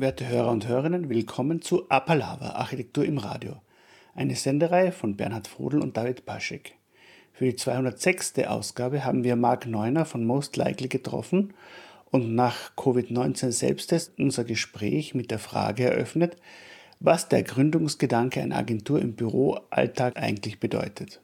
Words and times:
Werte 0.00 0.28
Hörer 0.28 0.52
und 0.52 0.68
Hörerinnen, 0.68 1.08
willkommen 1.08 1.60
zu 1.60 1.90
Apalava, 1.90 2.50
Architektur 2.50 3.04
im 3.04 3.18
Radio. 3.18 3.54
Eine 4.14 4.36
Sendereihe 4.36 4.92
von 4.92 5.16
Bernhard 5.16 5.48
Frodel 5.48 5.80
und 5.80 5.96
David 5.96 6.24
Paschek. 6.24 6.74
Für 7.32 7.46
die 7.46 7.56
206. 7.56 8.34
Ausgabe 8.46 9.04
haben 9.04 9.24
wir 9.24 9.34
Marc 9.34 9.66
Neuner 9.66 10.04
von 10.04 10.24
Most 10.24 10.56
Likely 10.56 10.86
getroffen 10.86 11.52
und 12.12 12.32
nach 12.32 12.76
Covid-19-Selbsttest 12.76 14.12
unser 14.20 14.44
Gespräch 14.44 15.16
mit 15.16 15.32
der 15.32 15.40
Frage 15.40 15.86
eröffnet, 15.86 16.36
was 17.00 17.28
der 17.28 17.42
Gründungsgedanke 17.42 18.40
einer 18.40 18.58
Agentur 18.58 19.00
im 19.00 19.14
Büroalltag 19.14 20.16
eigentlich 20.16 20.60
bedeutet. 20.60 21.20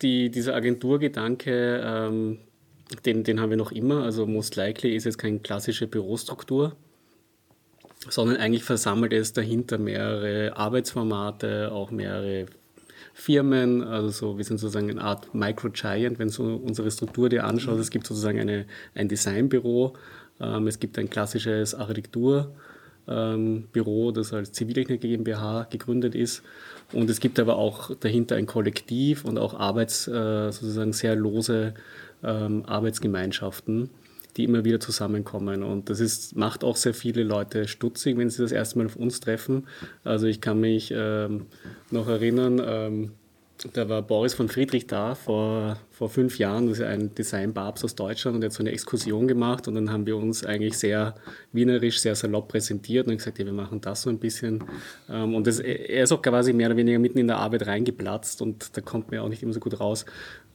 Die, 0.00 0.30
dieser 0.30 0.54
Agenturgedanke, 0.54 1.82
ähm, 1.84 2.38
den, 3.04 3.24
den 3.24 3.40
haben 3.40 3.50
wir 3.50 3.56
noch 3.56 3.72
immer. 3.72 4.04
Also 4.04 4.28
Most 4.28 4.54
Likely 4.54 4.94
ist 4.94 5.06
jetzt 5.06 5.18
keine 5.18 5.40
klassische 5.40 5.88
Bürostruktur, 5.88 6.76
sondern 8.08 8.36
eigentlich 8.36 8.64
versammelt 8.64 9.12
es 9.12 9.32
dahinter 9.32 9.78
mehrere 9.78 10.56
Arbeitsformate, 10.56 11.70
auch 11.72 11.90
mehrere 11.90 12.46
Firmen, 13.14 13.82
also 13.82 14.08
so, 14.08 14.38
wir 14.38 14.44
sind 14.44 14.58
sozusagen 14.58 14.90
eine 14.90 15.02
Art 15.02 15.34
Micro-Giant, 15.34 16.18
wenn 16.18 16.28
du 16.28 16.56
unsere 16.56 16.90
Struktur 16.90 17.28
dir 17.28 17.44
anschaust. 17.44 17.80
Es 17.80 17.90
gibt 17.90 18.06
sozusagen 18.06 18.40
eine, 18.40 18.66
ein 18.94 19.08
Designbüro, 19.08 19.94
ähm, 20.40 20.66
es 20.66 20.80
gibt 20.80 20.98
ein 20.98 21.10
klassisches 21.10 21.74
Architekturbüro, 21.74 22.48
ähm, 23.08 24.14
das 24.14 24.32
als 24.32 24.52
Ziviltechnik 24.52 25.02
GmbH 25.02 25.66
gegründet 25.70 26.14
ist. 26.14 26.42
Und 26.92 27.10
es 27.10 27.20
gibt 27.20 27.38
aber 27.38 27.56
auch 27.56 27.94
dahinter 27.94 28.36
ein 28.36 28.46
Kollektiv 28.46 29.24
und 29.24 29.38
auch 29.38 29.54
Arbeits, 29.54 30.08
äh, 30.08 30.50
sozusagen 30.50 30.92
sehr 30.92 31.14
lose 31.14 31.74
ähm, 32.22 32.64
Arbeitsgemeinschaften 32.66 33.90
die 34.36 34.44
immer 34.44 34.64
wieder 34.64 34.80
zusammenkommen. 34.80 35.62
Und 35.62 35.90
das 35.90 36.00
ist, 36.00 36.36
macht 36.36 36.64
auch 36.64 36.76
sehr 36.76 36.94
viele 36.94 37.22
Leute 37.22 37.68
stutzig, 37.68 38.16
wenn 38.16 38.30
sie 38.30 38.42
das 38.42 38.52
erste 38.52 38.78
Mal 38.78 38.86
auf 38.86 38.96
uns 38.96 39.20
treffen. 39.20 39.66
Also 40.04 40.26
ich 40.26 40.40
kann 40.40 40.60
mich 40.60 40.92
ähm, 40.94 41.46
noch 41.90 42.08
erinnern, 42.08 42.60
ähm, 42.64 43.12
da 43.72 43.88
war 43.88 44.02
Boris 44.02 44.34
von 44.34 44.48
Friedrich 44.48 44.86
da 44.86 45.14
vor, 45.14 45.78
vor 45.90 46.08
fünf 46.08 46.38
Jahren, 46.38 46.68
das 46.68 46.78
ist 46.78 46.84
ein 46.84 47.14
Design-Babs 47.14 47.84
aus 47.84 47.94
Deutschland 47.94 48.36
und 48.36 48.42
er 48.42 48.46
hat 48.46 48.52
so 48.52 48.62
eine 48.62 48.72
Exkursion 48.72 49.28
gemacht 49.28 49.68
und 49.68 49.74
dann 49.74 49.90
haben 49.90 50.06
wir 50.06 50.16
uns 50.16 50.44
eigentlich 50.44 50.76
sehr 50.76 51.14
wienerisch, 51.52 52.00
sehr 52.00 52.14
salopp 52.14 52.48
präsentiert 52.48 53.06
und 53.06 53.16
gesagt, 53.16 53.38
ja, 53.38 53.46
wir 53.46 53.52
machen 53.52 53.80
das 53.80 54.02
so 54.02 54.10
ein 54.10 54.18
bisschen. 54.18 54.64
Ähm, 55.08 55.34
und 55.34 55.46
das, 55.46 55.60
er 55.60 56.02
ist 56.02 56.12
auch 56.12 56.22
quasi 56.22 56.52
mehr 56.52 56.68
oder 56.68 56.76
weniger 56.76 56.98
mitten 56.98 57.18
in 57.18 57.28
der 57.28 57.38
Arbeit 57.38 57.66
reingeplatzt 57.66 58.42
und 58.42 58.76
da 58.76 58.80
kommt 58.80 59.08
man 59.08 59.16
ja 59.16 59.22
auch 59.22 59.28
nicht 59.28 59.42
immer 59.42 59.52
so 59.52 59.60
gut 59.60 59.78
raus. 59.78 60.04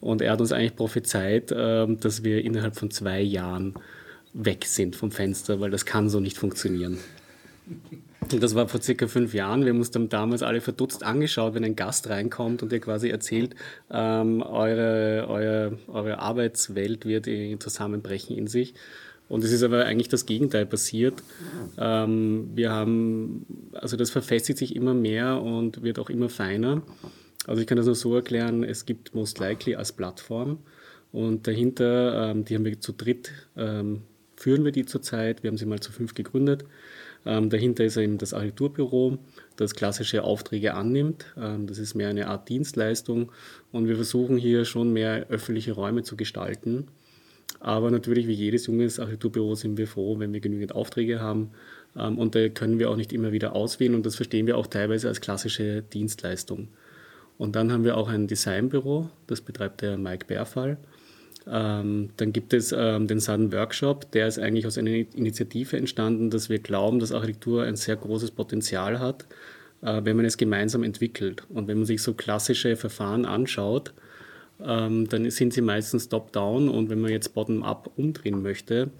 Und 0.00 0.20
er 0.20 0.32
hat 0.32 0.40
uns 0.40 0.52
eigentlich 0.52 0.76
prophezeit, 0.76 1.52
ähm, 1.56 1.98
dass 2.00 2.24
wir 2.24 2.44
innerhalb 2.44 2.76
von 2.76 2.90
zwei 2.90 3.20
Jahren 3.20 3.74
weg 4.34 4.64
sind 4.66 4.96
vom 4.96 5.10
Fenster, 5.10 5.60
weil 5.60 5.70
das 5.70 5.86
kann 5.86 6.08
so 6.08 6.20
nicht 6.20 6.36
funktionieren. 6.36 6.98
Das 8.20 8.54
war 8.54 8.68
vor 8.68 8.82
circa 8.82 9.06
fünf 9.06 9.32
Jahren. 9.32 9.64
Wir 9.64 9.70
haben 9.70 9.78
uns 9.78 9.90
dann 9.90 10.08
damals 10.08 10.42
alle 10.42 10.60
verdutzt 10.60 11.04
angeschaut, 11.04 11.54
wenn 11.54 11.64
ein 11.64 11.76
Gast 11.76 12.08
reinkommt 12.08 12.62
und 12.62 12.72
dir 12.72 12.80
quasi 12.80 13.08
erzählt, 13.08 13.54
ähm, 13.90 14.42
eure, 14.42 15.26
eure, 15.28 15.78
eure 15.86 16.18
Arbeitswelt 16.18 17.06
wird 17.06 17.28
zusammenbrechen 17.62 18.36
in 18.36 18.46
sich. 18.46 18.74
Und 19.28 19.44
es 19.44 19.52
ist 19.52 19.62
aber 19.62 19.84
eigentlich 19.84 20.08
das 20.08 20.26
Gegenteil 20.26 20.66
passiert. 20.66 21.22
Ähm, 21.78 22.50
wir 22.54 22.72
haben, 22.72 23.46
also 23.72 23.96
das 23.96 24.10
verfestigt 24.10 24.58
sich 24.58 24.74
immer 24.74 24.94
mehr 24.94 25.40
und 25.40 25.82
wird 25.82 25.98
auch 25.98 26.10
immer 26.10 26.28
feiner. 26.28 26.82
Also 27.46 27.60
ich 27.60 27.66
kann 27.66 27.76
das 27.76 27.86
nur 27.86 27.94
so 27.94 28.14
erklären, 28.14 28.64
es 28.64 28.84
gibt 28.84 29.14
Most 29.14 29.38
Likely 29.38 29.74
als 29.74 29.92
Plattform 29.92 30.58
und 31.12 31.46
dahinter, 31.46 32.30
ähm, 32.30 32.44
die 32.44 32.54
haben 32.54 32.64
wir 32.64 32.80
zu 32.80 32.92
dritt, 32.92 33.32
ähm, 33.56 34.02
führen 34.36 34.64
wir 34.64 34.72
die 34.72 34.84
zurzeit. 34.84 35.42
Wir 35.42 35.48
haben 35.50 35.56
sie 35.56 35.66
mal 35.66 35.80
zu 35.80 35.92
fünf 35.92 36.14
gegründet. 36.14 36.64
Ähm, 37.28 37.50
dahinter 37.50 37.84
ist 37.84 37.98
eben 37.98 38.16
das 38.16 38.32
Agenturbüro, 38.32 39.18
das 39.56 39.74
klassische 39.74 40.24
Aufträge 40.24 40.72
annimmt. 40.72 41.26
Ähm, 41.36 41.66
das 41.66 41.76
ist 41.76 41.94
mehr 41.94 42.08
eine 42.08 42.28
Art 42.28 42.48
Dienstleistung 42.48 43.30
und 43.70 43.86
wir 43.86 43.96
versuchen 43.96 44.38
hier 44.38 44.64
schon 44.64 44.94
mehr 44.94 45.26
öffentliche 45.28 45.72
Räume 45.72 46.02
zu 46.02 46.16
gestalten. 46.16 46.86
Aber 47.60 47.90
natürlich, 47.90 48.28
wie 48.28 48.32
jedes 48.32 48.66
junges 48.66 48.98
Agenturbüro, 48.98 49.54
sind 49.56 49.76
wir 49.76 49.86
froh, 49.86 50.18
wenn 50.18 50.32
wir 50.32 50.40
genügend 50.40 50.74
Aufträge 50.74 51.20
haben. 51.20 51.50
Ähm, 51.94 52.16
und 52.16 52.34
da 52.34 52.48
können 52.48 52.78
wir 52.78 52.90
auch 52.90 52.96
nicht 52.96 53.12
immer 53.12 53.30
wieder 53.30 53.54
auswählen 53.54 53.94
und 53.94 54.06
das 54.06 54.16
verstehen 54.16 54.46
wir 54.46 54.56
auch 54.56 54.66
teilweise 54.66 55.08
als 55.08 55.20
klassische 55.20 55.82
Dienstleistung. 55.82 56.68
Und 57.36 57.56
dann 57.56 57.70
haben 57.70 57.84
wir 57.84 57.98
auch 57.98 58.08
ein 58.08 58.26
Designbüro, 58.26 59.10
das 59.26 59.42
betreibt 59.42 59.82
der 59.82 59.98
Mike 59.98 60.24
Bärfall. 60.26 60.78
Ähm, 61.46 62.10
dann 62.16 62.32
gibt 62.32 62.52
es 62.52 62.72
ähm, 62.76 63.06
den 63.06 63.20
Sudden 63.20 63.52
Workshop, 63.52 64.10
der 64.12 64.28
ist 64.28 64.38
eigentlich 64.38 64.66
aus 64.66 64.76
einer 64.76 64.90
Initiative 64.90 65.76
entstanden, 65.76 66.30
dass 66.30 66.48
wir 66.48 66.58
glauben, 66.58 66.98
dass 66.98 67.12
Architektur 67.12 67.64
ein 67.64 67.76
sehr 67.76 67.96
großes 67.96 68.32
Potenzial 68.32 68.98
hat, 68.98 69.26
äh, 69.82 70.00
wenn 70.04 70.16
man 70.16 70.26
es 70.26 70.36
gemeinsam 70.36 70.82
entwickelt. 70.82 71.44
Und 71.48 71.68
wenn 71.68 71.78
man 71.78 71.86
sich 71.86 72.02
so 72.02 72.14
klassische 72.14 72.76
Verfahren 72.76 73.24
anschaut, 73.24 73.94
ähm, 74.64 75.08
dann 75.08 75.30
sind 75.30 75.52
sie 75.52 75.62
meistens 75.62 76.08
top-down 76.08 76.68
und 76.68 76.90
wenn 76.90 77.00
man 77.00 77.10
jetzt 77.10 77.32
bottom-up 77.34 77.90
umdrehen 77.96 78.42
möchte, 78.42 78.90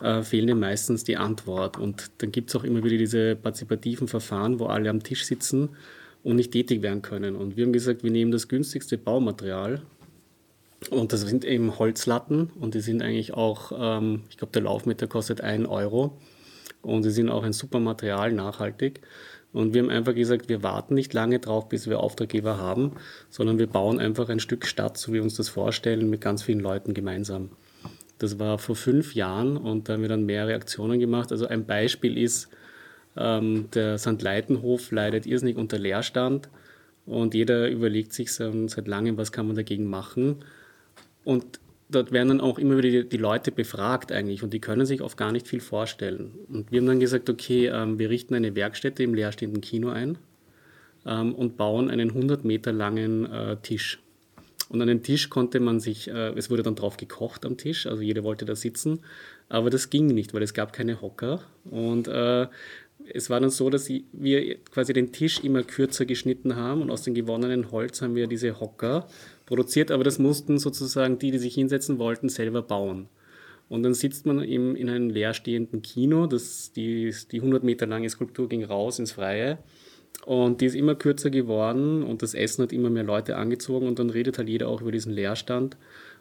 äh, 0.00 0.22
fehlen 0.22 0.46
dem 0.46 0.60
meistens 0.60 1.04
die 1.04 1.16
Antwort. 1.16 1.78
Und 1.78 2.10
dann 2.18 2.32
gibt 2.32 2.48
es 2.48 2.56
auch 2.56 2.64
immer 2.64 2.82
wieder 2.82 2.96
diese 2.96 3.36
partizipativen 3.36 4.08
Verfahren, 4.08 4.58
wo 4.58 4.66
alle 4.66 4.88
am 4.88 5.02
Tisch 5.02 5.24
sitzen 5.24 5.70
und 6.22 6.36
nicht 6.36 6.52
tätig 6.52 6.82
werden 6.82 7.02
können. 7.02 7.36
Und 7.36 7.56
wir 7.56 7.64
haben 7.64 7.72
gesagt, 7.72 8.02
wir 8.02 8.10
nehmen 8.10 8.32
das 8.32 8.48
günstigste 8.48 8.96
Baumaterial, 8.96 9.82
und 10.90 11.12
das 11.12 11.20
sind 11.22 11.44
eben 11.44 11.78
Holzlatten 11.78 12.50
und 12.58 12.74
die 12.74 12.80
sind 12.80 13.02
eigentlich 13.02 13.34
auch, 13.34 13.72
ähm, 13.74 14.22
ich 14.30 14.36
glaube, 14.36 14.52
der 14.52 14.62
Laufmeter 14.62 15.06
kostet 15.06 15.40
1 15.40 15.68
Euro 15.68 16.18
und 16.82 17.02
sie 17.02 17.10
sind 17.10 17.30
auch 17.30 17.44
ein 17.44 17.52
super 17.52 17.80
Material, 17.80 18.32
nachhaltig. 18.32 19.00
Und 19.52 19.74
wir 19.74 19.82
haben 19.82 19.90
einfach 19.90 20.14
gesagt, 20.14 20.48
wir 20.48 20.62
warten 20.62 20.94
nicht 20.94 21.12
lange 21.12 21.38
drauf, 21.38 21.68
bis 21.68 21.86
wir 21.86 22.00
Auftraggeber 22.00 22.56
haben, 22.56 22.92
sondern 23.28 23.58
wir 23.58 23.66
bauen 23.66 24.00
einfach 24.00 24.30
ein 24.30 24.40
Stück 24.40 24.66
Stadt, 24.66 24.96
so 24.96 25.12
wie 25.12 25.16
wir 25.16 25.22
uns 25.22 25.36
das 25.36 25.50
vorstellen, 25.50 26.08
mit 26.08 26.22
ganz 26.22 26.42
vielen 26.42 26.60
Leuten 26.60 26.94
gemeinsam. 26.94 27.50
Das 28.18 28.38
war 28.38 28.58
vor 28.58 28.76
fünf 28.76 29.14
Jahren 29.14 29.56
und 29.56 29.88
da 29.88 29.94
haben 29.94 30.02
wir 30.02 30.08
dann 30.08 30.24
mehrere 30.24 30.54
Aktionen 30.54 31.00
gemacht. 31.00 31.32
Also 31.32 31.46
ein 31.46 31.66
Beispiel 31.66 32.16
ist, 32.16 32.48
ähm, 33.16 33.68
der 33.74 33.98
St. 33.98 34.22
Leitenhof 34.22 34.90
leidet 34.90 35.26
irrsinnig 35.26 35.58
unter 35.58 35.78
Leerstand 35.78 36.48
und 37.04 37.34
jeder 37.34 37.68
überlegt 37.68 38.12
sich 38.12 38.32
seit 38.32 38.88
langem, 38.88 39.18
was 39.18 39.32
kann 39.32 39.46
man 39.46 39.56
dagegen 39.56 39.86
machen. 39.86 40.44
Und 41.24 41.60
dort 41.88 42.12
werden 42.12 42.28
dann 42.28 42.40
auch 42.40 42.58
immer 42.58 42.78
wieder 42.78 43.02
die, 43.02 43.08
die, 43.08 43.16
Leute 43.16 43.52
befragt 43.52 44.12
eigentlich 44.12 44.42
und 44.42 44.52
die 44.52 44.60
können 44.60 44.86
sich 44.86 45.02
oft 45.02 45.16
gar 45.16 45.32
nicht 45.32 45.46
viel 45.46 45.60
vorstellen. 45.60 46.32
Und 46.48 46.72
wir 46.72 46.80
haben 46.80 46.86
dann 46.86 47.00
gesagt, 47.00 47.28
okay, 47.30 47.66
ähm, 47.68 47.98
wir 47.98 48.10
richten 48.10 48.34
eine 48.34 48.54
Werkstätte 48.54 49.02
im 49.02 49.14
leerstehenden 49.14 49.60
Kino 49.60 49.90
ein 49.90 50.18
ähm, 51.06 51.34
und 51.34 51.56
bauen 51.56 51.90
einen 51.90 52.10
100 52.10 52.44
Meter 52.44 52.72
langen 52.72 53.30
äh, 53.30 53.56
Tisch. 53.62 54.00
Und 54.68 54.80
an 54.80 54.88
den 54.88 55.02
Tisch 55.02 55.28
konnte 55.28 55.60
man 55.60 55.80
sich, 55.80 56.08
äh, 56.08 56.30
es 56.30 56.50
wurde 56.50 56.62
dann 56.62 56.76
drauf 56.76 56.96
gekocht 56.96 57.44
am 57.44 57.58
Tisch, 57.58 57.86
also 57.86 58.00
jeder 58.02 58.24
wollte 58.24 58.46
da 58.46 58.56
sitzen, 58.56 59.00
aber 59.48 59.68
das 59.68 59.90
ging 59.90 60.06
nicht, 60.06 60.32
weil 60.32 60.42
es 60.42 60.54
gab 60.54 60.72
keine 60.72 61.02
Hocker. 61.02 61.42
Und 61.70 62.08
äh, 62.08 62.46
es 63.12 63.28
war 63.28 63.40
dann 63.40 63.50
so, 63.50 63.68
dass 63.68 63.90
wir 64.12 64.58
quasi 64.70 64.92
den 64.92 65.12
Tisch 65.12 65.40
immer 65.44 65.62
kürzer 65.62 66.06
geschnitten 66.06 66.56
haben 66.56 66.80
und 66.80 66.90
aus 66.90 67.02
dem 67.02 67.14
gewonnenen 67.14 67.70
Holz 67.70 68.00
haben 68.00 68.14
wir 68.14 68.26
diese 68.26 68.60
Hocker 68.60 69.08
produziert, 69.52 69.90
aber 69.90 70.02
das 70.02 70.18
mussten 70.18 70.58
sozusagen 70.58 71.18
die, 71.18 71.30
die 71.30 71.36
sich 71.36 71.52
hinsetzen 71.52 71.98
wollten, 71.98 72.30
selber 72.30 72.62
bauen. 72.62 73.08
Und 73.68 73.82
dann 73.82 73.92
sitzt 73.92 74.24
man 74.24 74.42
eben 74.42 74.76
in 74.76 74.88
einem 74.88 75.10
leerstehenden 75.10 75.82
Kino, 75.82 76.26
das, 76.26 76.72
die, 76.72 77.14
die 77.30 77.36
100 77.36 77.62
Meter 77.62 77.86
lange 77.86 78.08
Skulptur 78.08 78.48
ging 78.48 78.64
raus 78.64 78.98
ins 78.98 79.12
Freie 79.12 79.58
und 80.24 80.62
die 80.62 80.66
ist 80.66 80.74
immer 80.74 80.94
kürzer 80.94 81.28
geworden 81.28 82.02
und 82.02 82.22
das 82.22 82.32
Essen 82.32 82.62
hat 82.62 82.72
immer 82.72 82.88
mehr 82.88 83.02
Leute 83.02 83.36
angezogen 83.36 83.86
und 83.86 83.98
dann 83.98 84.08
redet 84.08 84.38
halt 84.38 84.48
jeder 84.48 84.68
auch 84.68 84.80
über 84.80 84.90
diesen 84.90 85.12
Leerstand. 85.12 85.76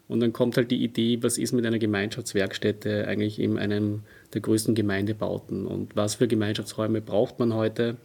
Und 0.10 0.20
dann 0.20 0.34
kommt 0.34 0.58
halt 0.58 0.70
die 0.70 0.84
Idee, 0.84 1.20
was 1.24 1.38
ist 1.38 1.54
mit 1.54 1.66
einer 1.66 1.80
Gemeinschaftswerkstätte 1.80 3.08
eigentlich 3.08 3.40
in 3.40 3.58
einem 3.58 4.02
der 4.34 4.42
größten 4.42 4.76
Gemeindebauten 4.76 5.68
und 5.68 5.96
was 5.96 6.16
für 6.16 6.28
Gemeinschaftsräume 6.28 7.00
braucht 7.00 7.40
man 7.40 7.54
heute. 7.54 7.96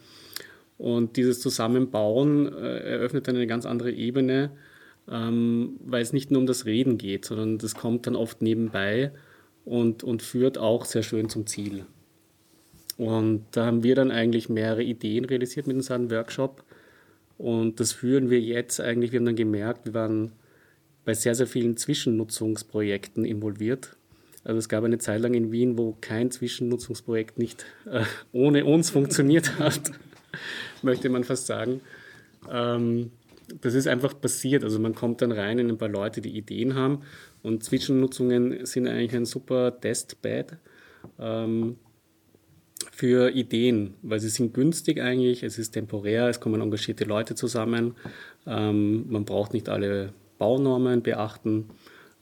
Und 0.78 1.16
dieses 1.16 1.40
Zusammenbauen 1.40 2.46
äh, 2.46 2.78
eröffnet 2.78 3.26
dann 3.26 3.34
eine 3.34 3.48
ganz 3.48 3.66
andere 3.66 3.90
Ebene, 3.90 4.52
ähm, 5.10 5.76
weil 5.84 6.02
es 6.02 6.12
nicht 6.12 6.30
nur 6.30 6.40
um 6.40 6.46
das 6.46 6.66
Reden 6.66 6.98
geht, 6.98 7.24
sondern 7.24 7.58
das 7.58 7.74
kommt 7.74 8.06
dann 8.06 8.16
oft 8.16 8.42
nebenbei 8.42 9.12
und, 9.64 10.04
und 10.04 10.22
führt 10.22 10.58
auch 10.58 10.84
sehr 10.84 11.02
schön 11.02 11.28
zum 11.28 11.46
Ziel. 11.46 11.86
Und 12.96 13.44
da 13.52 13.66
haben 13.66 13.82
wir 13.82 13.94
dann 13.94 14.10
eigentlich 14.10 14.48
mehrere 14.48 14.82
Ideen 14.82 15.24
realisiert 15.26 15.66
mit 15.66 15.76
unserem 15.76 16.10
Workshop. 16.10 16.64
Und 17.36 17.80
das 17.80 17.92
führen 17.92 18.30
wir 18.30 18.40
jetzt 18.40 18.80
eigentlich, 18.80 19.12
wir 19.12 19.18
haben 19.18 19.26
dann 19.26 19.36
gemerkt, 19.36 19.84
wir 19.84 19.94
waren 19.94 20.32
bei 21.04 21.14
sehr, 21.14 21.34
sehr 21.34 21.46
vielen 21.46 21.76
Zwischennutzungsprojekten 21.76 23.24
involviert. 23.24 23.96
Also 24.44 24.58
es 24.58 24.68
gab 24.68 24.84
eine 24.84 24.98
Zeit 24.98 25.20
lang 25.20 25.34
in 25.34 25.52
Wien, 25.52 25.76
wo 25.76 25.96
kein 26.00 26.30
Zwischennutzungsprojekt 26.30 27.38
nicht 27.38 27.66
äh, 27.84 28.04
ohne 28.32 28.64
uns 28.64 28.90
funktioniert 28.90 29.58
hat, 29.58 29.92
möchte 30.82 31.08
man 31.10 31.24
fast 31.24 31.46
sagen. 31.46 31.80
Ähm, 32.50 33.10
das 33.60 33.74
ist 33.74 33.86
einfach 33.86 34.18
passiert. 34.20 34.64
Also 34.64 34.78
man 34.78 34.94
kommt 34.94 35.22
dann 35.22 35.32
rein 35.32 35.58
in 35.58 35.68
ein 35.68 35.78
paar 35.78 35.88
Leute, 35.88 36.20
die 36.20 36.36
Ideen 36.36 36.74
haben 36.74 37.02
und 37.42 37.62
Zwischennutzungen 37.62 38.64
sind 38.66 38.88
eigentlich 38.88 39.14
ein 39.14 39.24
super 39.24 39.80
Testbed 39.80 40.56
ähm, 41.18 41.76
für 42.92 43.30
Ideen, 43.30 43.94
weil 44.02 44.20
sie 44.20 44.28
sind 44.28 44.54
günstig 44.54 45.00
eigentlich, 45.00 45.42
es 45.42 45.58
ist 45.58 45.72
temporär, 45.72 46.28
es 46.28 46.40
kommen 46.40 46.60
engagierte 46.60 47.04
Leute 47.04 47.34
zusammen, 47.34 47.94
ähm, 48.46 49.06
man 49.08 49.24
braucht 49.24 49.52
nicht 49.52 49.68
alle 49.68 50.12
Baunormen 50.38 51.02
beachten. 51.02 51.66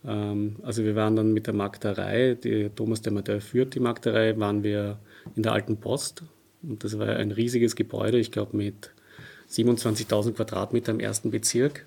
Ähm, 0.04 0.56
also 0.62 0.84
wir 0.84 0.94
waren 0.94 1.16
dann 1.16 1.32
mit 1.32 1.46
der 1.46 1.54
Magderei, 1.54 2.34
die 2.34 2.70
Thomas 2.74 3.02
Demadeur 3.02 3.40
führt 3.40 3.74
die 3.74 3.80
Magderei, 3.80 4.38
waren 4.38 4.62
wir 4.62 4.98
in 5.36 5.42
der 5.42 5.52
alten 5.52 5.78
Post 5.78 6.24
und 6.62 6.84
das 6.84 6.98
war 6.98 7.08
ein 7.08 7.30
riesiges 7.30 7.76
Gebäude, 7.76 8.18
ich 8.18 8.30
glaube 8.30 8.56
mit 8.56 8.93
27.000 9.54 10.32
Quadratmeter 10.32 10.92
im 10.92 11.00
ersten 11.00 11.30
Bezirk. 11.30 11.86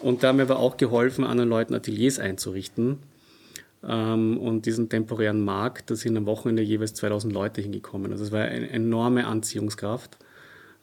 Und 0.00 0.22
da 0.22 0.28
haben 0.28 0.38
wir 0.38 0.44
aber 0.44 0.58
auch 0.58 0.76
geholfen, 0.76 1.24
anderen 1.24 1.50
Leuten 1.50 1.74
Ateliers 1.74 2.18
einzurichten. 2.18 2.98
Ähm, 3.86 4.38
und 4.38 4.66
diesen 4.66 4.88
temporären 4.88 5.44
Markt, 5.44 5.90
da 5.90 5.96
sind 5.96 6.16
am 6.16 6.26
Wochenende 6.26 6.62
jeweils 6.62 6.94
2000 6.94 7.32
Leute 7.32 7.60
hingekommen. 7.60 8.12
Also 8.12 8.24
es 8.24 8.32
war 8.32 8.42
eine 8.42 8.70
enorme 8.70 9.26
Anziehungskraft. 9.26 10.18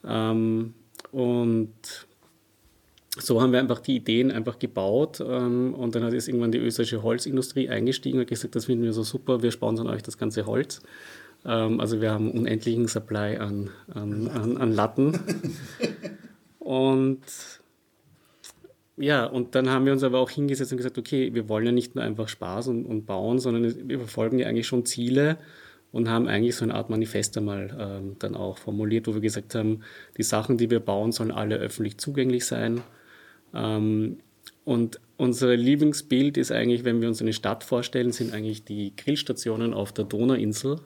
Ähm, 0.05 0.73
und 1.11 2.07
so 3.17 3.41
haben 3.41 3.51
wir 3.51 3.59
einfach 3.59 3.79
die 3.79 3.95
Ideen 3.95 4.31
einfach 4.31 4.59
gebaut 4.59 5.21
ähm, 5.25 5.73
und 5.73 5.95
dann 5.95 6.03
hat 6.03 6.13
jetzt 6.13 6.27
irgendwann 6.27 6.51
die 6.51 6.59
österreichische 6.59 7.03
Holzindustrie 7.03 7.69
eingestiegen 7.69 8.19
und 8.19 8.27
gesagt, 8.27 8.55
das 8.55 8.65
finden 8.65 8.83
wir 8.83 8.93
so 8.93 9.03
super, 9.03 9.41
wir 9.41 9.51
sponsern 9.51 9.87
euch 9.87 10.03
das 10.03 10.17
ganze 10.17 10.45
Holz. 10.45 10.81
Ähm, 11.45 11.79
also 11.79 12.01
wir 12.01 12.11
haben 12.11 12.31
unendlichen 12.31 12.87
Supply 12.87 13.37
an, 13.37 13.71
an, 13.93 14.27
an, 14.27 14.57
an 14.57 14.71
Latten. 14.71 15.19
und 16.69 17.23
ja, 18.95 19.25
und 19.25 19.55
dann 19.55 19.71
haben 19.71 19.87
wir 19.87 19.91
uns 19.91 20.03
aber 20.03 20.19
auch 20.19 20.29
hingesetzt 20.29 20.71
und 20.71 20.77
gesagt, 20.77 20.99
okay, 20.99 21.33
wir 21.33 21.49
wollen 21.49 21.65
ja 21.65 21.71
nicht 21.71 21.95
nur 21.95 22.03
einfach 22.03 22.29
Spaß 22.29 22.67
und, 22.67 22.85
und 22.85 23.07
bauen, 23.07 23.39
sondern 23.39 23.89
wir 23.89 23.97
verfolgen 23.97 24.37
ja 24.37 24.45
eigentlich 24.45 24.67
schon 24.67 24.85
Ziele 24.85 25.39
und 25.91 26.09
haben 26.09 26.27
eigentlich 26.27 26.55
so 26.55 26.65
eine 26.65 26.75
Art 26.75 26.91
Manifest 26.91 27.35
einmal 27.39 27.75
ähm, 27.79 28.17
dann 28.19 28.35
auch 28.35 28.59
formuliert, 28.59 29.07
wo 29.07 29.15
wir 29.15 29.21
gesagt 29.21 29.55
haben, 29.55 29.81
die 30.15 30.21
Sachen, 30.21 30.59
die 30.59 30.69
wir 30.69 30.79
bauen, 30.79 31.11
sollen 31.11 31.31
alle 31.31 31.55
öffentlich 31.55 31.97
zugänglich 31.97 32.45
sein. 32.45 32.81
Ähm, 33.55 34.19
und 34.63 34.99
unser 35.17 35.55
Lieblingsbild 35.55 36.37
ist 36.37 36.51
eigentlich, 36.51 36.83
wenn 36.83 37.01
wir 37.01 37.07
uns 37.07 37.19
eine 37.19 37.33
Stadt 37.33 37.63
vorstellen, 37.63 38.11
sind 38.11 38.31
eigentlich 38.31 38.63
die 38.63 38.93
Grillstationen 38.95 39.73
auf 39.73 39.91
der 39.91 40.05
Donauinsel. 40.05 40.81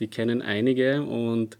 Die 0.00 0.08
kennen 0.08 0.40
einige 0.40 1.02
und 1.02 1.58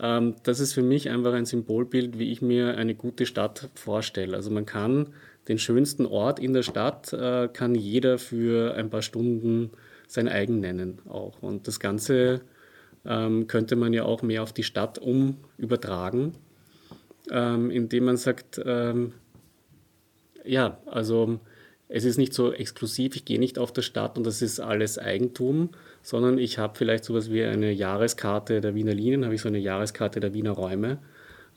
das 0.00 0.60
ist 0.60 0.72
für 0.72 0.82
mich 0.82 1.10
einfach 1.10 1.34
ein 1.34 1.44
Symbolbild, 1.44 2.18
wie 2.18 2.32
ich 2.32 2.40
mir 2.40 2.76
eine 2.76 2.94
gute 2.94 3.26
Stadt 3.26 3.68
vorstelle. 3.74 4.34
Also 4.34 4.50
man 4.50 4.64
kann 4.64 5.08
den 5.48 5.58
schönsten 5.58 6.06
Ort 6.06 6.38
in 6.38 6.54
der 6.54 6.62
Stadt, 6.62 7.12
äh, 7.12 7.48
kann 7.48 7.74
jeder 7.74 8.18
für 8.18 8.74
ein 8.74 8.88
paar 8.88 9.02
Stunden 9.02 9.70
sein 10.06 10.28
eigen 10.28 10.60
nennen 10.60 11.00
auch. 11.08 11.42
Und 11.42 11.68
das 11.68 11.80
Ganze 11.80 12.40
ähm, 13.04 13.46
könnte 13.46 13.76
man 13.76 13.92
ja 13.92 14.04
auch 14.04 14.22
mehr 14.22 14.42
auf 14.42 14.52
die 14.52 14.62
Stadt 14.62 14.98
um 14.98 15.36
übertragen, 15.58 16.34
ähm, 17.30 17.70
indem 17.70 18.04
man 18.04 18.16
sagt, 18.16 18.60
ähm, 18.64 19.12
ja, 20.44 20.78
also 20.86 21.40
es 21.88 22.04
ist 22.04 22.18
nicht 22.18 22.34
so 22.34 22.52
exklusiv, 22.52 23.16
ich 23.16 23.24
gehe 23.24 23.38
nicht 23.38 23.58
auf 23.58 23.72
der 23.72 23.82
Stadt 23.82 24.16
und 24.16 24.24
das 24.24 24.42
ist 24.42 24.60
alles 24.60 24.98
Eigentum, 24.98 25.70
sondern 26.02 26.38
ich 26.38 26.58
habe 26.58 26.76
vielleicht 26.76 27.04
sowas 27.04 27.30
wie 27.30 27.42
eine 27.42 27.72
Jahreskarte 27.72 28.60
der 28.60 28.74
Wiener 28.74 28.94
Linien, 28.94 29.24
habe 29.24 29.34
ich 29.34 29.42
so 29.42 29.48
eine 29.48 29.58
Jahreskarte 29.58 30.20
der 30.20 30.34
Wiener 30.34 30.52
Räume 30.52 30.98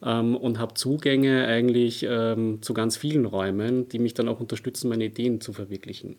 ähm, 0.03 0.35
und 0.35 0.59
habe 0.59 0.73
Zugänge 0.73 1.47
eigentlich 1.47 2.05
ähm, 2.07 2.61
zu 2.61 2.73
ganz 2.73 2.97
vielen 2.97 3.25
Räumen, 3.25 3.87
die 3.89 3.99
mich 3.99 4.13
dann 4.13 4.27
auch 4.27 4.39
unterstützen, 4.39 4.89
meine 4.89 5.05
Ideen 5.05 5.41
zu 5.41 5.53
verwirklichen. 5.53 6.15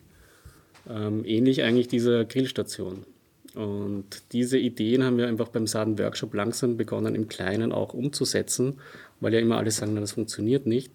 Ähm, 0.89 1.23
ähnlich 1.25 1.63
eigentlich 1.63 1.87
dieser 1.87 2.25
Grillstation. 2.25 3.05
Und 3.53 4.05
diese 4.33 4.57
Ideen 4.57 5.03
haben 5.03 5.17
wir 5.17 5.27
einfach 5.27 5.47
beim 5.47 5.65
Saden 5.65 5.97
Workshop 5.97 6.33
langsam 6.33 6.75
begonnen, 6.75 7.15
im 7.15 7.29
Kleinen 7.29 7.71
auch 7.71 7.93
umzusetzen, 7.93 8.79
weil 9.21 9.33
ja 9.33 9.39
immer 9.39 9.57
alle 9.57 9.71
sagen, 9.71 9.95
das 9.95 10.11
funktioniert 10.11 10.65
nicht. 10.65 10.91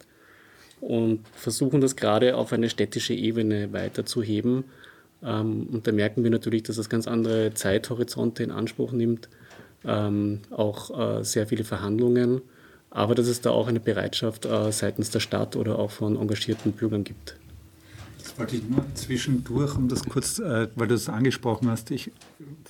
Und 0.80 1.26
versuchen 1.34 1.80
das 1.80 1.96
gerade 1.96 2.36
auf 2.36 2.52
eine 2.52 2.68
städtische 2.68 3.14
Ebene 3.14 3.72
weiterzuheben 3.72 4.64
und 5.22 5.86
da 5.86 5.92
merken 5.92 6.24
wir 6.24 6.30
natürlich, 6.30 6.62
dass 6.62 6.76
das 6.76 6.88
ganz 6.88 7.06
andere 7.06 7.52
Zeithorizonte 7.54 8.42
in 8.42 8.50
Anspruch 8.50 8.92
nimmt, 8.92 9.28
ähm, 9.84 10.40
auch 10.50 11.20
äh, 11.20 11.24
sehr 11.24 11.46
viele 11.46 11.64
Verhandlungen, 11.64 12.40
aber 12.90 13.14
dass 13.14 13.26
es 13.26 13.40
da 13.40 13.50
auch 13.50 13.68
eine 13.68 13.80
Bereitschaft 13.80 14.46
äh, 14.46 14.72
seitens 14.72 15.10
der 15.10 15.20
Stadt 15.20 15.56
oder 15.56 15.78
auch 15.78 15.90
von 15.90 16.16
engagierten 16.16 16.72
Bürgern 16.72 17.04
gibt. 17.04 17.36
Das 18.18 18.38
wollte 18.38 18.56
ich 18.56 18.68
nur 18.68 18.84
zwischendurch, 18.94 19.76
um 19.76 19.88
das 19.88 20.04
kurz, 20.04 20.38
äh, 20.38 20.68
weil 20.74 20.88
du 20.88 20.94
das 20.94 21.08
angesprochen 21.08 21.70
hast, 21.70 21.90
ich 21.90 22.10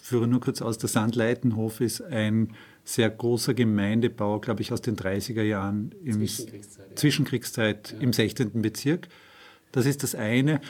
führe 0.00 0.26
nur 0.26 0.40
kurz 0.40 0.62
aus, 0.62 0.78
der 0.78 0.88
Sandleitenhof 0.88 1.80
ist 1.80 2.02
ein 2.02 2.50
sehr 2.84 3.10
großer 3.10 3.54
Gemeindebau, 3.54 4.40
glaube 4.40 4.62
ich, 4.62 4.72
aus 4.72 4.80
den 4.80 4.96
30er 4.96 5.42
Jahren 5.42 5.92
im 6.04 6.14
Zwischenkriegszeit. 6.14 6.98
Zwischenkriegszeit 6.98 7.92
ja. 7.92 7.98
im 8.00 8.12
16. 8.12 8.62
Bezirk. 8.62 9.08
Das 9.72 9.86
ist 9.86 10.02
das 10.02 10.14
eine. 10.14 10.60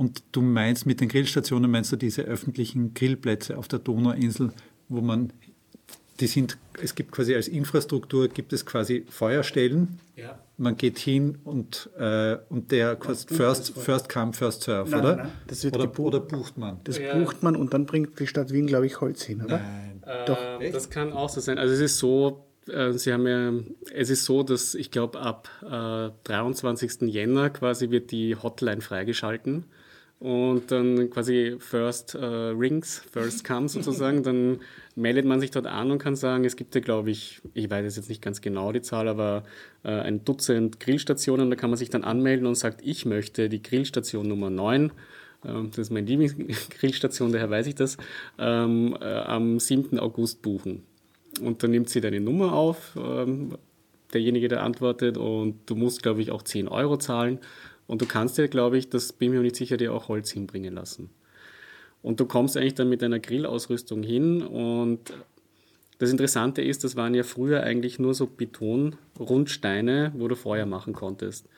Und 0.00 0.22
du 0.32 0.40
meinst 0.40 0.86
mit 0.86 1.02
den 1.02 1.10
Grillstationen, 1.10 1.70
meinst 1.70 1.92
du 1.92 1.96
diese 1.96 2.22
öffentlichen 2.22 2.94
Grillplätze 2.94 3.58
auf 3.58 3.68
der 3.68 3.80
Donauinsel, 3.80 4.50
wo 4.88 5.02
man, 5.02 5.30
die 6.20 6.26
sind, 6.26 6.56
es 6.82 6.94
gibt 6.94 7.12
quasi 7.12 7.34
als 7.34 7.48
Infrastruktur, 7.48 8.28
gibt 8.28 8.54
es 8.54 8.64
quasi 8.64 9.04
Feuerstellen. 9.10 10.00
Ja. 10.16 10.38
Man 10.56 10.78
geht 10.78 10.98
hin 10.98 11.36
und, 11.44 11.90
äh, 11.98 12.38
und 12.48 12.72
der 12.72 12.96
first, 12.96 13.78
first 13.78 14.08
come, 14.08 14.32
first 14.32 14.62
serve, 14.62 14.88
nein, 14.88 15.00
oder? 15.00 15.16
Nein, 15.16 15.32
das 15.48 15.64
wird 15.64 15.74
oder, 15.74 15.84
gebucht. 15.84 16.14
oder 16.14 16.20
bucht 16.20 16.56
man? 16.56 16.80
Das 16.84 16.96
ja. 16.96 17.14
bucht 17.14 17.42
man 17.42 17.54
und 17.54 17.74
dann 17.74 17.84
bringt 17.84 18.18
die 18.18 18.26
Stadt 18.26 18.54
Wien, 18.54 18.66
glaube 18.66 18.86
ich, 18.86 19.02
Holz 19.02 19.22
hin, 19.22 19.42
oder? 19.42 19.58
Nein. 19.58 20.02
Doch. 20.24 20.62
Äh, 20.62 20.70
das 20.70 20.88
kann 20.88 21.12
auch 21.12 21.28
so 21.28 21.42
sein. 21.42 21.58
Also 21.58 21.74
es 21.74 21.80
ist 21.80 21.98
so, 21.98 22.46
äh, 22.68 22.92
Sie 22.92 23.12
haben 23.12 23.26
ja, 23.26 23.52
es 23.92 24.08
ist 24.08 24.24
so, 24.24 24.44
dass 24.44 24.74
ich 24.74 24.90
glaube, 24.90 25.20
ab 25.20 25.50
äh, 25.62 26.08
23. 26.24 27.02
Jänner 27.02 27.50
quasi 27.50 27.90
wird 27.90 28.12
die 28.12 28.34
Hotline 28.34 28.80
freigeschalten 28.80 29.66
und 30.20 30.70
dann 30.70 31.08
quasi 31.08 31.56
First 31.58 32.14
äh, 32.14 32.24
Rings, 32.24 33.02
First 33.10 33.42
Come 33.42 33.68
sozusagen, 33.70 34.22
dann 34.22 34.60
meldet 34.94 35.24
man 35.24 35.40
sich 35.40 35.50
dort 35.50 35.66
an 35.66 35.90
und 35.90 35.98
kann 35.98 36.14
sagen, 36.14 36.44
es 36.44 36.56
gibt 36.56 36.74
ja, 36.74 36.80
glaube 36.82 37.10
ich, 37.10 37.40
ich 37.54 37.70
weiß 37.70 37.96
jetzt 37.96 38.08
nicht 38.08 38.22
ganz 38.22 38.42
genau 38.42 38.70
die 38.70 38.82
Zahl, 38.82 39.08
aber 39.08 39.44
äh, 39.82 39.88
ein 39.88 40.24
Dutzend 40.24 40.78
Grillstationen, 40.78 41.48
da 41.48 41.56
kann 41.56 41.70
man 41.70 41.78
sich 41.78 41.88
dann 41.88 42.04
anmelden 42.04 42.46
und 42.46 42.54
sagt, 42.54 42.82
ich 42.84 43.06
möchte 43.06 43.48
die 43.48 43.62
Grillstation 43.62 44.28
Nummer 44.28 44.50
9, 44.50 44.92
ähm, 45.46 45.70
das 45.70 45.78
ist 45.78 45.90
meine 45.90 46.06
Lieblingsgrillstation, 46.06 47.32
daher 47.32 47.48
weiß 47.48 47.66
ich 47.66 47.74
das, 47.74 47.96
ähm, 48.38 48.96
äh, 49.00 49.04
am 49.04 49.58
7. 49.58 49.98
August 49.98 50.42
buchen. 50.42 50.82
Und 51.40 51.62
dann 51.62 51.70
nimmt 51.70 51.88
sie 51.88 52.02
deine 52.02 52.20
Nummer 52.20 52.52
auf, 52.52 52.96
ähm, 52.96 53.56
derjenige, 54.12 54.48
der 54.48 54.62
antwortet, 54.64 55.16
und 55.16 55.60
du 55.66 55.76
musst, 55.76 56.02
glaube 56.02 56.20
ich, 56.20 56.30
auch 56.30 56.42
10 56.42 56.68
Euro 56.68 56.96
zahlen. 56.98 57.38
Und 57.90 58.00
du 58.00 58.06
kannst 58.06 58.38
ja, 58.38 58.46
glaube 58.46 58.78
ich, 58.78 58.88
das 58.88 59.12
bin 59.12 59.32
mir 59.32 59.40
nicht 59.40 59.56
sicher, 59.56 59.76
dir 59.76 59.92
auch 59.92 60.06
Holz 60.06 60.30
hinbringen 60.30 60.72
lassen. 60.72 61.10
Und 62.02 62.20
du 62.20 62.24
kommst 62.24 62.56
eigentlich 62.56 62.76
dann 62.76 62.88
mit 62.88 63.02
deiner 63.02 63.18
Grillausrüstung 63.18 64.04
hin 64.04 64.42
und 64.42 65.12
das 65.98 66.12
Interessante 66.12 66.62
ist, 66.62 66.84
das 66.84 66.94
waren 66.94 67.14
ja 67.14 67.24
früher 67.24 67.64
eigentlich 67.64 67.98
nur 67.98 68.14
so 68.14 68.28
Betonrundsteine, 68.28 70.12
wo 70.16 70.28
du 70.28 70.36
Feuer 70.36 70.66
machen 70.66 70.92
konntest. 70.92 71.48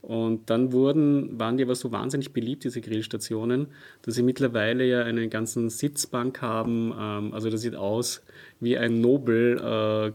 Und 0.00 0.48
dann 0.48 0.72
wurden, 0.72 1.38
waren 1.38 1.58
die 1.58 1.62
aber 1.62 1.74
so 1.74 1.92
wahnsinnig 1.92 2.32
beliebt, 2.32 2.64
diese 2.64 2.80
Grillstationen, 2.80 3.66
dass 4.00 4.14
sie 4.14 4.22
mittlerweile 4.22 4.86
ja 4.86 5.04
einen 5.04 5.28
ganzen 5.28 5.68
Sitzbank 5.68 6.40
haben. 6.40 6.94
Ähm, 6.98 7.34
also 7.34 7.50
das 7.50 7.60
sieht 7.60 7.76
aus 7.76 8.22
wie 8.60 8.78
ein 8.78 9.02
Nobel 9.02 9.58
äh, 9.58 10.12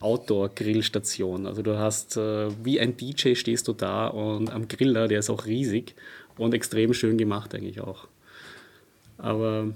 Outdoor-Grillstation. 0.00 1.46
Also 1.46 1.62
du 1.62 1.78
hast 1.78 2.16
äh, 2.16 2.48
wie 2.64 2.80
ein 2.80 2.96
DJ 2.96 3.34
stehst 3.34 3.68
du 3.68 3.72
da 3.72 4.08
und 4.08 4.50
am 4.50 4.68
Griller, 4.68 5.08
der 5.08 5.20
ist 5.20 5.30
auch 5.30 5.46
riesig 5.46 5.94
und 6.36 6.54
extrem 6.54 6.92
schön 6.92 7.16
gemacht 7.16 7.54
eigentlich 7.54 7.80
auch. 7.80 8.08
Aber 9.18 9.72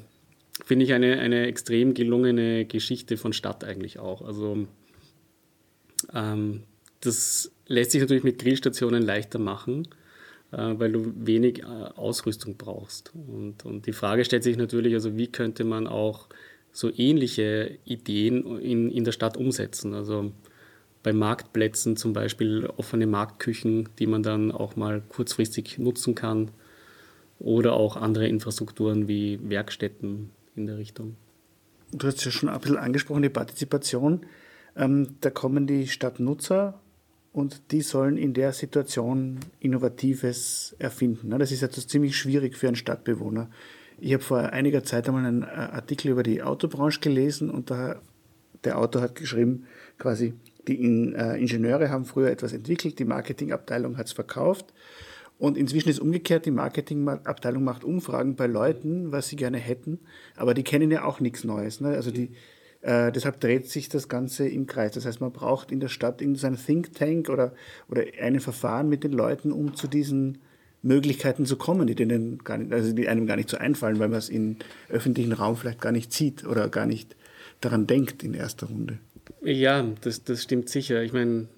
finde 0.65 0.85
ich 0.85 0.93
eine, 0.93 1.19
eine 1.19 1.47
extrem 1.47 1.95
gelungene 1.95 2.67
Geschichte 2.67 3.17
von 3.17 3.33
Stadt 3.33 3.65
eigentlich 3.65 3.99
auch. 3.99 4.23
Also 4.23 4.67
ähm, 6.15 6.63
das 7.01 7.51
lässt 7.67 7.93
sich 7.93 8.01
natürlich 8.01 8.25
mit 8.25 8.39
Grillstationen 8.39 9.03
leichter 9.03 9.39
machen, 9.39 9.89
äh, 10.53 10.75
weil 10.77 10.93
du 10.93 11.13
wenig 11.17 11.61
äh, 11.61 11.65
Ausrüstung 11.65 12.57
brauchst. 12.57 13.13
Und, 13.15 13.65
und 13.65 13.87
die 13.87 13.93
Frage 13.93 14.25
stellt 14.25 14.43
sich 14.43 14.57
natürlich, 14.57 14.95
also 14.95 15.17
wie 15.17 15.29
könnte 15.29 15.65
man 15.65 15.87
auch 15.87 16.29
so 16.73 16.91
ähnliche 16.97 17.79
Ideen 17.85 18.59
in, 18.59 18.91
in 18.91 19.05
der 19.05 19.13
Stadt 19.13 19.37
umsetzen. 19.37 19.95
Also 19.95 20.33
bei 21.03 21.13
Marktplätzen 21.13 21.97
zum 21.97 22.13
Beispiel 22.13 22.67
offene 22.77 23.07
Marktküchen, 23.07 23.89
die 23.99 24.07
man 24.07 24.23
dann 24.23 24.53
auch 24.53 24.77
mal 24.77 25.03
kurzfristig 25.09 25.79
nutzen 25.79 26.15
kann. 26.15 26.51
Oder 27.39 27.73
auch 27.73 27.97
andere 27.97 28.29
Infrastrukturen 28.29 29.09
wie 29.09 29.41
Werkstätten 29.43 30.31
in 30.57 30.67
der 30.67 30.77
Richtung. 30.77 31.17
Du 31.91 32.07
hast 32.07 32.23
ja 32.25 32.31
schon 32.31 32.51
ein 32.51 32.61
bisschen 32.61 32.77
angesprochen, 32.77 33.23
die 33.23 33.31
Partizipation. 33.31 34.27
Ähm, 34.77 35.17
da 35.23 35.31
kommen 35.31 35.67
die 35.67 35.89
Stadtnutzer 35.89 36.81
und 37.33 37.73
die 37.73 37.81
sollen 37.81 38.17
in 38.17 38.35
der 38.35 38.53
Situation 38.53 39.39
Innovatives 39.59 40.77
erfinden. 40.79 41.31
Das 41.39 41.51
ist 41.51 41.63
jetzt 41.63 41.89
ziemlich 41.89 42.17
schwierig 42.17 42.57
für 42.57 42.67
einen 42.67 42.77
Stadtbewohner. 42.77 43.49
Ich 44.01 44.15
habe 44.15 44.23
vor 44.23 44.39
einiger 44.39 44.83
Zeit 44.83 45.07
einmal 45.09 45.27
einen 45.27 45.43
äh, 45.43 45.47
Artikel 45.47 46.11
über 46.11 46.23
die 46.23 46.43
Autobranche 46.43 47.01
gelesen 47.01 47.51
und 47.51 47.71
da 47.71 48.01
der 48.65 48.79
Autor 48.79 49.03
hat 49.03 49.15
geschrieben, 49.15 49.67
quasi, 49.99 50.35
die 50.69 50.83
In, 50.83 51.15
äh, 51.15 51.37
Ingenieure 51.37 51.91
haben 51.91 52.05
früher 52.05 52.31
etwas 52.31 52.53
entwickelt, 52.53 52.99
die 52.99 53.05
Marketingabteilung 53.05 53.97
hat 53.97 54.07
es 54.07 54.13
verkauft. 54.13 54.73
Und 55.39 55.57
inzwischen 55.57 55.89
ist 55.89 56.01
umgekehrt, 56.01 56.45
die 56.45 56.51
Marketingabteilung 56.51 57.65
macht 57.65 57.83
Umfragen 57.83 58.37
bei 58.37 58.47
Leuten, 58.47 59.11
was 59.11 59.29
sie 59.29 59.37
gerne 59.37 59.57
hätten, 59.57 59.99
aber 60.37 60.53
die 60.53 60.65
kennen 60.65 60.91
ja 60.91 61.05
auch 61.05 61.21
nichts 61.21 61.45
Neues. 61.45 61.81
Ne? 61.81 61.89
Also 61.89 62.11
die, 62.11 62.33
äh, 62.83 63.11
deshalb 63.11 63.41
dreht 63.41 63.71
sich 63.71 63.89
das 63.89 64.09
Ganze 64.09 64.47
im 64.47 64.67
Kreis. 64.67 64.93
Das 64.93 65.07
heißt, 65.07 65.23
man 65.23 65.33
braucht 65.33 65.73
in 65.73 65.81
der 65.81 65.89
Stadt 65.89 66.21
irgendein 66.21 66.59
Think 66.59 66.95
Tank 66.95 67.31
oder, 67.31 67.55
oder 67.89 68.03
ein 68.21 68.41
Verfahren 68.41 68.91
mit 68.91 69.03
den 69.03 69.13
Leuten, 69.13 69.51
um 69.51 69.75
zu 69.75 69.89
diesen 69.89 70.39
Möglichkeiten 70.83 71.47
zu 71.47 71.57
kommen, 71.57 71.87
die, 71.87 71.95
denen 71.95 72.39
gar 72.39 72.59
nicht, 72.59 72.73
also 72.73 72.93
die 72.93 73.09
einem 73.09 73.27
gar 73.27 73.37
nicht 73.37 73.51
so 73.51 73.59
einfallen, 73.59 73.99
weil 73.99 74.09
man 74.09 74.19
es 74.19 74.29
im 74.29 74.57
öffentlichen 74.89 75.33
Raum 75.33 75.57
vielleicht 75.57 75.81
gar 75.81 75.93
nicht 75.93 76.13
sieht 76.13 76.47
oder 76.47 76.69
gar 76.69 76.87
nicht 76.87 77.17
daran 77.61 77.87
denkt 77.87 78.23
in 78.23 78.35
erster 78.35 78.67
Runde. 78.67 78.99
Ja, 79.43 79.87
das, 80.01 80.25
das 80.25 80.43
stimmt 80.43 80.69
sicher. 80.69 81.03
Ich 81.03 81.13
meine, 81.13 81.49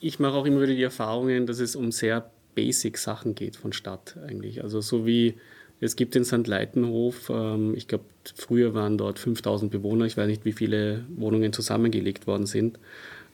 ich 0.00 0.18
mache 0.18 0.34
auch 0.34 0.46
immer 0.46 0.62
wieder 0.62 0.74
die 0.74 0.82
Erfahrungen, 0.82 1.46
dass 1.46 1.60
es 1.60 1.76
um 1.76 1.92
sehr 1.92 2.30
basic 2.54 2.98
Sachen 2.98 3.34
geht 3.34 3.56
von 3.56 3.72
Stadt 3.72 4.16
eigentlich. 4.26 4.62
Also 4.62 4.80
so 4.80 5.06
wie 5.06 5.34
es 5.80 5.94
gibt 5.96 6.14
den 6.14 6.24
St. 6.24 6.46
Leitenhof, 6.46 7.30
ähm, 7.30 7.74
ich 7.76 7.86
glaube, 7.86 8.04
früher 8.34 8.74
waren 8.74 8.96
dort 8.96 9.18
5000 9.18 9.70
Bewohner, 9.70 10.06
ich 10.06 10.16
weiß 10.16 10.26
nicht, 10.26 10.44
wie 10.44 10.52
viele 10.52 11.04
Wohnungen 11.14 11.52
zusammengelegt 11.52 12.26
worden 12.26 12.46
sind. 12.46 12.78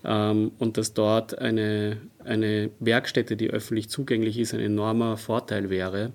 Ähm, 0.04 0.52
und 0.59 0.76
dass 0.76 0.94
dort 0.94 1.38
eine, 1.38 1.99
eine 2.25 2.71
Werkstätte, 2.80 3.37
die 3.37 3.50
öffentlich 3.50 3.88
zugänglich 3.88 4.38
ist, 4.38 4.54
ein 4.54 4.61
enormer 4.61 5.16
Vorteil 5.16 5.71
wäre. 5.71 6.12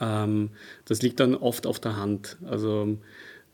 Ähm, 0.00 0.50
das 0.86 1.02
liegt 1.02 1.20
dann 1.20 1.34
oft 1.34 1.66
auf 1.66 1.80
der 1.80 1.96
Hand. 1.96 2.38
Also 2.44 2.98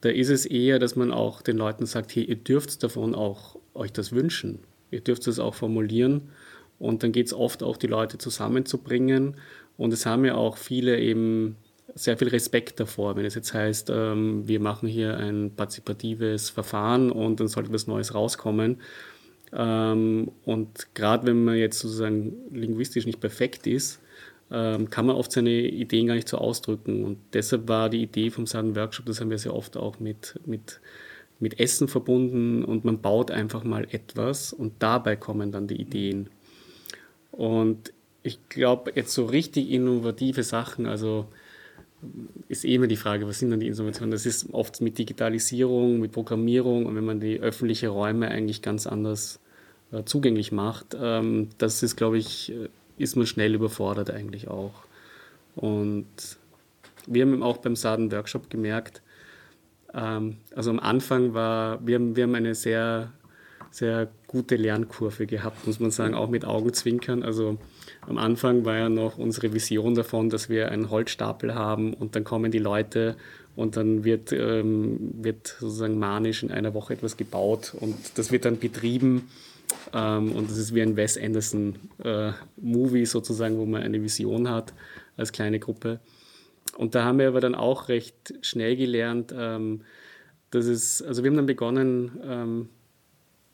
da 0.00 0.10
ist 0.10 0.28
es 0.28 0.46
eher, 0.46 0.78
dass 0.78 0.96
man 0.96 1.12
auch 1.12 1.42
den 1.42 1.56
Leuten 1.56 1.86
sagt, 1.86 2.14
hey, 2.14 2.24
ihr 2.24 2.36
dürft 2.36 2.82
davon 2.82 3.14
auch 3.14 3.58
euch 3.74 3.92
das 3.92 4.12
wünschen. 4.12 4.60
Ihr 4.90 5.00
dürft 5.00 5.26
es 5.26 5.38
auch 5.38 5.54
formulieren. 5.54 6.30
Und 6.78 7.02
dann 7.02 7.12
geht 7.12 7.26
es 7.26 7.34
oft 7.34 7.62
auch, 7.62 7.76
die 7.76 7.86
Leute 7.86 8.18
zusammenzubringen. 8.18 9.36
Und 9.76 9.92
es 9.92 10.06
haben 10.06 10.24
ja 10.24 10.34
auch 10.34 10.56
viele 10.56 11.00
eben 11.00 11.56
sehr 11.96 12.18
viel 12.18 12.28
Respekt 12.28 12.78
davor, 12.78 13.16
wenn 13.16 13.24
es 13.24 13.34
jetzt 13.34 13.54
heißt, 13.54 13.90
ähm, 13.90 14.46
wir 14.46 14.60
machen 14.60 14.86
hier 14.86 15.16
ein 15.16 15.50
partizipatives 15.56 16.50
Verfahren 16.50 17.10
und 17.10 17.40
dann 17.40 17.48
sollte 17.48 17.72
was 17.72 17.86
Neues 17.86 18.14
rauskommen. 18.14 18.82
Ähm, 19.52 20.30
und 20.44 20.94
gerade 20.94 21.26
wenn 21.26 21.42
man 21.42 21.56
jetzt 21.56 21.78
sozusagen 21.78 22.34
linguistisch 22.52 23.06
nicht 23.06 23.20
perfekt 23.20 23.66
ist, 23.66 24.00
ähm, 24.50 24.90
kann 24.90 25.06
man 25.06 25.16
oft 25.16 25.32
seine 25.32 25.50
Ideen 25.50 26.06
gar 26.06 26.14
nicht 26.14 26.28
so 26.28 26.36
ausdrücken. 26.36 27.02
Und 27.02 27.18
deshalb 27.32 27.66
war 27.66 27.88
die 27.88 28.02
Idee 28.02 28.30
vom 28.30 28.46
Sudden 28.46 28.76
Workshop, 28.76 29.06
das 29.06 29.20
haben 29.22 29.30
wir 29.30 29.38
sehr 29.38 29.54
oft 29.54 29.78
auch 29.78 29.98
mit, 29.98 30.38
mit, 30.44 30.80
mit 31.40 31.58
Essen 31.58 31.88
verbunden 31.88 32.62
und 32.62 32.84
man 32.84 33.00
baut 33.00 33.30
einfach 33.30 33.64
mal 33.64 33.86
etwas 33.90 34.52
und 34.52 34.74
dabei 34.80 35.16
kommen 35.16 35.50
dann 35.50 35.66
die 35.66 35.80
Ideen. 35.80 36.28
Und 37.32 37.94
ich 38.22 38.38
glaube, 38.50 38.92
jetzt 38.94 39.14
so 39.14 39.24
richtig 39.24 39.70
innovative 39.70 40.42
Sachen, 40.42 40.84
also 40.84 41.26
ist 42.48 42.64
eh 42.64 42.74
immer 42.74 42.86
die 42.86 42.96
Frage, 42.96 43.26
was 43.26 43.38
sind 43.38 43.50
dann 43.50 43.60
die 43.60 43.66
Innovationen? 43.66 44.10
Das 44.10 44.26
ist 44.26 44.52
oft 44.52 44.80
mit 44.80 44.98
Digitalisierung, 44.98 45.98
mit 45.98 46.12
Programmierung 46.12 46.86
und 46.86 46.94
wenn 46.94 47.04
man 47.04 47.20
die 47.20 47.40
öffentlichen 47.40 47.88
Räume 47.88 48.28
eigentlich 48.28 48.62
ganz 48.62 48.86
anders 48.86 49.40
äh, 49.92 50.04
zugänglich 50.04 50.52
macht, 50.52 50.96
ähm, 51.00 51.48
das 51.58 51.82
ist, 51.82 51.96
glaube 51.96 52.18
ich, 52.18 52.52
äh, 52.52 52.68
ist 52.98 53.16
man 53.16 53.26
schnell 53.26 53.54
überfordert 53.54 54.10
eigentlich 54.10 54.48
auch. 54.48 54.74
Und 55.54 56.06
wir 57.06 57.22
haben 57.22 57.42
auch 57.42 57.58
beim 57.58 57.76
Saden 57.76 58.12
Workshop 58.12 58.50
gemerkt, 58.50 59.02
ähm, 59.94 60.36
also 60.54 60.70
am 60.70 60.80
Anfang 60.80 61.34
war, 61.34 61.84
wir 61.86 61.96
haben, 61.96 62.16
wir 62.16 62.24
haben 62.24 62.34
eine 62.34 62.54
sehr, 62.54 63.12
sehr 63.70 64.08
gute 64.26 64.56
Lernkurve 64.56 65.26
gehabt, 65.26 65.66
muss 65.66 65.80
man 65.80 65.90
sagen, 65.90 66.14
auch 66.14 66.28
mit 66.28 66.44
Augenzwinkern. 66.44 67.22
Also 67.22 67.58
am 68.00 68.18
Anfang 68.18 68.64
war 68.64 68.76
ja 68.76 68.88
noch 68.88 69.18
unsere 69.18 69.52
Vision 69.52 69.94
davon, 69.94 70.30
dass 70.30 70.48
wir 70.48 70.70
einen 70.70 70.90
Holzstapel 70.90 71.54
haben 71.54 71.94
und 71.94 72.16
dann 72.16 72.24
kommen 72.24 72.50
die 72.50 72.58
Leute 72.58 73.16
und 73.54 73.76
dann 73.76 74.04
wird, 74.04 74.32
ähm, 74.32 75.12
wird 75.14 75.56
sozusagen 75.58 75.98
manisch 75.98 76.42
in 76.42 76.50
einer 76.50 76.74
Woche 76.74 76.94
etwas 76.94 77.16
gebaut 77.16 77.74
und 77.78 77.96
das 78.16 78.30
wird 78.30 78.44
dann 78.44 78.58
betrieben 78.58 79.28
ähm, 79.92 80.32
und 80.32 80.50
das 80.50 80.58
ist 80.58 80.74
wie 80.74 80.82
ein 80.82 80.96
Wes 80.96 81.18
Anderson-Movie 81.18 83.02
äh, 83.02 83.06
sozusagen, 83.06 83.58
wo 83.58 83.66
man 83.66 83.82
eine 83.82 84.02
Vision 84.02 84.48
hat 84.50 84.72
als 85.16 85.32
kleine 85.32 85.58
Gruppe. 85.58 86.00
Und 86.76 86.94
da 86.94 87.04
haben 87.04 87.18
wir 87.18 87.28
aber 87.28 87.40
dann 87.40 87.54
auch 87.54 87.88
recht 87.88 88.34
schnell 88.42 88.76
gelernt, 88.76 89.34
ähm, 89.36 89.82
dass 90.50 90.66
es, 90.66 91.02
also 91.02 91.22
wir 91.22 91.30
haben 91.30 91.36
dann 91.36 91.46
begonnen, 91.46 92.20
ähm, 92.22 92.68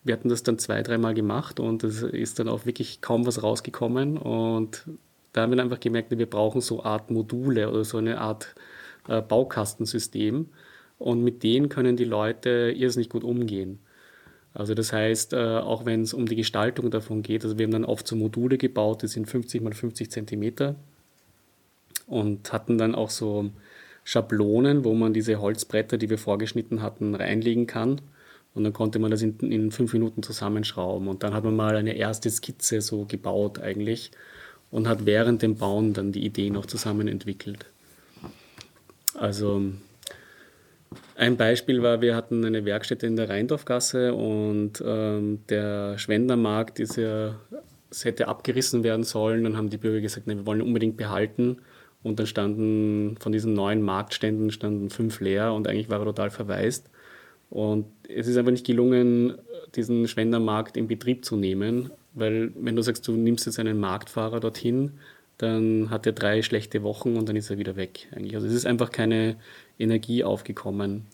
wir 0.05 0.15
hatten 0.15 0.29
das 0.29 0.43
dann 0.43 0.59
zwei, 0.59 0.83
dreimal 0.83 1.15
gemacht 1.15 1.61
und 1.61 1.85
es 1.85 2.03
ist 2.03 2.39
dann 2.39 2.49
auch 2.49 2.67
wirklich 2.67 3.01
kaum 3.01 3.27
was 3.27 3.43
rausgekommen. 3.43 4.19
Und 4.19 4.85
da 5.33 5.43
haben 5.43 5.53
wir 5.53 5.57
dann 5.57 5.67
einfach 5.67 5.81
gemerkt, 5.81 6.11
wir 6.11 6.29
brauchen 6.29 6.61
so 6.61 6.83
Art 6.83 7.11
Module 7.11 7.71
oder 7.71 7.85
so 7.85 7.99
eine 7.99 8.21
Art 8.21 8.55
äh, 9.09 9.23
Baukastensystem. 9.23 10.49
Und 10.99 11.23
mit 11.23 11.43
denen 11.43 11.69
können 11.69 11.97
die 11.97 12.05
Leute 12.05 12.73
irrsinnig 12.77 13.09
gut 13.09 13.25
umgehen. 13.25 13.79
Also 14.55 14.75
das 14.75 14.93
heißt, 14.93 15.33
äh, 15.33 15.59
auch 15.59 15.87
wenn 15.87 16.03
es 16.03 16.15
um 16.15 16.27
die 16.27 16.37
Gestaltung 16.37 16.91
davon 16.91 17.23
geht, 17.23 17.45
also 17.45 17.59
wir 17.59 17.65
haben 17.65 17.73
dann 17.73 17.85
oft 17.85 18.07
so 18.07 18.17
Module 18.17 18.59
gebaut, 18.59 19.03
die 19.03 19.09
sind 19.09 19.29
50 19.29 19.63
mal 19.63 19.73
50 19.73 20.11
Zentimeter 20.11 20.75
und 22.07 22.53
hatten 22.53 22.77
dann 22.77 22.95
auch 22.95 23.11
so 23.11 23.51
Schablonen, 24.05 24.85
wo 24.85 24.95
man 24.95 25.15
diese 25.15 25.41
Holzbretter, 25.41 25.97
die 25.97 26.11
wir 26.11 26.19
vorgeschnitten 26.19 26.83
hatten, 26.83 27.15
reinlegen 27.15 27.67
kann. 27.67 28.01
Und 28.55 28.65
dann 28.65 28.73
konnte 28.73 28.99
man 28.99 29.11
das 29.11 29.23
in, 29.23 29.39
in 29.41 29.71
fünf 29.71 29.93
Minuten 29.93 30.23
zusammenschrauben. 30.23 31.09
Und 31.09 31.23
dann 31.23 31.35
hat 31.35 31.45
man 31.45 31.57
mal 31.57 31.77
eine 31.77 31.95
erste 31.97 32.31
Skizze 32.31 32.81
so 32.81 33.05
gebaut 33.07 33.59
eigentlich 33.59 34.11
und 34.71 34.89
hat 34.89 35.07
während 35.07 35.43
dem 35.43 35.57
Bauen 35.57 35.95
dann 35.95 36.13
die 36.13 36.25
Idee 36.25 36.51
noch 36.51 36.67
zusammen 36.67 37.09
entwickelt. 37.09 37.67
Also 39.15 39.63
ein 41.17 41.37
Beispiel 41.37 41.83
war, 41.83 42.01
wir 42.01 42.17
hatten 42.17 42.45
eine 42.45 42.65
Werkstätte 42.65 43.07
in 43.07 43.17
der 43.17 43.29
Rheindorfgasse 43.29 44.15
und 44.15 44.83
ähm, 44.85 45.41
der 45.49 45.99
Schwendermarkt 45.99 46.81
ist 46.81 46.97
ja, 46.97 47.39
es 47.91 48.05
hätte 48.05 48.29
abgerissen 48.29 48.83
werden 48.83 49.05
sollen. 49.05 49.45
Dann 49.45 49.57
haben 49.57 49.71
die 49.71 49.77
Bürger 49.77 50.01
gesagt, 50.01 50.27
nein, 50.27 50.39
wir 50.39 50.47
wollen 50.47 50.61
ihn 50.61 50.67
unbedingt 50.67 50.97
behalten. 50.97 51.59
Und 52.03 52.19
dann 52.19 52.27
standen 52.27 53.17
von 53.21 53.31
diesen 53.31 53.55
neuen 53.55 53.83
Marktständen 53.83 54.51
standen 54.51 54.91
fünf 54.91 55.21
leer 55.21 55.53
und 55.53 55.69
eigentlich 55.69 55.89
war 55.89 56.01
er 56.01 56.07
total 56.07 56.31
verwaist. 56.31 56.91
Und 57.53 57.85
es 58.09 58.29
ist 58.29 58.39
einfach 58.39 58.51
nicht 58.51 58.65
gelungen, 58.65 59.35
diesen 59.75 60.09
Schwendermarkt 60.09 60.79
in 60.79 60.89
Betrieb 60.89 61.23
zu 61.23 61.37
nehmen, 61.37 61.91
weil 62.15 62.51
wenn 62.57 62.77
du 62.77 62.81
sagst, 62.81 63.07
du 63.07 63.13
nimmst 63.13 63.45
jetzt 63.45 63.59
einen 63.59 63.79
Marktfahrer 63.79 64.41
dorthin, 64.41 64.93
dann 65.37 65.91
hat 65.91 66.07
er 66.07 66.13
drei 66.13 66.41
schlechte 66.41 66.83
Wochen 66.83 67.15
und 67.15 67.29
dann 67.29 67.37
ist 67.37 67.51
er 67.51 67.59
wieder 67.59 67.77
weg. 67.77 68.09
Eigentlich. 68.13 68.37
Also 68.37 68.47
es 68.47 68.55
ist 68.55 68.65
einfach 68.65 68.91
keine 68.91 69.37
Energie 69.79 70.25
aufgekommen. 70.25 71.05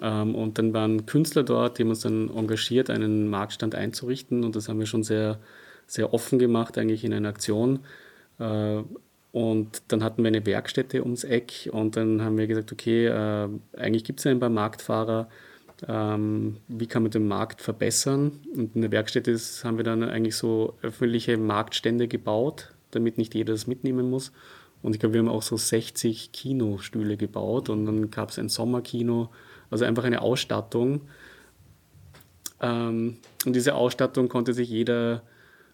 Ähm, 0.00 0.34
und 0.34 0.56
dann 0.56 0.72
waren 0.72 1.04
Künstler 1.04 1.42
dort, 1.42 1.76
die 1.76 1.82
haben 1.82 1.90
uns 1.90 2.00
dann 2.00 2.30
engagiert, 2.34 2.88
einen 2.88 3.28
Marktstand 3.28 3.74
einzurichten 3.74 4.44
und 4.44 4.56
das 4.56 4.70
haben 4.70 4.78
wir 4.78 4.86
schon 4.86 5.02
sehr, 5.02 5.38
sehr 5.86 6.14
offen 6.14 6.38
gemacht, 6.38 6.78
eigentlich 6.78 7.04
in 7.04 7.12
einer 7.12 7.28
Aktion. 7.28 7.80
Und 9.32 9.82
dann 9.88 10.04
hatten 10.04 10.22
wir 10.22 10.28
eine 10.28 10.44
Werkstätte 10.44 11.02
ums 11.02 11.24
Eck 11.24 11.70
und 11.72 11.96
dann 11.96 12.22
haben 12.22 12.36
wir 12.36 12.46
gesagt, 12.46 12.70
okay, 12.70 13.06
äh, 13.06 13.48
eigentlich 13.76 14.04
gibt 14.04 14.20
es 14.20 14.24
ja 14.24 14.30
ein 14.30 14.40
paar 14.40 14.50
Marktfahrer, 14.50 15.28
ähm, 15.88 16.58
wie 16.68 16.86
kann 16.86 17.02
man 17.02 17.10
den 17.10 17.26
Markt 17.26 17.60
verbessern? 17.60 18.40
Und 18.54 18.76
in 18.76 18.82
der 18.82 18.92
Werkstätte 18.92 19.30
ist, 19.30 19.64
haben 19.64 19.78
wir 19.78 19.84
dann 19.84 20.02
eigentlich 20.02 20.36
so 20.36 20.76
öffentliche 20.82 21.36
Marktstände 21.36 22.08
gebaut, 22.08 22.74
damit 22.90 23.18
nicht 23.18 23.34
jeder 23.34 23.52
das 23.54 23.66
mitnehmen 23.66 24.10
muss. 24.10 24.32
Und 24.82 24.94
ich 24.94 25.00
glaube, 25.00 25.14
wir 25.14 25.20
haben 25.20 25.28
auch 25.28 25.42
so 25.42 25.56
60 25.56 26.32
Kinostühle 26.32 27.16
gebaut 27.16 27.68
und 27.68 27.86
dann 27.86 28.10
gab 28.10 28.30
es 28.30 28.38
ein 28.38 28.48
Sommerkino, 28.48 29.30
also 29.70 29.84
einfach 29.84 30.04
eine 30.04 30.22
Ausstattung. 30.22 31.02
Ähm, 32.60 33.16
und 33.46 33.56
diese 33.56 33.74
Ausstattung 33.74 34.28
konnte 34.28 34.52
sich 34.52 34.68
jeder 34.68 35.22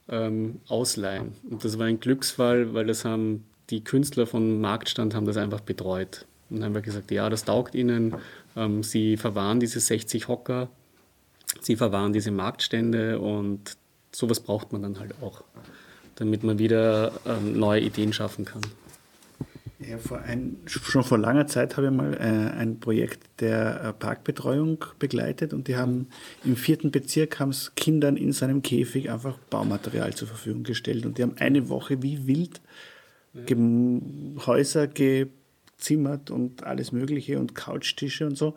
ähm, 0.08 0.60
ausleihen. 0.68 1.32
Und 1.50 1.64
das 1.64 1.78
war 1.78 1.86
ein 1.86 2.00
Glücksfall, 2.00 2.74
weil 2.74 2.86
das 2.86 3.04
haben 3.04 3.44
die 3.70 3.84
Künstler 3.84 4.26
von 4.26 4.60
Marktstand 4.60 5.14
haben 5.14 5.26
das 5.26 5.36
einfach 5.36 5.60
betreut. 5.60 6.26
Und 6.50 6.64
haben 6.64 6.74
wir 6.74 6.80
gesagt, 6.80 7.10
ja, 7.10 7.28
das 7.28 7.44
taugt 7.44 7.74
ihnen. 7.74 8.14
Ähm, 8.56 8.82
sie 8.82 9.16
verwahren 9.16 9.60
diese 9.60 9.80
60 9.80 10.28
Hocker, 10.28 10.68
sie 11.60 11.76
verwahren 11.76 12.12
diese 12.12 12.30
Marktstände 12.30 13.18
und 13.18 13.76
sowas 14.12 14.40
braucht 14.40 14.72
man 14.72 14.82
dann 14.82 14.98
halt 14.98 15.14
auch, 15.22 15.44
damit 16.16 16.42
man 16.42 16.58
wieder 16.58 17.12
ähm, 17.26 17.58
neue 17.58 17.82
Ideen 17.82 18.12
schaffen 18.12 18.44
kann. 18.44 18.62
Ja, 19.80 19.96
vor 19.98 20.18
ein, 20.18 20.56
schon 20.66 21.04
vor 21.04 21.18
langer 21.18 21.46
Zeit 21.46 21.76
habe 21.76 21.86
ich 21.86 21.92
mal 21.92 22.12
äh, 22.14 22.58
ein 22.58 22.80
Projekt 22.80 23.20
der 23.38 23.80
äh, 23.84 23.92
Parkbetreuung 23.92 24.84
begleitet 24.98 25.52
und 25.52 25.68
die 25.68 25.76
haben 25.76 26.08
im 26.44 26.56
vierten 26.56 26.90
Bezirk 26.90 27.38
haben 27.38 27.50
es 27.50 27.72
Kindern 27.76 28.16
in 28.16 28.32
seinem 28.32 28.62
Käfig 28.62 29.08
einfach 29.08 29.38
Baumaterial 29.50 30.14
zur 30.14 30.26
Verfügung 30.26 30.64
gestellt 30.64 31.06
und 31.06 31.16
die 31.16 31.22
haben 31.22 31.36
eine 31.38 31.68
Woche 31.68 32.02
wie 32.02 32.26
wild 32.26 32.60
Häuser 34.46 34.88
gezimmert 34.88 36.32
und 36.32 36.64
alles 36.64 36.90
Mögliche 36.90 37.38
und 37.38 37.54
Couchtische 37.54 38.26
und 38.26 38.36
so. 38.36 38.56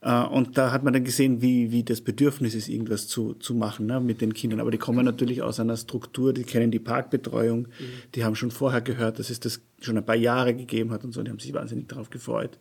Äh, 0.00 0.22
und 0.22 0.58
da 0.58 0.72
hat 0.72 0.84
man 0.84 0.92
dann 0.92 1.04
gesehen, 1.04 1.42
wie, 1.42 1.70
wie 1.72 1.82
das 1.82 2.00
Bedürfnis 2.00 2.54
ist, 2.54 2.68
irgendwas 2.68 3.08
zu, 3.08 3.34
zu 3.34 3.54
machen 3.54 3.86
ne, 3.86 4.00
mit 4.00 4.20
den 4.20 4.34
Kindern. 4.34 4.60
Aber 4.60 4.70
die 4.70 4.78
kommen 4.78 5.04
natürlich 5.04 5.42
aus 5.42 5.60
einer 5.60 5.76
Struktur, 5.76 6.32
die 6.32 6.44
kennen 6.44 6.70
die 6.70 6.78
Parkbetreuung, 6.78 7.60
mhm. 7.60 7.68
die 8.14 8.24
haben 8.24 8.34
schon 8.34 8.50
vorher 8.50 8.80
gehört, 8.80 9.18
dass 9.18 9.30
es 9.30 9.40
das 9.40 9.60
schon 9.80 9.96
ein 9.96 10.04
paar 10.04 10.16
Jahre 10.16 10.54
gegeben 10.54 10.90
hat 10.90 11.04
und 11.04 11.12
so, 11.12 11.22
die 11.22 11.30
haben 11.30 11.38
sich 11.38 11.52
wahnsinnig 11.52 11.88
darauf 11.88 12.10
gefreut. 12.10 12.58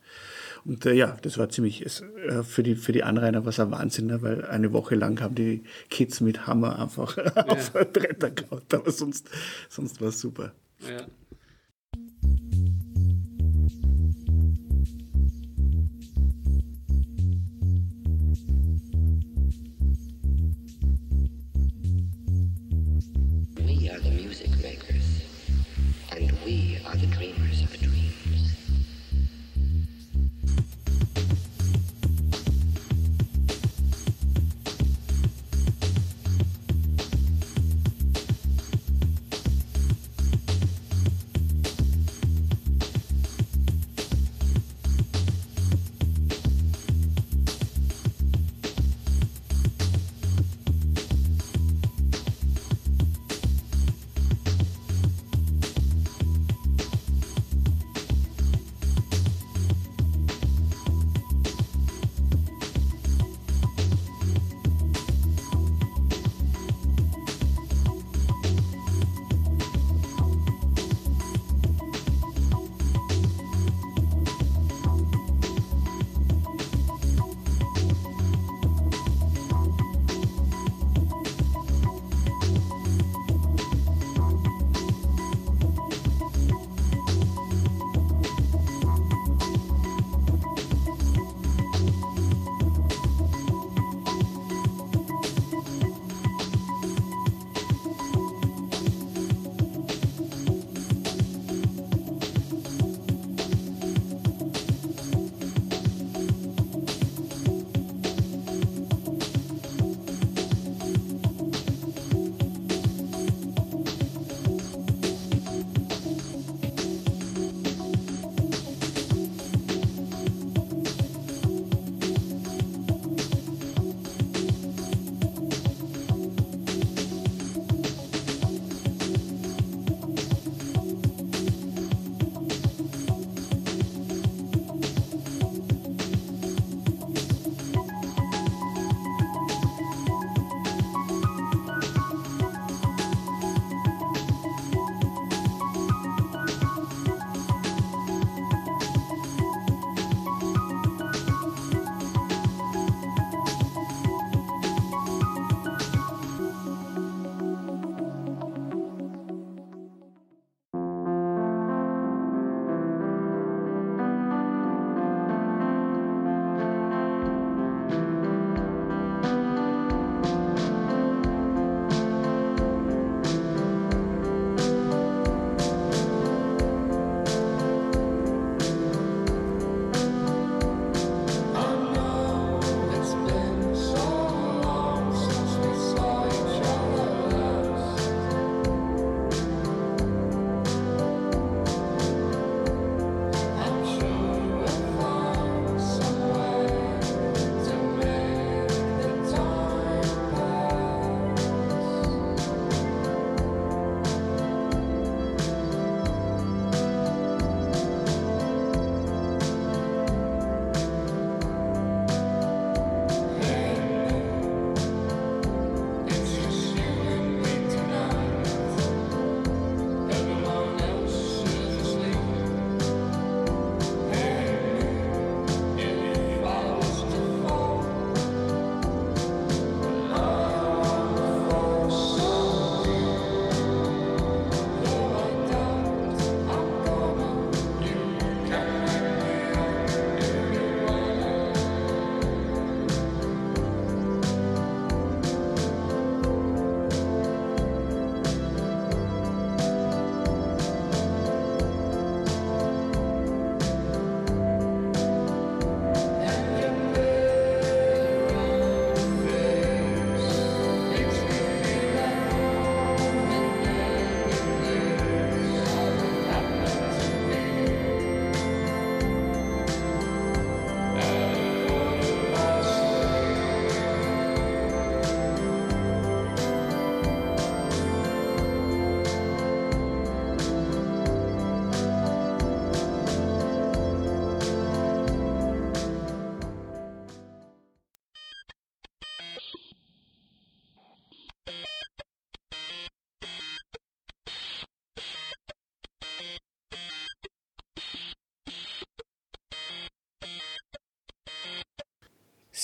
Und 0.66 0.86
äh, 0.86 0.94
ja, 0.94 1.18
das 1.22 1.38
war 1.38 1.50
ziemlich, 1.50 1.86
es, 1.86 2.04
äh, 2.28 2.44
für, 2.44 2.64
die, 2.64 2.76
für 2.76 2.92
die 2.92 3.04
Anrainer 3.04 3.46
war 3.46 3.50
es 3.50 3.60
ein 3.60 3.72
Wahnsinn, 3.72 4.08
ne, 4.08 4.22
weil 4.22 4.46
eine 4.46 4.74
Woche 4.74 4.96
lang 4.96 5.22
haben 5.22 5.36
die 5.36 5.64
Kids 5.90 6.22
mit 6.22 6.48
Hammer 6.48 6.80
einfach 6.80 7.18
ja. 7.36 7.48
auf 7.48 7.72
Bretter 7.72 8.32
gehauen, 8.32 8.64
aber 8.72 8.92
sonst, 8.92 9.30
sonst 9.70 10.02
war 10.02 10.10
es 10.10 10.20
super. 10.20 10.54
Ja. 10.82 11.06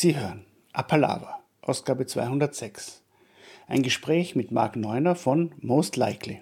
Sie 0.02 0.18
hören 0.18 0.46
Appalava, 0.74 1.44
Ausgabe 1.62 2.08
206. 2.08 3.04
Ein 3.68 3.84
Gespräch 3.84 4.36
mit 4.36 4.52
Marc 4.52 4.76
Neuner 4.76 5.14
von 5.14 5.52
Most 5.62 5.96
Likely. 5.96 6.42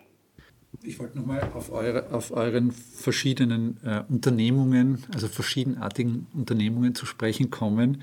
Ich 0.81 0.97
wollte 0.97 1.17
nochmal 1.17 1.43
auf, 1.53 1.69
eure, 1.69 2.09
auf 2.13 2.31
euren 2.31 2.71
verschiedenen 2.71 3.77
äh, 3.83 4.03
Unternehmungen, 4.07 5.03
also 5.13 5.27
verschiedenartigen 5.27 6.27
Unternehmungen 6.33 6.95
zu 6.95 7.05
sprechen 7.05 7.49
kommen. 7.49 8.01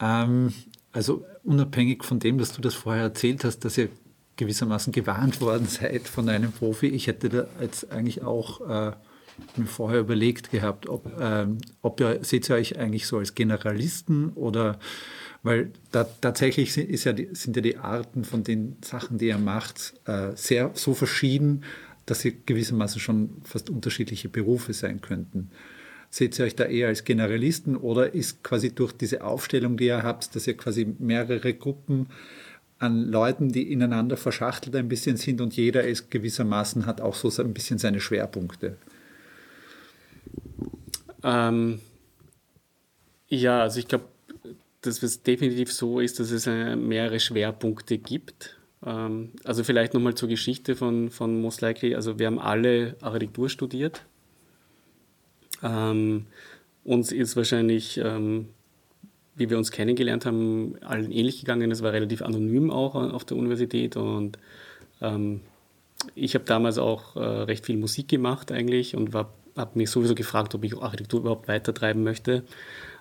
Ähm, 0.00 0.54
also 0.92 1.26
unabhängig 1.44 2.02
von 2.02 2.18
dem, 2.18 2.38
dass 2.38 2.54
du 2.54 2.62
das 2.62 2.72
vorher 2.72 3.02
erzählt 3.02 3.44
hast, 3.44 3.66
dass 3.66 3.76
ihr 3.76 3.90
gewissermaßen 4.36 4.94
gewarnt 4.94 5.42
worden 5.42 5.66
seid 5.68 6.08
von 6.08 6.26
einem 6.30 6.52
Profi. 6.52 6.86
Ich 6.86 7.06
hätte 7.06 7.28
da 7.28 7.46
jetzt 7.60 7.92
eigentlich 7.92 8.22
auch 8.22 8.62
äh, 8.66 8.92
mir 9.56 9.66
vorher 9.66 10.00
überlegt 10.00 10.50
gehabt, 10.50 10.88
ob, 10.88 11.10
ähm, 11.20 11.58
ob 11.82 12.00
ihr, 12.00 12.18
seht 12.22 12.48
ihr 12.48 12.56
euch 12.56 12.78
eigentlich 12.78 13.06
so 13.06 13.18
als 13.18 13.34
Generalisten 13.34 14.30
oder 14.30 14.78
weil 15.42 15.70
da, 15.90 16.04
tatsächlich 16.04 16.72
sind, 16.72 16.90
ist 16.90 17.04
ja 17.04 17.12
die, 17.12 17.28
sind 17.32 17.56
ja 17.56 17.62
die 17.62 17.78
Arten 17.78 18.24
von 18.24 18.44
den 18.44 18.76
Sachen, 18.82 19.18
die 19.18 19.28
ihr 19.28 19.38
macht, 19.38 19.94
äh, 20.04 20.32
sehr 20.34 20.72
so 20.74 20.94
verschieden, 20.94 21.64
dass 22.06 22.20
sie 22.20 22.36
gewissermaßen 22.44 23.00
schon 23.00 23.30
fast 23.44 23.70
unterschiedliche 23.70 24.28
Berufe 24.28 24.72
sein 24.72 25.00
könnten. 25.00 25.50
Seht 26.10 26.38
ihr 26.38 26.44
euch 26.44 26.56
da 26.56 26.64
eher 26.64 26.88
als 26.88 27.04
Generalisten 27.04 27.76
oder 27.76 28.14
ist 28.14 28.42
quasi 28.42 28.74
durch 28.74 28.92
diese 28.92 29.22
Aufstellung, 29.22 29.76
die 29.76 29.86
ihr 29.86 30.02
habt, 30.02 30.34
dass 30.34 30.46
ihr 30.46 30.56
quasi 30.56 30.94
mehrere 30.98 31.54
Gruppen 31.54 32.08
an 32.80 33.04
Leuten, 33.04 33.52
die 33.52 33.70
ineinander 33.70 34.16
verschachtelt 34.16 34.74
ein 34.74 34.88
bisschen 34.88 35.16
sind 35.16 35.40
und 35.40 35.54
jeder 35.54 35.84
ist 35.84 36.10
gewissermaßen 36.10 36.86
hat 36.86 37.00
auch 37.00 37.14
so 37.14 37.30
ein 37.42 37.54
bisschen 37.54 37.78
seine 37.78 38.00
Schwerpunkte? 38.00 38.76
Ähm, 41.22 41.80
ja, 43.28 43.62
also 43.62 43.78
ich 43.78 43.88
glaube, 43.88 44.04
dass 44.82 45.02
es 45.02 45.22
definitiv 45.22 45.72
so 45.72 46.00
ist, 46.00 46.20
dass 46.20 46.30
es 46.30 46.46
äh, 46.46 46.76
mehrere 46.76 47.20
Schwerpunkte 47.20 47.98
gibt. 47.98 48.58
Ähm, 48.84 49.32
also 49.44 49.62
vielleicht 49.64 49.94
nochmal 49.94 50.14
zur 50.14 50.28
Geschichte 50.28 50.74
von, 50.76 51.10
von 51.10 51.40
Most 51.40 51.60
Likely. 51.60 51.94
Also 51.94 52.18
wir 52.18 52.26
haben 52.26 52.38
alle 52.38 52.96
Architektur 53.00 53.48
studiert. 53.48 54.04
Ähm, 55.62 56.26
uns 56.84 57.12
ist 57.12 57.36
wahrscheinlich, 57.36 57.98
ähm, 57.98 58.48
wie 59.36 59.50
wir 59.50 59.58
uns 59.58 59.70
kennengelernt 59.70 60.24
haben, 60.26 60.76
allen 60.82 61.12
ähnlich 61.12 61.40
gegangen. 61.40 61.70
Es 61.70 61.82
war 61.82 61.92
relativ 61.92 62.22
anonym 62.22 62.70
auch 62.70 62.94
auf 62.94 63.24
der 63.24 63.36
Universität 63.36 63.96
und 63.96 64.38
ähm, 65.00 65.40
ich 66.14 66.34
habe 66.34 66.44
damals 66.44 66.78
auch 66.78 67.16
äh, 67.16 67.20
recht 67.20 67.66
viel 67.66 67.76
Musik 67.76 68.08
gemacht 68.08 68.50
eigentlich 68.50 68.96
und 68.96 69.12
habe 69.56 69.78
mich 69.78 69.90
sowieso 69.90 70.14
gefragt, 70.14 70.54
ob 70.54 70.64
ich 70.64 70.76
Architektur 70.76 71.20
überhaupt 71.20 71.48
weitertreiben 71.48 72.02
möchte. 72.02 72.44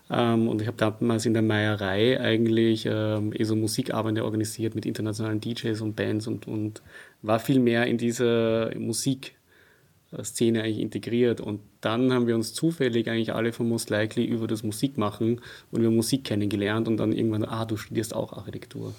Ähm, 0.09 0.47
und 0.47 0.61
ich 0.61 0.67
habe 0.67 0.77
damals 0.77 1.25
in 1.25 1.33
der 1.33 1.43
Meierei 1.43 2.19
eigentlich 2.19 2.87
ähm, 2.89 3.31
eh 3.35 3.43
so 3.43 3.55
Musikabende 3.55 4.25
organisiert 4.25 4.75
mit 4.75 4.85
internationalen 4.85 5.39
DJs 5.39 5.81
und 5.81 5.95
Bands 5.95 6.27
und, 6.27 6.47
und 6.47 6.81
war 7.21 7.39
viel 7.39 7.59
mehr 7.59 7.85
in 7.85 7.97
dieser 7.97 8.73
Musikszene 8.75 10.63
eigentlich 10.63 10.79
integriert. 10.79 11.41
Und 11.41 11.61
dann 11.81 12.11
haben 12.11 12.25
wir 12.25 12.35
uns 12.35 12.53
zufällig 12.53 13.07
eigentlich 13.09 13.33
alle 13.33 13.53
von 13.53 13.69
Most 13.69 13.89
Likely 13.91 14.25
über 14.25 14.47
das 14.47 14.63
Musikmachen 14.63 15.41
und 15.71 15.81
über 15.81 15.91
Musik 15.91 16.23
kennengelernt 16.23 16.87
und 16.87 16.97
dann 16.97 17.11
irgendwann, 17.11 17.45
ah, 17.45 17.65
du 17.65 17.77
studierst 17.77 18.15
auch 18.15 18.33
Architektur. 18.33 18.95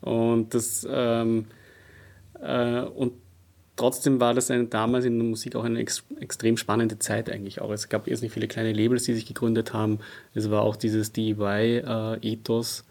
Und 0.00 0.54
das 0.54 0.86
ähm, 0.90 1.46
äh, 2.40 2.80
und 2.80 3.12
trotzdem 3.82 4.20
war 4.20 4.32
das 4.32 4.48
eine, 4.48 4.66
damals 4.66 5.04
in 5.04 5.18
der 5.18 5.26
Musik 5.26 5.56
auch 5.56 5.64
eine 5.64 5.80
ex 5.80 6.04
extrem 6.20 6.56
spannende 6.56 7.00
Zeit 7.00 7.28
eigentlich 7.28 7.60
auch. 7.60 7.72
Es 7.72 7.88
gab 7.88 8.06
erst 8.06 8.22
nicht 8.22 8.32
viele 8.32 8.46
kleine 8.46 8.72
Labels, 8.72 9.02
die 9.02 9.14
sich 9.14 9.26
gegründet 9.26 9.72
haben. 9.72 9.98
Es 10.34 10.52
war 10.52 10.62
auch 10.62 10.76
dieses 10.76 11.10
DIY-Ethos 11.10 12.80
äh, 12.80 12.82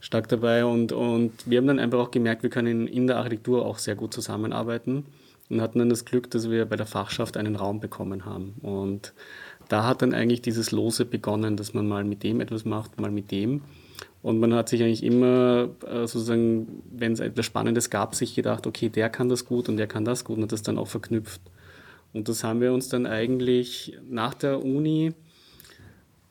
stark 0.00 0.26
dabei 0.26 0.64
und, 0.64 0.90
und 0.90 1.30
wir 1.46 1.58
haben 1.58 1.68
dann 1.68 1.78
einfach 1.78 2.00
auch 2.00 2.10
gemerkt, 2.10 2.42
wir 2.42 2.50
können 2.50 2.88
in 2.88 3.06
der 3.06 3.18
Architektur 3.18 3.64
auch 3.64 3.78
sehr 3.78 3.94
gut 3.94 4.12
zusammenarbeiten 4.12 5.06
und 5.48 5.60
hatten 5.60 5.78
dann 5.78 5.90
das 5.90 6.04
Glück, 6.04 6.28
dass 6.32 6.50
wir 6.50 6.66
bei 6.66 6.74
der 6.74 6.86
Fachschaft 6.86 7.36
einen 7.36 7.54
Raum 7.54 7.78
bekommen 7.78 8.24
haben. 8.24 8.54
Und 8.62 9.12
da 9.68 9.86
hat 9.86 10.02
dann 10.02 10.12
eigentlich 10.12 10.42
dieses 10.42 10.72
Lose 10.72 11.04
begonnen, 11.04 11.56
dass 11.56 11.72
man 11.72 11.86
mal 11.86 12.02
mit 12.02 12.24
dem 12.24 12.40
etwas 12.40 12.64
macht, 12.64 13.00
mal 13.00 13.12
mit 13.12 13.30
dem. 13.30 13.60
Und 14.22 14.38
man 14.38 14.54
hat 14.54 14.68
sich 14.68 14.82
eigentlich 14.82 15.02
immer 15.02 15.70
äh, 15.84 16.06
sozusagen, 16.06 16.82
wenn 16.90 17.12
es 17.12 17.20
etwas 17.20 17.44
Spannendes 17.44 17.90
gab, 17.90 18.14
sich 18.14 18.34
gedacht, 18.34 18.66
okay, 18.66 18.88
der 18.88 19.10
kann 19.10 19.28
das 19.28 19.44
gut 19.44 19.68
und 19.68 19.76
der 19.76 19.88
kann 19.88 20.04
das 20.04 20.24
gut 20.24 20.36
und 20.36 20.44
hat 20.44 20.52
das 20.52 20.62
dann 20.62 20.78
auch 20.78 20.88
verknüpft. 20.88 21.40
Und 22.12 22.28
das 22.28 22.44
haben 22.44 22.60
wir 22.60 22.72
uns 22.72 22.88
dann 22.88 23.06
eigentlich 23.06 23.98
nach 24.08 24.34
der 24.34 24.64
Uni 24.64 25.14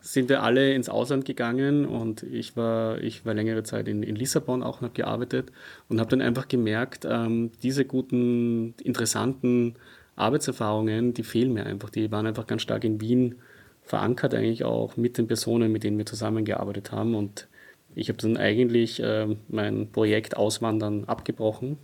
sind 0.01 0.29
wir 0.29 0.41
alle 0.41 0.73
ins 0.73 0.89
Ausland 0.89 1.25
gegangen 1.25 1.85
und 1.85 2.23
ich 2.23 2.57
war, 2.57 2.99
ich 3.01 3.23
war 3.23 3.35
längere 3.35 3.61
Zeit 3.61 3.87
in, 3.87 4.01
in 4.01 4.15
Lissabon 4.15 4.63
auch 4.63 4.81
noch 4.81 4.93
gearbeitet 4.93 5.51
und 5.89 5.99
habe 5.99 6.09
dann 6.09 6.21
einfach 6.21 6.47
gemerkt, 6.47 7.05
ähm, 7.07 7.51
diese 7.61 7.85
guten, 7.85 8.73
interessanten 8.83 9.75
Arbeitserfahrungen, 10.15 11.13
die 11.13 11.23
fehlen 11.23 11.53
mir 11.53 11.65
einfach. 11.65 11.91
Die 11.91 12.11
waren 12.11 12.25
einfach 12.25 12.47
ganz 12.47 12.63
stark 12.63 12.83
in 12.83 12.99
Wien 12.99 13.35
verankert, 13.83 14.33
eigentlich 14.33 14.63
auch 14.63 14.97
mit 14.97 15.17
den 15.17 15.27
Personen, 15.27 15.71
mit 15.71 15.83
denen 15.83 15.97
wir 15.97 16.05
zusammengearbeitet 16.05 16.91
haben. 16.91 17.13
Und 17.13 17.47
ich 17.95 18.09
habe 18.09 18.17
dann 18.19 18.37
eigentlich 18.37 19.01
äh, 19.01 19.27
mein 19.49 19.91
Projekt 19.91 20.37
Auswandern 20.37 21.05
abgebrochen. 21.05 21.77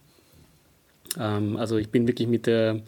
Ähm, 1.20 1.58
also 1.58 1.78
ich 1.78 1.90
bin 1.90 2.08
wirklich 2.08 2.28
mit 2.28 2.48
der 2.48 2.82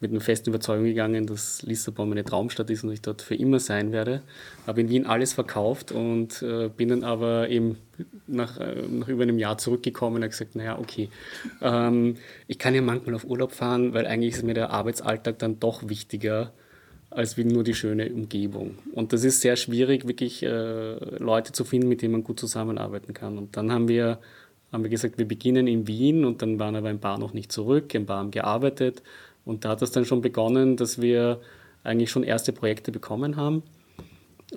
mit 0.00 0.10
einer 0.10 0.20
festen 0.20 0.50
Überzeugung 0.50 0.84
gegangen, 0.84 1.26
dass 1.26 1.62
Lissabon 1.62 2.10
meine 2.10 2.24
Traumstadt 2.24 2.68
ist 2.68 2.84
und 2.84 2.92
ich 2.92 3.00
dort 3.00 3.22
für 3.22 3.34
immer 3.34 3.60
sein 3.60 3.92
werde. 3.92 4.20
Habe 4.66 4.82
in 4.82 4.90
Wien 4.90 5.06
alles 5.06 5.32
verkauft 5.32 5.90
und 5.90 6.42
äh, 6.42 6.68
bin 6.68 6.90
dann 6.90 7.02
aber 7.02 7.48
eben 7.48 7.78
nach, 8.26 8.58
äh, 8.58 8.82
nach 8.90 9.08
über 9.08 9.22
einem 9.22 9.38
Jahr 9.38 9.56
zurückgekommen 9.56 10.16
und 10.16 10.22
habe 10.22 10.30
gesagt, 10.30 10.54
naja, 10.54 10.78
okay, 10.78 11.08
ähm, 11.62 12.16
ich 12.46 12.58
kann 12.58 12.74
ja 12.74 12.82
manchmal 12.82 13.14
auf 13.14 13.24
Urlaub 13.24 13.52
fahren, 13.52 13.94
weil 13.94 14.06
eigentlich 14.06 14.34
ist 14.34 14.44
mir 14.44 14.54
der 14.54 14.70
Arbeitsalltag 14.70 15.38
dann 15.38 15.60
doch 15.60 15.88
wichtiger 15.88 16.52
als 17.10 17.36
wie 17.36 17.44
nur 17.44 17.64
die 17.64 17.74
schöne 17.74 18.10
Umgebung. 18.10 18.78
Und 18.92 19.12
das 19.12 19.24
ist 19.24 19.40
sehr 19.40 19.56
schwierig, 19.56 20.06
wirklich 20.06 20.42
äh, 20.42 20.94
Leute 21.18 21.52
zu 21.52 21.64
finden, 21.64 21.88
mit 21.88 22.02
denen 22.02 22.12
man 22.12 22.24
gut 22.24 22.40
zusammenarbeiten 22.40 23.14
kann. 23.14 23.38
Und 23.38 23.56
dann 23.56 23.72
haben 23.72 23.88
wir, 23.88 24.18
haben 24.72 24.82
wir 24.82 24.90
gesagt, 24.90 25.18
wir 25.18 25.28
beginnen 25.28 25.66
in 25.66 25.86
Wien 25.86 26.24
und 26.24 26.42
dann 26.42 26.58
waren 26.58 26.76
aber 26.76 26.88
ein 26.88 27.00
paar 27.00 27.18
noch 27.18 27.32
nicht 27.32 27.52
zurück, 27.52 27.94
ein 27.94 28.06
paar 28.06 28.18
haben 28.18 28.30
gearbeitet. 28.30 29.02
Und 29.44 29.64
da 29.64 29.70
hat 29.70 29.82
es 29.82 29.92
dann 29.92 30.04
schon 30.04 30.20
begonnen, 30.20 30.76
dass 30.76 31.00
wir 31.00 31.40
eigentlich 31.84 32.10
schon 32.10 32.24
erste 32.24 32.52
Projekte 32.52 32.90
bekommen 32.90 33.36
haben. 33.36 33.62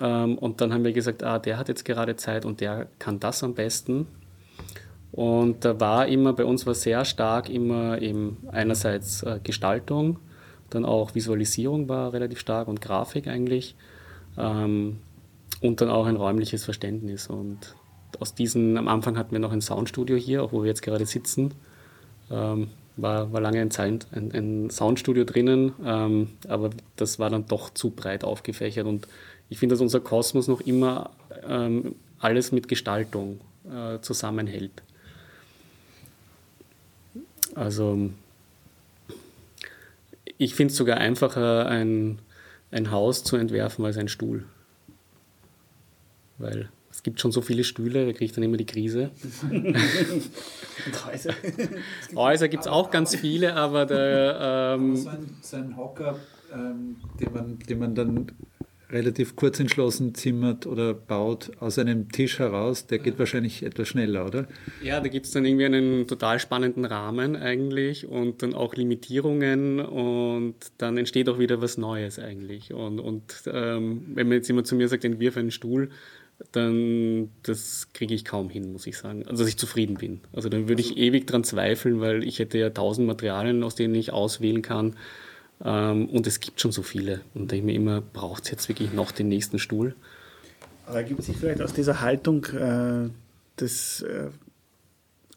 Ähm, 0.00 0.36
und 0.38 0.60
dann 0.60 0.72
haben 0.72 0.84
wir 0.84 0.92
gesagt, 0.92 1.22
ah, 1.22 1.38
der 1.38 1.56
hat 1.56 1.68
jetzt 1.68 1.84
gerade 1.84 2.16
Zeit 2.16 2.44
und 2.44 2.60
der 2.60 2.88
kann 2.98 3.20
das 3.20 3.42
am 3.42 3.54
besten. 3.54 4.06
Und 5.12 5.64
da 5.64 5.80
war 5.80 6.06
immer, 6.06 6.32
bei 6.32 6.44
uns 6.44 6.66
war 6.66 6.74
sehr 6.74 7.04
stark 7.04 7.48
immer 7.48 8.00
eben 8.00 8.36
einerseits 8.52 9.22
äh, 9.22 9.40
Gestaltung, 9.42 10.18
dann 10.70 10.84
auch 10.84 11.14
Visualisierung 11.14 11.88
war 11.88 12.12
relativ 12.12 12.38
stark 12.38 12.68
und 12.68 12.80
Grafik 12.80 13.26
eigentlich. 13.26 13.74
Ähm, 14.38 14.98
und 15.60 15.80
dann 15.80 15.90
auch 15.90 16.06
ein 16.06 16.16
räumliches 16.16 16.64
Verständnis. 16.64 17.26
Und 17.26 17.74
aus 18.18 18.34
diesen, 18.34 18.76
am 18.78 18.88
Anfang 18.88 19.18
hatten 19.18 19.32
wir 19.32 19.38
noch 19.38 19.52
ein 19.52 19.60
Soundstudio 19.60 20.16
hier, 20.16 20.42
auch 20.42 20.52
wo 20.52 20.62
wir 20.62 20.68
jetzt 20.68 20.82
gerade 20.82 21.06
sitzen. 21.06 21.52
Ähm, 22.30 22.68
war, 22.96 23.32
war 23.32 23.40
lange 23.40 23.60
ein, 23.60 23.70
Sound, 23.70 24.06
ein, 24.12 24.32
ein 24.32 24.70
Soundstudio 24.70 25.24
drinnen, 25.24 25.72
ähm, 25.84 26.28
aber 26.48 26.70
das 26.96 27.18
war 27.18 27.30
dann 27.30 27.46
doch 27.46 27.70
zu 27.70 27.90
breit 27.90 28.24
aufgefächert. 28.24 28.86
Und 28.86 29.06
ich 29.48 29.58
finde, 29.58 29.74
dass 29.74 29.80
unser 29.80 30.00
Kosmos 30.00 30.48
noch 30.48 30.60
immer 30.60 31.10
ähm, 31.48 31.94
alles 32.18 32.52
mit 32.52 32.68
Gestaltung 32.68 33.40
äh, 33.64 34.00
zusammenhält. 34.00 34.82
Also 37.54 38.10
ich 40.40 40.54
finde 40.54 40.72
es 40.72 40.78
sogar 40.78 40.96
einfacher, 40.96 41.66
ein, 41.66 42.18
ein 42.70 42.90
Haus 42.90 43.24
zu 43.24 43.36
entwerfen 43.36 43.84
als 43.84 43.98
ein 43.98 44.08
Stuhl. 44.08 44.46
Weil 46.38 46.70
es 46.90 47.02
gibt 47.02 47.20
schon 47.20 47.30
so 47.30 47.42
viele 47.42 47.62
Stühle, 47.62 48.06
da 48.06 48.12
kriege 48.12 48.24
ich 48.24 48.32
dann 48.32 48.42
immer 48.42 48.56
die 48.56 48.64
Krise. 48.64 49.10
Häuser. 51.06 51.34
Häuser 52.16 52.48
gibt 52.48 52.62
es 52.62 52.68
auch 52.68 52.90
ganz 52.90 53.14
viele, 53.14 53.54
aber 53.54 53.84
der. 53.84 54.76
Ähm, 54.78 54.96
so, 54.96 55.10
ein, 55.10 55.36
so 55.42 55.56
ein 55.58 55.76
Hocker, 55.76 56.18
ähm, 56.54 56.96
den, 57.20 57.32
man, 57.34 57.58
den 57.58 57.78
man 57.78 57.94
dann 57.94 58.32
relativ 58.92 59.36
kurz 59.36 59.60
entschlossen 59.60 60.14
zimmert 60.14 60.66
oder 60.66 60.94
baut 60.94 61.50
aus 61.60 61.78
einem 61.78 62.10
Tisch 62.10 62.38
heraus, 62.38 62.86
der 62.86 62.98
geht 62.98 63.18
wahrscheinlich 63.18 63.62
etwas 63.62 63.88
schneller, 63.88 64.26
oder? 64.26 64.48
Ja, 64.82 65.00
da 65.00 65.08
gibt 65.08 65.26
es 65.26 65.32
dann 65.32 65.44
irgendwie 65.44 65.64
einen 65.64 66.06
total 66.06 66.38
spannenden 66.38 66.84
Rahmen 66.84 67.36
eigentlich 67.36 68.06
und 68.06 68.42
dann 68.42 68.54
auch 68.54 68.74
Limitierungen 68.74 69.80
und 69.80 70.54
dann 70.78 70.96
entsteht 70.96 71.28
auch 71.28 71.38
wieder 71.38 71.60
was 71.60 71.78
Neues 71.78 72.18
eigentlich. 72.18 72.72
Und, 72.72 73.00
und 73.00 73.22
ähm, 73.46 74.06
wenn 74.14 74.28
man 74.28 74.38
jetzt 74.38 74.48
jemand 74.48 74.66
zu 74.66 74.74
mir 74.74 74.88
sagt, 74.88 75.04
entwirf 75.04 75.36
einen 75.36 75.50
Stuhl, 75.50 75.90
dann 76.52 77.30
das 77.42 77.88
kriege 77.92 78.14
ich 78.14 78.24
kaum 78.24 78.48
hin, 78.48 78.72
muss 78.72 78.86
ich 78.86 78.96
sagen. 78.96 79.26
Also 79.26 79.42
dass 79.42 79.48
ich 79.48 79.58
zufrieden 79.58 79.96
bin. 79.96 80.20
Also 80.32 80.48
dann 80.48 80.68
würde 80.68 80.80
ich 80.80 80.90
also 80.90 81.00
ewig 81.00 81.26
dran 81.26 81.44
zweifeln, 81.44 82.00
weil 82.00 82.24
ich 82.24 82.38
hätte 82.38 82.58
ja 82.58 82.70
tausend 82.70 83.06
Materialien, 83.06 83.62
aus 83.62 83.74
denen 83.74 83.94
ich 83.94 84.12
auswählen 84.12 84.62
kann. 84.62 84.96
Ähm, 85.64 86.08
und 86.08 86.26
es 86.26 86.40
gibt 86.40 86.60
schon 86.60 86.72
so 86.72 86.82
viele. 86.82 87.20
Und 87.34 87.52
da 87.52 87.56
ich 87.56 87.62
mir 87.62 87.74
immer, 87.74 88.00
braucht 88.00 88.44
es 88.44 88.50
jetzt 88.50 88.68
wirklich 88.68 88.92
noch 88.92 89.12
den 89.12 89.28
nächsten 89.28 89.58
Stuhl? 89.58 89.94
Aber 90.86 90.96
ergibt 90.96 91.22
sich 91.22 91.36
vielleicht 91.36 91.62
aus 91.62 91.72
dieser 91.72 92.00
Haltung 92.00 92.44
äh, 92.46 93.08
des 93.60 94.02
äh, 94.02 94.28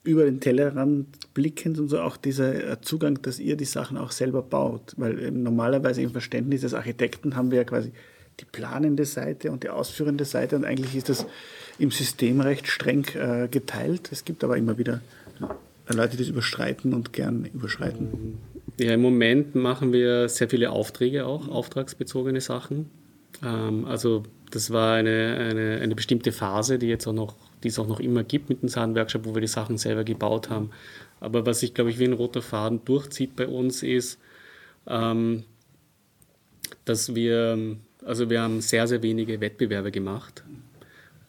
über 0.03 0.25
den 0.25 0.39
Tellerrand 0.39 1.33
blickend 1.33 1.79
und 1.79 1.87
so 1.87 2.01
auch 2.01 2.17
dieser 2.17 2.71
äh, 2.71 2.81
Zugang, 2.81 3.21
dass 3.21 3.39
ihr 3.39 3.55
die 3.55 3.65
Sachen 3.65 3.97
auch 3.97 4.11
selber 4.11 4.41
baut. 4.41 4.93
Weil 4.97 5.31
normalerweise 5.31 6.01
im 6.01 6.11
Verständnis 6.11 6.61
des 6.61 6.73
Architekten 6.73 7.35
haben 7.35 7.51
wir 7.51 7.59
ja 7.59 7.63
quasi 7.63 7.91
die 8.39 8.45
planende 8.45 9.05
Seite 9.05 9.51
und 9.51 9.63
die 9.63 9.69
ausführende 9.69 10.25
Seite 10.25 10.55
und 10.55 10.65
eigentlich 10.65 10.95
ist 10.95 11.09
das 11.09 11.25
im 11.77 11.91
System 11.91 12.41
recht 12.41 12.67
streng 12.67 13.05
äh, 13.15 13.47
geteilt. 13.47 14.11
Es 14.11 14.25
gibt 14.25 14.43
aber 14.43 14.57
immer 14.57 14.77
wieder 14.77 15.01
Leute, 15.87 16.17
die 16.17 16.23
das 16.23 16.29
überschreiten 16.29 16.93
und 16.93 17.13
gern 17.13 17.45
überschreiten. 17.45 18.39
Ja, 18.79 18.93
im 18.93 19.01
Moment 19.01 19.53
machen 19.53 19.93
wir 19.93 20.27
sehr 20.29 20.49
viele 20.49 20.71
Aufträge 20.71 21.25
auch, 21.25 21.47
auftragsbezogene 21.47 22.41
Sachen. 22.41 22.89
Ähm, 23.43 23.85
also 23.85 24.23
das 24.51 24.71
war 24.71 24.95
eine, 24.95 25.37
eine, 25.51 25.79
eine 25.81 25.95
bestimmte 25.95 26.31
Phase, 26.31 26.79
die 26.79 26.87
jetzt 26.87 27.07
auch 27.07 27.13
noch, 27.13 27.35
die 27.63 27.67
es 27.67 27.77
auch 27.77 27.87
noch 27.87 27.99
immer 27.99 28.23
gibt 28.23 28.49
mit 28.49 28.61
dem 28.61 28.69
Sahn-Workshop, 28.69 29.25
wo 29.25 29.35
wir 29.35 29.41
die 29.41 29.47
Sachen 29.47 29.77
selber 29.77 30.03
gebaut 30.03 30.49
haben. 30.49 30.71
Aber 31.19 31.45
was 31.45 31.59
sich, 31.59 31.73
glaube 31.73 31.91
ich, 31.91 31.99
wie 31.99 32.05
ein 32.05 32.13
roter 32.13 32.41
Faden 32.41 32.83
durchzieht 32.83 33.35
bei 33.35 33.47
uns 33.47 33.83
ist, 33.83 34.19
ähm, 34.87 35.43
dass 36.85 37.15
wir, 37.15 37.77
also 38.03 38.29
wir 38.29 38.41
haben 38.41 38.59
sehr, 38.61 38.87
sehr 38.87 39.03
wenige 39.03 39.39
Wettbewerbe 39.39 39.91
gemacht. 39.91 40.43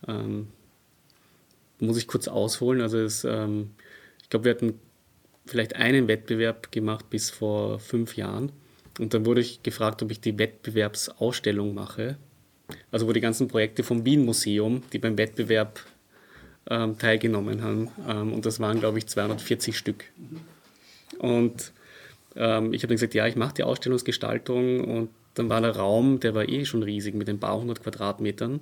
Ähm, 0.08 0.48
muss 1.78 1.96
ich 1.98 2.06
kurz 2.06 2.26
ausholen. 2.26 2.80
Also 2.80 2.98
es, 2.98 3.24
ähm, 3.24 3.70
ich 4.22 4.30
glaube, 4.30 4.46
wir 4.46 4.52
hatten 4.52 4.80
vielleicht 5.46 5.76
einen 5.76 6.08
Wettbewerb 6.08 6.72
gemacht 6.72 7.10
bis 7.10 7.30
vor 7.30 7.78
fünf 7.78 8.16
Jahren. 8.16 8.52
Und 8.98 9.14
dann 9.14 9.26
wurde 9.26 9.40
ich 9.40 9.62
gefragt, 9.62 10.02
ob 10.02 10.10
ich 10.10 10.20
die 10.20 10.38
Wettbewerbsausstellung 10.38 11.74
mache. 11.74 12.16
Also 12.90 13.06
wo 13.06 13.12
die 13.12 13.20
ganzen 13.20 13.48
Projekte 13.48 13.82
vom 13.82 14.04
Wien 14.04 14.24
Museum, 14.24 14.82
die 14.92 14.98
beim 14.98 15.18
Wettbewerb 15.18 15.80
ähm, 16.70 16.96
teilgenommen 16.98 17.62
haben. 17.62 17.88
Ähm, 18.08 18.32
und 18.32 18.46
das 18.46 18.60
waren, 18.60 18.80
glaube 18.80 18.98
ich, 18.98 19.06
240 19.06 19.76
Stück. 19.76 20.04
Und 21.18 21.72
ähm, 22.36 22.72
ich 22.72 22.82
habe 22.82 22.88
dann 22.88 22.96
gesagt, 22.96 23.14
ja, 23.14 23.26
ich 23.26 23.36
mache 23.36 23.54
die 23.54 23.64
Ausstellungsgestaltung. 23.64 24.84
Und 24.84 25.10
dann 25.34 25.48
war 25.48 25.60
der 25.60 25.76
Raum, 25.76 26.20
der 26.20 26.34
war 26.34 26.48
eh 26.48 26.64
schon 26.64 26.82
riesig 26.82 27.14
mit 27.14 27.28
ein 27.28 27.40
paar 27.40 27.58
hundert 27.58 27.82
Quadratmetern. 27.82 28.60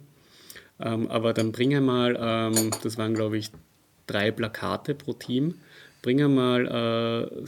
Ähm, 0.81 1.09
aber 1.09 1.33
dann 1.33 1.53
bringe 1.53 1.81
mal, 1.81 2.17
ähm, 2.19 2.71
das 2.83 2.99
waren, 2.99 3.15
glaube 3.15 3.39
ich, 3.39 3.51
drei 4.07 4.31
Plakate 4.31 4.95
pro 4.95 5.13
Team 5.13 5.55
bringe 6.03 6.29
mal, 6.29 6.67
äh, 6.67 7.45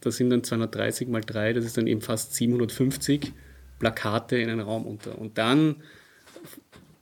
das 0.00 0.16
sind 0.16 0.30
dann 0.30 0.44
230 0.44 1.08
mal 1.08 1.22
3, 1.22 1.54
das 1.54 1.64
ist 1.64 1.76
dann 1.76 1.86
eben 1.86 2.02
fast 2.02 2.34
750 2.34 3.32
Plakate 3.78 4.36
in 4.36 4.50
einen 4.50 4.60
Raum 4.60 4.86
unter. 4.86 5.18
Und 5.18 5.38
dann, 5.38 5.76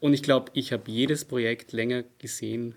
und 0.00 0.14
ich 0.14 0.22
glaube, 0.22 0.52
ich 0.54 0.72
habe 0.72 0.90
jedes 0.90 1.24
Projekt 1.24 1.72
länger 1.72 2.04
gesehen 2.18 2.74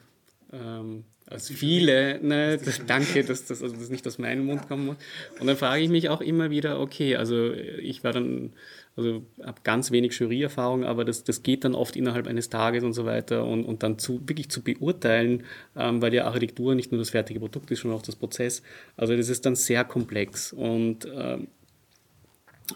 ähm, 0.51 1.05
als 1.27 1.49
viele. 1.49 2.19
Ne, 2.21 2.57
das, 2.57 2.85
danke, 2.85 3.23
dass 3.23 3.45
das, 3.45 3.61
also 3.63 3.75
das 3.75 3.89
nicht 3.89 4.05
aus 4.07 4.17
meinem 4.17 4.45
Mund 4.45 4.67
kommen 4.67 4.87
muss. 4.87 4.97
Und 5.39 5.47
dann 5.47 5.55
frage 5.55 5.83
ich 5.83 5.89
mich 5.89 6.09
auch 6.09 6.21
immer 6.21 6.49
wieder, 6.49 6.79
okay, 6.79 7.15
also 7.15 7.53
ich 7.53 8.03
war 8.03 8.11
dann 8.11 8.53
also 9.01 9.23
habe 9.43 9.61
ganz 9.63 9.91
wenig 9.91 10.17
Juryerfahrung, 10.17 10.83
aber 10.83 11.05
das, 11.05 11.23
das 11.23 11.43
geht 11.43 11.63
dann 11.63 11.75
oft 11.75 11.95
innerhalb 11.95 12.27
eines 12.27 12.49
Tages 12.49 12.83
und 12.83 12.93
so 12.93 13.05
weiter 13.05 13.45
und, 13.45 13.65
und 13.65 13.83
dann 13.83 13.97
zu, 13.97 14.21
wirklich 14.27 14.49
zu 14.49 14.63
beurteilen, 14.63 15.43
ähm, 15.75 16.01
weil 16.01 16.13
ja 16.13 16.25
Architektur 16.25 16.75
nicht 16.75 16.91
nur 16.91 16.99
das 16.99 17.09
fertige 17.09 17.39
Produkt 17.39 17.71
ist, 17.71 17.81
sondern 17.81 17.99
auch 17.99 18.05
das 18.05 18.15
Prozess. 18.15 18.61
Also 18.97 19.15
das 19.15 19.29
ist 19.29 19.45
dann 19.45 19.55
sehr 19.55 19.83
komplex 19.83 20.53
und, 20.53 21.07
ähm, 21.13 21.47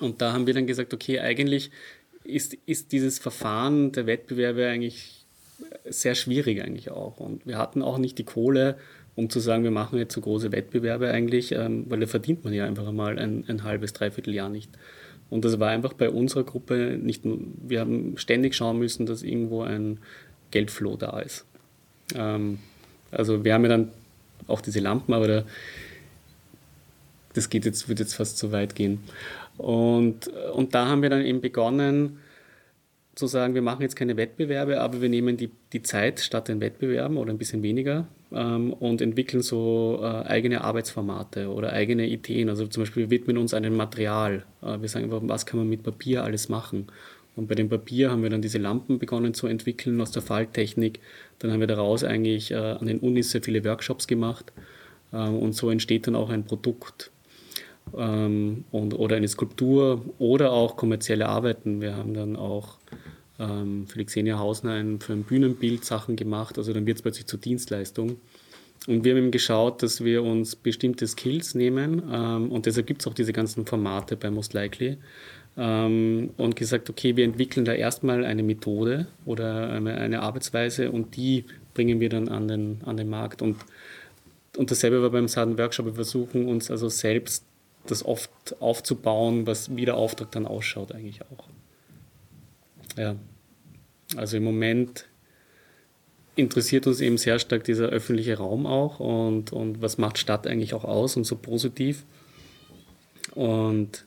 und 0.02 0.22
da 0.22 0.34
haben 0.34 0.48
wir 0.48 0.54
dann 0.54 0.68
gesagt, 0.68 0.94
okay, 0.94 1.20
eigentlich 1.20 1.72
ist, 2.24 2.56
ist 2.66 2.92
dieses 2.92 3.20
Verfahren 3.20 3.92
der 3.92 4.08
Wettbewerbe 4.08 4.68
eigentlich 4.68 5.26
sehr 5.86 6.16
schwierig 6.16 6.62
eigentlich 6.62 6.92
auch 6.92 7.20
und 7.20 7.46
wir 7.46 7.58
hatten 7.58 7.82
auch 7.82 7.98
nicht 7.98 8.18
die 8.18 8.26
Kohle, 8.26 8.78
um 9.16 9.30
zu 9.30 9.40
sagen, 9.40 9.64
wir 9.64 9.72
machen 9.72 9.98
jetzt 9.98 10.14
so 10.14 10.22
große 10.22 10.52
Wettbewerbe 10.52 11.10
eigentlich, 11.10 11.54
ähm, 11.54 11.86
weil 11.88 12.02
da 12.02 12.08
verdient 12.08 12.44
man 12.44 12.54
ja 12.54 12.66
einfach 12.66 12.92
mal 12.92 13.18
ein, 13.18 13.46
ein 13.48 13.64
halbes, 13.64 13.94
dreiviertel 13.94 14.34
Jahr 14.34 14.50
nicht. 14.50 14.70
Und 15.30 15.44
das 15.44 15.60
war 15.60 15.70
einfach 15.70 15.94
bei 15.94 16.10
unserer 16.10 16.44
Gruppe 16.44 16.98
nicht, 17.02 17.24
wir 17.24 17.80
haben 17.80 18.18
ständig 18.18 18.56
schauen 18.56 18.80
müssen, 18.80 19.06
dass 19.06 19.24
irgendwo 19.24 19.64
ein 19.64 20.00
Geldflow 20.52 20.98
da 20.98 21.20
ist. 21.20 21.46
Ähm, 22.16 22.60
also 23.12 23.44
wir 23.44 23.54
haben 23.54 23.64
ja 23.64 23.70
dann 23.70 23.92
auch 24.48 24.62
diese 24.62 24.80
Lampen, 24.80 25.14
aber 25.14 25.28
da, 25.28 25.44
das 27.34 27.50
geht 27.50 27.66
jetzt, 27.66 27.90
wird 27.90 28.00
jetzt 28.00 28.14
fast 28.14 28.38
zu 28.38 28.52
weit 28.52 28.76
gehen. 28.76 29.00
Und, 29.58 30.28
und 30.28 30.76
da 30.76 30.88
haben 30.88 31.02
wir 31.02 31.10
dann 31.10 31.26
eben 31.26 31.42
begonnen 31.42 32.20
zu 33.16 33.28
sagen, 33.28 33.56
wir 33.56 33.62
machen 33.62 33.82
jetzt 33.82 33.96
keine 33.96 34.18
Wettbewerbe, 34.18 34.82
aber 34.82 35.02
wir 35.02 35.10
nehmen 35.10 35.38
die, 35.38 35.50
die 35.72 35.82
Zeit 35.82 36.20
statt 36.20 36.50
den 36.50 36.60
Wettbewerben 36.60 37.18
oder 37.18 37.32
ein 37.32 37.38
bisschen 37.38 37.64
weniger 37.64 38.08
ähm, 38.36 38.74
und 38.74 39.02
entwickeln 39.02 39.42
so 39.42 40.00
äh, 40.02 40.06
eigene 40.06 40.64
Arbeitsformate 40.64 41.50
oder 41.50 41.72
eigene 41.72 42.06
Ideen. 42.08 42.50
Also 42.50 42.68
zum 42.68 42.84
Beispiel 42.84 43.04
wir 43.04 43.10
widmen 43.10 43.38
uns 43.38 43.54
einem 43.54 43.76
Material. 43.76 44.46
Äh, 44.62 44.82
wir 44.82 44.90
sagen 44.90 45.08
was 45.10 45.46
kann 45.46 45.60
man 45.60 45.70
mit 45.70 45.84
Papier 45.84 46.24
alles 46.24 46.50
machen. 46.50 46.88
Und 47.36 47.48
bei 47.48 47.56
dem 47.56 47.70
Papier 47.70 48.12
haben 48.12 48.24
wir 48.24 48.30
dann 48.30 48.42
diese 48.42 48.60
Lampen 48.60 49.00
begonnen 49.00 49.34
zu 49.34 49.48
entwickeln 49.48 50.00
aus 50.00 50.12
der 50.12 50.22
Falttechnik. 50.22 51.00
Dann 51.40 51.52
haben 51.52 51.60
wir 51.60 51.68
daraus 51.68 52.04
eigentlich 52.04 52.52
äh, 52.52 52.56
an 52.56 52.86
den 52.86 53.00
Unis 53.00 53.32
sehr 53.32 53.42
viele 53.42 53.64
Workshops 53.64 54.08
gemacht. 54.08 54.52
Ähm, 55.14 55.38
und 55.38 55.54
so 55.54 55.70
entsteht 55.70 56.08
dann 56.08 56.16
auch 56.16 56.30
ein 56.30 56.46
Produkt 56.46 57.12
ähm, 57.98 58.66
und, 58.72 58.94
oder 58.94 59.16
eine 59.16 59.28
Skulptur 59.28 60.04
oder 60.20 60.52
auch 60.52 60.76
kommerzielle 60.76 61.28
Arbeiten. 61.28 61.82
Wir 61.82 61.96
haben 61.96 62.14
dann 62.14 62.36
auch 62.36 62.78
ähm, 63.40 63.88
für 63.88 64.00
die 64.00 64.06
Xenia 64.06 64.38
Hausner 64.40 64.84
für 65.00 65.14
ein 65.14 65.24
Bühnenbild 65.24 65.86
Sachen 65.86 66.16
gemacht, 66.16 66.58
also 66.58 66.74
dann 66.74 66.86
wird 66.86 66.98
es 66.98 67.02
plötzlich 67.02 67.28
zur 67.28 67.40
Dienstleistung. 67.40 68.18
Und 68.88 69.04
wir 69.04 69.14
haben 69.14 69.18
eben 69.18 69.32
geschaut, 69.32 69.82
dass 69.82 70.04
wir 70.04 70.22
uns 70.24 70.56
bestimmte 70.56 71.08
Skills 71.08 71.56
nehmen 71.56 72.04
ähm, 72.12 72.52
und 72.52 72.66
deshalb 72.66 72.88
gibt 72.88 73.02
es 73.02 73.08
auch 73.08 73.14
diese 73.14 73.34
ganzen 73.34 73.66
Formate 73.66 74.16
bei 74.16 74.30
Most 74.30 74.54
Likely 74.54 74.98
ähm, 75.58 76.32
und 76.38 76.56
gesagt, 76.56 76.90
okay, 76.90 77.16
wir 77.16 77.24
entwickeln 77.24 77.66
da 77.66 77.74
erstmal 77.74 78.26
eine 78.26 78.44
Methode 78.44 79.08
oder 79.26 79.70
eine, 79.70 79.96
eine, 79.96 80.22
Arbeitsweise 80.22 80.92
und 80.92 81.16
die 81.16 81.46
bringen 81.74 82.00
wir 82.00 82.10
dann 82.10 82.28
an 82.28 82.48
den, 82.48 82.82
an 82.86 82.98
den 82.98 83.10
Markt. 83.10 83.42
Und, 83.42 83.58
und 84.58 84.72
dasselbe 84.72 85.02
war 85.02 85.10
beim 85.10 85.28
Sudden 85.28 85.58
Workshop, 85.58 85.86
wir 85.86 85.94
versuchen 85.94 86.48
uns 86.48 86.70
also 86.70 86.90
selbst 86.90 87.46
das 87.88 88.04
oft 88.04 88.30
aufzubauen, 88.60 89.48
was 89.48 89.76
wie 89.76 89.86
der 89.86 89.96
Auftrag 89.96 90.32
dann 90.32 90.46
ausschaut 90.46 90.92
eigentlich 90.92 91.22
auch. 91.22 91.48
Ja, 92.98 93.16
also 94.16 94.38
im 94.38 94.44
Moment 94.44 95.06
interessiert 96.36 96.88
uns 96.88 97.00
eben 97.02 97.18
sehr 97.18 97.40
stark 97.40 97.64
dieser 97.64 97.88
öffentliche 97.88 98.38
Raum 98.38 98.66
auch 98.66 99.00
und, 99.00 99.54
und 99.54 99.82
was 99.82 99.98
macht 99.98 100.18
Stadt 100.18 100.48
eigentlich 100.48 100.74
auch 100.74 100.84
aus 100.84 101.16
und 101.16 101.24
so 101.24 101.36
positiv. 101.36 102.04
Und 103.34 104.06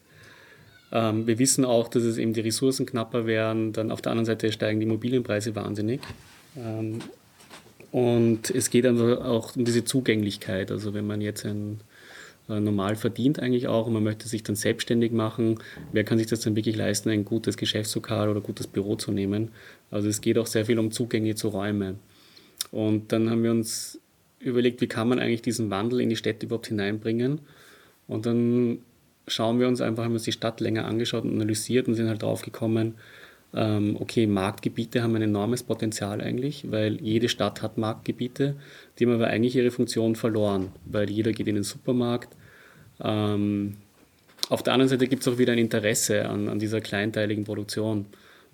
ähm, 0.92 1.26
wir 1.26 1.38
wissen 1.38 1.64
auch, 1.64 1.88
dass 1.88 2.02
es 2.02 2.18
eben 2.18 2.32
die 2.32 2.40
Ressourcen 2.40 2.86
knapper 2.86 3.26
werden, 3.26 3.72
dann 3.72 3.90
auf 3.90 4.02
der 4.02 4.12
anderen 4.12 4.26
Seite 4.26 4.52
steigen 4.52 4.80
die 4.80 4.86
Immobilienpreise 4.86 5.54
wahnsinnig. 5.54 6.00
Ähm, 6.56 7.00
und 7.90 8.50
es 8.50 8.70
geht 8.70 8.86
einfach 8.86 9.24
auch 9.24 9.56
um 9.56 9.64
diese 9.64 9.84
Zugänglichkeit. 9.84 10.70
Also 10.70 10.92
wenn 10.92 11.06
man 11.06 11.20
jetzt 11.20 11.44
ein 11.46 11.80
normal 12.48 12.96
verdient 12.96 13.40
eigentlich 13.40 13.68
auch 13.68 13.86
und 13.86 13.92
man 13.92 14.02
möchte 14.02 14.28
sich 14.28 14.42
dann 14.42 14.56
selbstständig 14.56 15.12
machen. 15.12 15.58
Wer 15.92 16.04
kann 16.04 16.18
sich 16.18 16.26
das 16.26 16.40
dann 16.40 16.56
wirklich 16.56 16.76
leisten, 16.76 17.10
ein 17.10 17.24
gutes 17.24 17.56
Geschäftslokal 17.56 18.28
oder 18.28 18.40
gutes 18.40 18.66
Büro 18.66 18.96
zu 18.96 19.12
nehmen? 19.12 19.50
Also 19.90 20.08
es 20.08 20.20
geht 20.20 20.38
auch 20.38 20.46
sehr 20.46 20.66
viel 20.66 20.78
um 20.78 20.90
Zugänge 20.90 21.34
zu 21.34 21.48
Räumen. 21.48 21.98
Und 22.70 23.12
dann 23.12 23.30
haben 23.30 23.42
wir 23.42 23.50
uns 23.50 24.00
überlegt, 24.40 24.80
wie 24.80 24.86
kann 24.86 25.08
man 25.08 25.18
eigentlich 25.18 25.42
diesen 25.42 25.70
Wandel 25.70 26.00
in 26.00 26.08
die 26.08 26.16
Städte 26.16 26.46
überhaupt 26.46 26.68
hineinbringen? 26.68 27.40
Und 28.06 28.26
dann 28.26 28.78
schauen 29.26 29.60
wir 29.60 29.68
uns 29.68 29.80
einfach, 29.80 30.04
haben 30.04 30.12
uns 30.12 30.22
die 30.22 30.32
Stadt 30.32 30.60
länger 30.60 30.86
angeschaut 30.86 31.24
und 31.24 31.32
analysiert 31.32 31.86
und 31.86 31.94
sind 31.94 32.08
halt 32.08 32.22
drauf 32.22 32.42
gekommen, 32.42 32.94
ähm, 33.54 33.96
okay, 33.98 34.26
Marktgebiete 34.26 35.02
haben 35.02 35.16
ein 35.16 35.22
enormes 35.22 35.62
Potenzial 35.62 36.20
eigentlich, 36.20 36.70
weil 36.70 37.00
jede 37.00 37.28
Stadt 37.28 37.62
hat 37.62 37.78
Marktgebiete, 37.78 38.56
die 38.98 39.06
haben 39.06 39.14
aber 39.14 39.28
eigentlich 39.28 39.56
ihre 39.56 39.70
Funktion 39.70 40.16
verloren, 40.16 40.68
weil 40.84 41.08
jeder 41.08 41.32
geht 41.32 41.48
in 41.48 41.54
den 41.54 41.64
Supermarkt. 41.64 42.36
Ähm, 43.02 43.76
auf 44.48 44.62
der 44.62 44.72
anderen 44.72 44.88
Seite 44.88 45.06
gibt 45.08 45.22
es 45.22 45.28
auch 45.28 45.38
wieder 45.38 45.52
ein 45.52 45.58
Interesse 45.58 46.28
an, 46.28 46.48
an 46.48 46.58
dieser 46.58 46.80
kleinteiligen 46.80 47.44
Produktion. 47.44 48.06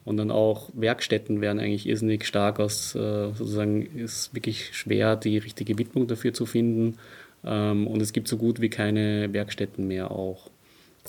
Und 0.04 0.18
dann 0.18 0.30
auch 0.30 0.68
Werkstätten 0.74 1.40
werden 1.40 1.58
eigentlich 1.58 1.86
irrsinnig 1.86 2.26
stark 2.26 2.60
aus, 2.60 2.94
äh, 2.94 3.32
sozusagen 3.32 3.82
ist 3.96 4.34
wirklich 4.34 4.76
schwer, 4.76 5.16
die 5.16 5.38
richtige 5.38 5.78
Widmung 5.78 6.06
dafür 6.06 6.34
zu 6.34 6.44
finden. 6.46 6.98
Ähm, 7.44 7.86
und 7.86 8.02
es 8.02 8.12
gibt 8.12 8.28
so 8.28 8.36
gut 8.36 8.60
wie 8.60 8.68
keine 8.68 9.32
Werkstätten 9.32 9.86
mehr 9.86 10.10
auch. 10.10 10.50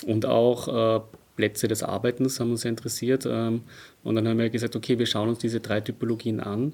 Und 0.05 0.25
auch 0.25 0.99
äh, 0.99 1.01
Plätze 1.35 1.67
des 1.67 1.83
Arbeitens 1.83 2.39
haben 2.39 2.51
uns 2.51 2.61
sehr 2.61 2.69
interessiert. 2.69 3.25
Ähm, 3.29 3.63
und 4.03 4.15
dann 4.15 4.27
haben 4.27 4.37
wir 4.37 4.49
gesagt, 4.49 4.75
okay, 4.75 4.97
wir 4.97 5.07
schauen 5.07 5.29
uns 5.29 5.39
diese 5.39 5.59
drei 5.59 5.81
Typologien 5.81 6.39
an 6.39 6.73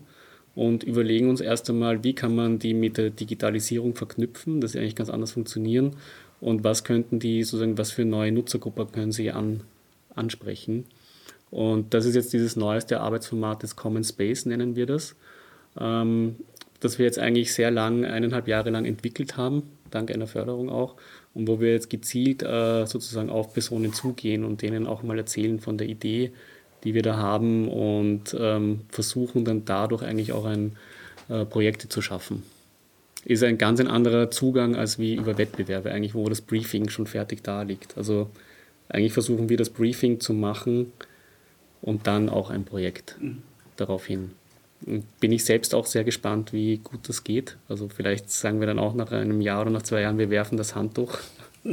und 0.54 0.84
überlegen 0.84 1.30
uns 1.30 1.42
erst 1.42 1.70
einmal, 1.70 2.04
wie 2.04 2.14
kann 2.14 2.36
man 2.36 2.60
die 2.60 2.74
mit 2.74 2.98
der 2.98 3.10
Digitalisierung 3.10 3.96
verknüpfen, 3.96 4.62
dass 4.62 4.74
sie 4.74 4.80
eigentlich 4.80 4.96
ganz 4.96 5.10
anders 5.10 5.32
funktionieren 5.32 5.96
und 6.42 6.64
was 6.64 6.84
könnten 6.84 7.20
die 7.20 7.44
sozusagen, 7.44 7.78
was 7.78 7.92
für 7.92 8.04
neue 8.04 8.32
Nutzergruppen 8.32 8.92
können 8.92 9.12
sie 9.12 9.32
an, 9.32 9.62
ansprechen. 10.16 10.86
Und 11.52 11.94
das 11.94 12.06
ist 12.06 12.16
jetzt 12.16 12.34
dieses 12.34 12.56
neueste 12.56 13.00
Arbeitsformat 13.00 13.64
des 13.64 13.76
Common 13.76 14.04
Space, 14.04 14.46
nennen 14.46 14.76
wir 14.76 14.86
das, 14.86 15.16
ähm, 15.80 16.36
das 16.80 16.98
wir 16.98 17.06
jetzt 17.06 17.20
eigentlich 17.20 17.54
sehr 17.54 17.72
lang, 17.72 18.04
eineinhalb 18.06 18.48
Jahre 18.48 18.72
lang 18.72 18.86
entwickelt 18.86 19.38
haben, 19.38 19.64
dank 19.92 20.12
einer 20.12 20.28
Förderung 20.28 20.70
auch, 20.70 20.96
und 21.34 21.48
wo 21.48 21.60
wir 21.60 21.72
jetzt 21.72 21.90
gezielt 21.90 22.42
äh, 22.44 22.86
sozusagen 22.86 23.30
auf 23.30 23.54
Personen 23.54 23.94
zugehen 23.94 24.44
und 24.44 24.62
denen 24.62 24.88
auch 24.88 25.04
mal 25.04 25.18
erzählen 25.18 25.60
von 25.60 25.78
der 25.78 25.88
Idee, 25.88 26.32
die 26.84 26.94
wir 26.94 27.04
da 27.04 27.18
haben 27.18 27.68
und 27.68 28.36
ähm, 28.38 28.82
versuchen 28.90 29.46
dann 29.46 29.64
dadurch 29.66 30.02
eigentlich 30.02 30.34
auch 30.34 30.46
ein, 30.46 30.76
äh, 31.30 31.46
Projekte 31.46 31.88
zu 31.88 32.02
schaffen. 32.02 32.44
Ist 33.24 33.44
ein 33.44 33.58
ganz 33.58 33.80
ein 33.80 33.88
anderer 33.88 34.32
Zugang 34.32 34.76
als 34.76 34.98
wie 34.98 35.16
über 35.16 35.38
Wettbewerbe, 35.38 35.92
eigentlich, 35.92 36.16
wo 36.16 36.28
das 36.28 36.42
Briefing 36.42 36.90
schon 36.90 37.06
fertig 37.06 37.44
da 37.44 37.62
liegt. 37.62 37.98
Also 37.98 38.30
eigentlich 38.90 39.14
versuchen 39.14 39.50
wir 39.50 39.58
das 39.58 39.70
Briefing 39.70 40.20
zu 40.20 40.34
machen 40.34 40.92
und 41.82 42.08
dann 42.08 42.30
auch 42.30 42.50
ein 42.50 42.66
Projekt 42.66 43.18
mhm. 43.20 43.44
darauf 43.76 44.06
hin. 44.06 44.32
Und 44.86 45.20
bin 45.20 45.32
ich 45.32 45.46
selbst 45.46 45.76
auch 45.76 45.86
sehr 45.86 46.04
gespannt, 46.04 46.54
wie 46.54 46.78
gut 46.78 47.08
das 47.08 47.24
geht. 47.24 47.58
Also 47.70 47.88
vielleicht 47.88 48.32
sagen 48.32 48.60
wir 48.60 48.68
dann 48.68 48.80
auch 48.80 48.96
nach 48.96 49.12
einem 49.12 49.42
Jahr 49.42 49.62
oder 49.62 49.72
nach 49.72 49.84
zwei 49.84 50.02
Jahren, 50.02 50.18
wir 50.18 50.32
werfen 50.32 50.58
das 50.58 50.76
Handtuch. 50.76 51.20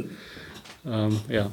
ähm, 0.85 1.19
ja. 1.27 1.51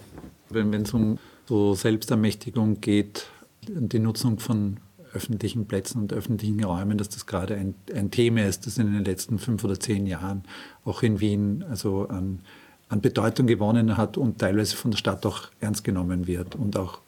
Wenn 0.50 0.72
es 0.74 0.92
um 0.92 1.18
so 1.46 1.74
Selbstermächtigung 1.74 2.80
geht, 2.80 3.26
die 3.66 3.98
Nutzung 3.98 4.38
von 4.38 4.76
öffentlichen 5.16 5.66
Plätzen 5.66 6.02
und 6.02 6.12
öffentlichen 6.12 6.62
Räumen, 6.62 6.98
dass 6.98 7.08
das 7.08 7.26
gerade 7.26 7.54
ein, 7.54 7.74
ein 7.94 8.10
Thema 8.10 8.46
ist, 8.46 8.66
das 8.66 8.78
in 8.78 8.92
den 8.92 9.04
letzten 9.04 9.38
fünf 9.38 9.64
oder 9.64 9.80
zehn 9.80 10.06
Jahren 10.06 10.44
auch 10.84 11.02
in 11.02 11.20
Wien 11.20 11.64
also 11.68 12.06
an, 12.08 12.40
an 12.88 13.00
Bedeutung 13.00 13.46
gewonnen 13.46 13.96
hat 13.96 14.16
und 14.16 14.38
teilweise 14.38 14.76
von 14.76 14.90
der 14.90 14.98
Stadt 14.98 15.26
auch 15.26 15.48
ernst 15.60 15.82
genommen 15.84 16.26
wird 16.26 16.54
und 16.54 16.76
auch 16.76 17.00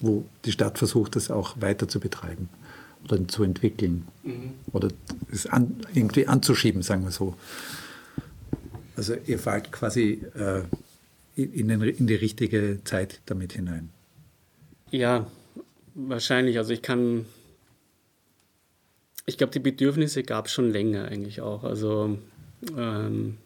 wo 0.00 0.24
die 0.44 0.52
Stadt 0.52 0.78
versucht, 0.78 1.14
das 1.14 1.30
auch 1.30 1.60
weiter 1.60 1.86
zu 1.86 2.00
betreiben 2.00 2.48
oder 3.04 3.26
zu 3.28 3.44
entwickeln 3.44 4.06
mhm. 4.22 4.52
oder 4.72 4.88
es 5.30 5.46
an, 5.46 5.76
irgendwie 5.94 6.26
anzuschieben, 6.26 6.82
sagen 6.82 7.04
wir 7.04 7.10
so. 7.10 7.34
Also 8.96 9.14
ihr 9.26 9.38
fallt 9.38 9.72
quasi 9.72 10.22
äh, 10.34 10.62
in, 11.36 11.68
den, 11.68 11.80
in 11.82 12.06
die 12.06 12.14
richtige 12.14 12.80
Zeit 12.84 13.20
damit 13.26 13.52
hinein. 13.52 13.90
Ja, 14.90 15.26
wahrscheinlich. 15.94 16.58
Also 16.58 16.72
ich 16.72 16.82
kann, 16.82 17.24
ich 19.30 19.38
glaube, 19.38 19.52
die 19.52 19.60
Bedürfnisse 19.60 20.24
gab 20.24 20.46
es 20.46 20.52
schon 20.52 20.70
länger 20.70 21.06
eigentlich 21.06 21.40
auch. 21.40 21.62
Also 21.62 22.18
ähm, 22.76 23.36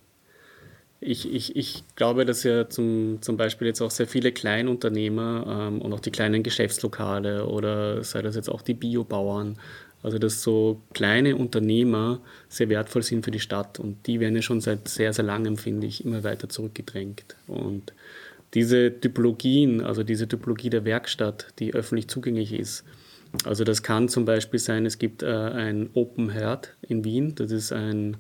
ich, 0.99 1.31
ich, 1.31 1.55
ich 1.57 1.85
glaube, 1.94 2.25
dass 2.25 2.42
ja 2.42 2.70
zum, 2.70 3.18
zum 3.20 3.37
Beispiel 3.37 3.66
jetzt 3.66 3.83
auch 3.83 3.90
sehr 3.90 4.07
viele 4.07 4.33
Kleinunternehmer 4.33 5.68
ähm, 5.68 5.83
und 5.83 5.92
auch 5.92 6.01
die 6.01 6.11
kleinen 6.11 6.42
Geschäftslokale 6.42 7.47
oder 7.47 8.03
sei 8.03 8.23
das 8.23 8.35
jetzt 8.35 8.49
auch 8.49 8.62
die 8.62 8.73
Biobauern, 8.73 9.59
also 10.03 10.18
dass 10.18 10.42
so 10.42 10.81
kleine 10.94 11.37
Unternehmer 11.37 12.20
sehr 12.49 12.70
wertvoll 12.70 13.03
sind 13.03 13.23
für 13.23 13.31
die 13.31 13.40
Stadt 13.40 13.79
und 13.79 14.07
die 14.07 14.20
werden 14.20 14.37
ja 14.37 14.42
schon 14.42 14.62
seit 14.62 14.88
sehr, 14.88 15.12
sehr 15.12 15.27
langem, 15.27 15.59
finde 15.59 15.87
ich, 15.87 16.03
immer 16.03 16.25
weiter 16.25 16.49
zurückgedrängt. 16.49 17.37
Und 17.47 17.92
diese 18.55 18.99
Typologien, 18.99 19.83
also 19.83 20.03
diese 20.03 20.27
Typologie 20.27 20.70
der 20.70 20.87
Werkstatt, 20.87 21.49
die 21.59 21.75
öffentlich 21.75 22.09
zugänglich 22.09 22.55
ist, 22.55 22.85
also 23.44 23.64
das 23.64 23.83
kann 23.83 24.09
zum 24.09 24.25
Beispiel 24.25 24.61
sein, 24.61 24.87
es 24.87 24.99
gibt 24.99 25.23
äh, 25.23 25.27
ein 25.27 25.90
Open 25.94 26.31
Herd 26.31 26.77
in 26.83 27.05
Wien, 27.05 27.35
das 27.35 27.51
ist 27.51 27.73
ein 27.73 28.16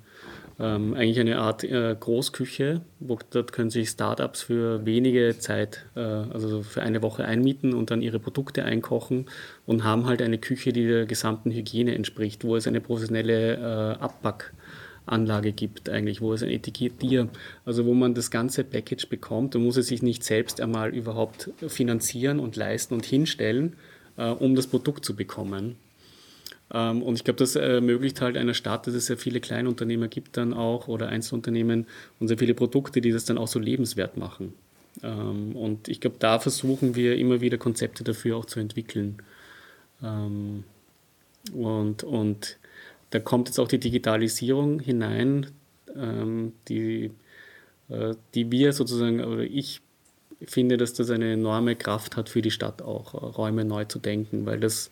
ähm, 0.60 0.94
eigentlich 0.94 1.18
eine 1.18 1.38
Art 1.38 1.64
äh, 1.64 1.96
Großküche, 1.98 2.80
wo 3.00 3.18
dort 3.30 3.52
können 3.52 3.70
sich 3.70 3.88
Startups 3.88 4.42
für 4.42 4.86
wenige 4.86 5.36
Zeit, 5.38 5.86
äh, 5.96 6.00
also 6.00 6.62
für 6.62 6.82
eine 6.82 7.02
Woche 7.02 7.24
einmieten 7.24 7.74
und 7.74 7.90
dann 7.90 8.02
ihre 8.02 8.20
Produkte 8.20 8.64
einkochen 8.64 9.26
und 9.66 9.84
haben 9.84 10.06
halt 10.06 10.22
eine 10.22 10.38
Küche, 10.38 10.72
die 10.72 10.86
der 10.86 11.06
gesamten 11.06 11.50
Hygiene 11.50 11.94
entspricht, 11.94 12.44
wo 12.44 12.54
es 12.54 12.68
eine 12.68 12.80
professionelle 12.80 13.54
äh, 13.54 14.02
Abpackanlage 14.02 15.52
gibt, 15.52 15.88
eigentlich, 15.88 16.20
wo 16.20 16.32
es 16.32 16.42
ein 16.44 16.50
Etikettier, 16.50 17.28
also 17.64 17.84
wo 17.84 17.94
man 17.94 18.14
das 18.14 18.30
ganze 18.30 18.62
Package 18.62 19.08
bekommt. 19.08 19.56
Und 19.56 19.64
muss 19.64 19.76
es 19.76 19.88
sich 19.88 20.02
nicht 20.02 20.22
selbst 20.22 20.60
einmal 20.60 20.94
überhaupt 20.94 21.50
finanzieren 21.66 22.38
und 22.38 22.54
leisten 22.54 22.94
und 22.94 23.04
hinstellen, 23.04 23.74
äh, 24.16 24.28
um 24.28 24.54
das 24.54 24.66
Produkt 24.66 25.04
zu 25.04 25.14
bekommen. 25.14 25.76
Ähm, 26.72 27.02
und 27.02 27.14
ich 27.14 27.24
glaube, 27.24 27.38
das 27.38 27.56
ermöglicht 27.56 28.20
halt 28.20 28.36
einer 28.36 28.54
Stadt, 28.54 28.86
dass 28.86 28.94
es 28.94 29.06
sehr 29.06 29.18
viele 29.18 29.40
Kleinunternehmer 29.40 30.08
gibt 30.08 30.36
dann 30.36 30.54
auch 30.54 30.88
oder 30.88 31.08
Einzelunternehmen 31.08 31.86
und 32.20 32.28
sehr 32.28 32.38
viele 32.38 32.54
Produkte, 32.54 33.00
die 33.00 33.12
das 33.12 33.24
dann 33.24 33.38
auch 33.38 33.48
so 33.48 33.58
lebenswert 33.58 34.16
machen. 34.16 34.54
Ähm, 35.02 35.54
und 35.56 35.88
ich 35.88 36.00
glaube, 36.00 36.16
da 36.18 36.38
versuchen 36.38 36.94
wir 36.94 37.16
immer 37.16 37.40
wieder 37.40 37.58
Konzepte 37.58 38.04
dafür 38.04 38.36
auch 38.36 38.46
zu 38.46 38.60
entwickeln. 38.60 39.18
Ähm, 40.02 40.64
und, 41.52 42.02
und 42.02 42.58
da 43.10 43.20
kommt 43.20 43.48
jetzt 43.48 43.58
auch 43.58 43.68
die 43.68 43.78
Digitalisierung 43.78 44.80
hinein, 44.80 45.46
die, 46.68 47.12
äh, 47.88 48.14
die 48.34 48.50
wir 48.50 48.72
sozusagen, 48.72 49.22
oder 49.22 49.44
ich 49.44 49.82
finde, 50.42 50.76
dass 50.76 50.92
das 50.94 51.10
eine 51.10 51.32
enorme 51.32 51.76
Kraft 51.76 52.16
hat 52.16 52.28
für 52.28 52.42
die 52.42 52.50
Stadt 52.50 52.82
auch, 52.82 53.14
Räume 53.36 53.64
neu 53.64 53.84
zu 53.84 53.98
denken, 53.98 54.46
weil 54.46 54.60
das 54.60 54.90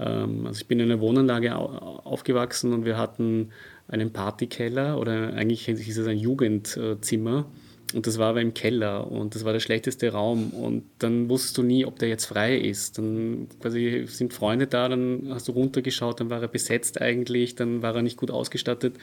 ähm, 0.00 0.46
also 0.46 0.60
ich 0.60 0.66
bin 0.66 0.80
in 0.80 0.90
einer 0.90 1.00
Wohnanlage 1.00 1.54
aufgewachsen 1.54 2.72
und 2.72 2.84
wir 2.84 2.96
hatten 2.96 3.50
einen 3.88 4.12
Partykeller 4.12 4.98
oder 4.98 5.34
eigentlich 5.34 5.66
hieß 5.66 5.98
es 5.98 6.06
ein 6.06 6.18
Jugendzimmer. 6.18 7.46
Und 7.92 8.06
das 8.06 8.18
war 8.18 8.28
aber 8.28 8.40
im 8.40 8.54
Keller 8.54 9.10
und 9.10 9.34
das 9.34 9.44
war 9.44 9.52
der 9.52 9.58
schlechteste 9.58 10.12
Raum. 10.12 10.50
Und 10.50 10.84
dann 11.00 11.28
wusstest 11.28 11.58
du 11.58 11.64
nie, 11.64 11.84
ob 11.84 11.98
der 11.98 12.08
jetzt 12.08 12.26
frei 12.26 12.56
ist. 12.56 12.98
Dann 12.98 13.48
quasi 13.60 14.04
sind 14.06 14.32
Freunde 14.32 14.68
da, 14.68 14.88
dann 14.88 15.26
hast 15.30 15.48
du 15.48 15.52
runtergeschaut, 15.52 16.20
dann 16.20 16.30
war 16.30 16.40
er 16.40 16.46
besetzt 16.46 17.00
eigentlich, 17.00 17.56
dann 17.56 17.82
war 17.82 17.96
er 17.96 18.02
nicht 18.02 18.16
gut 18.16 18.30
ausgestattet. 18.30 18.94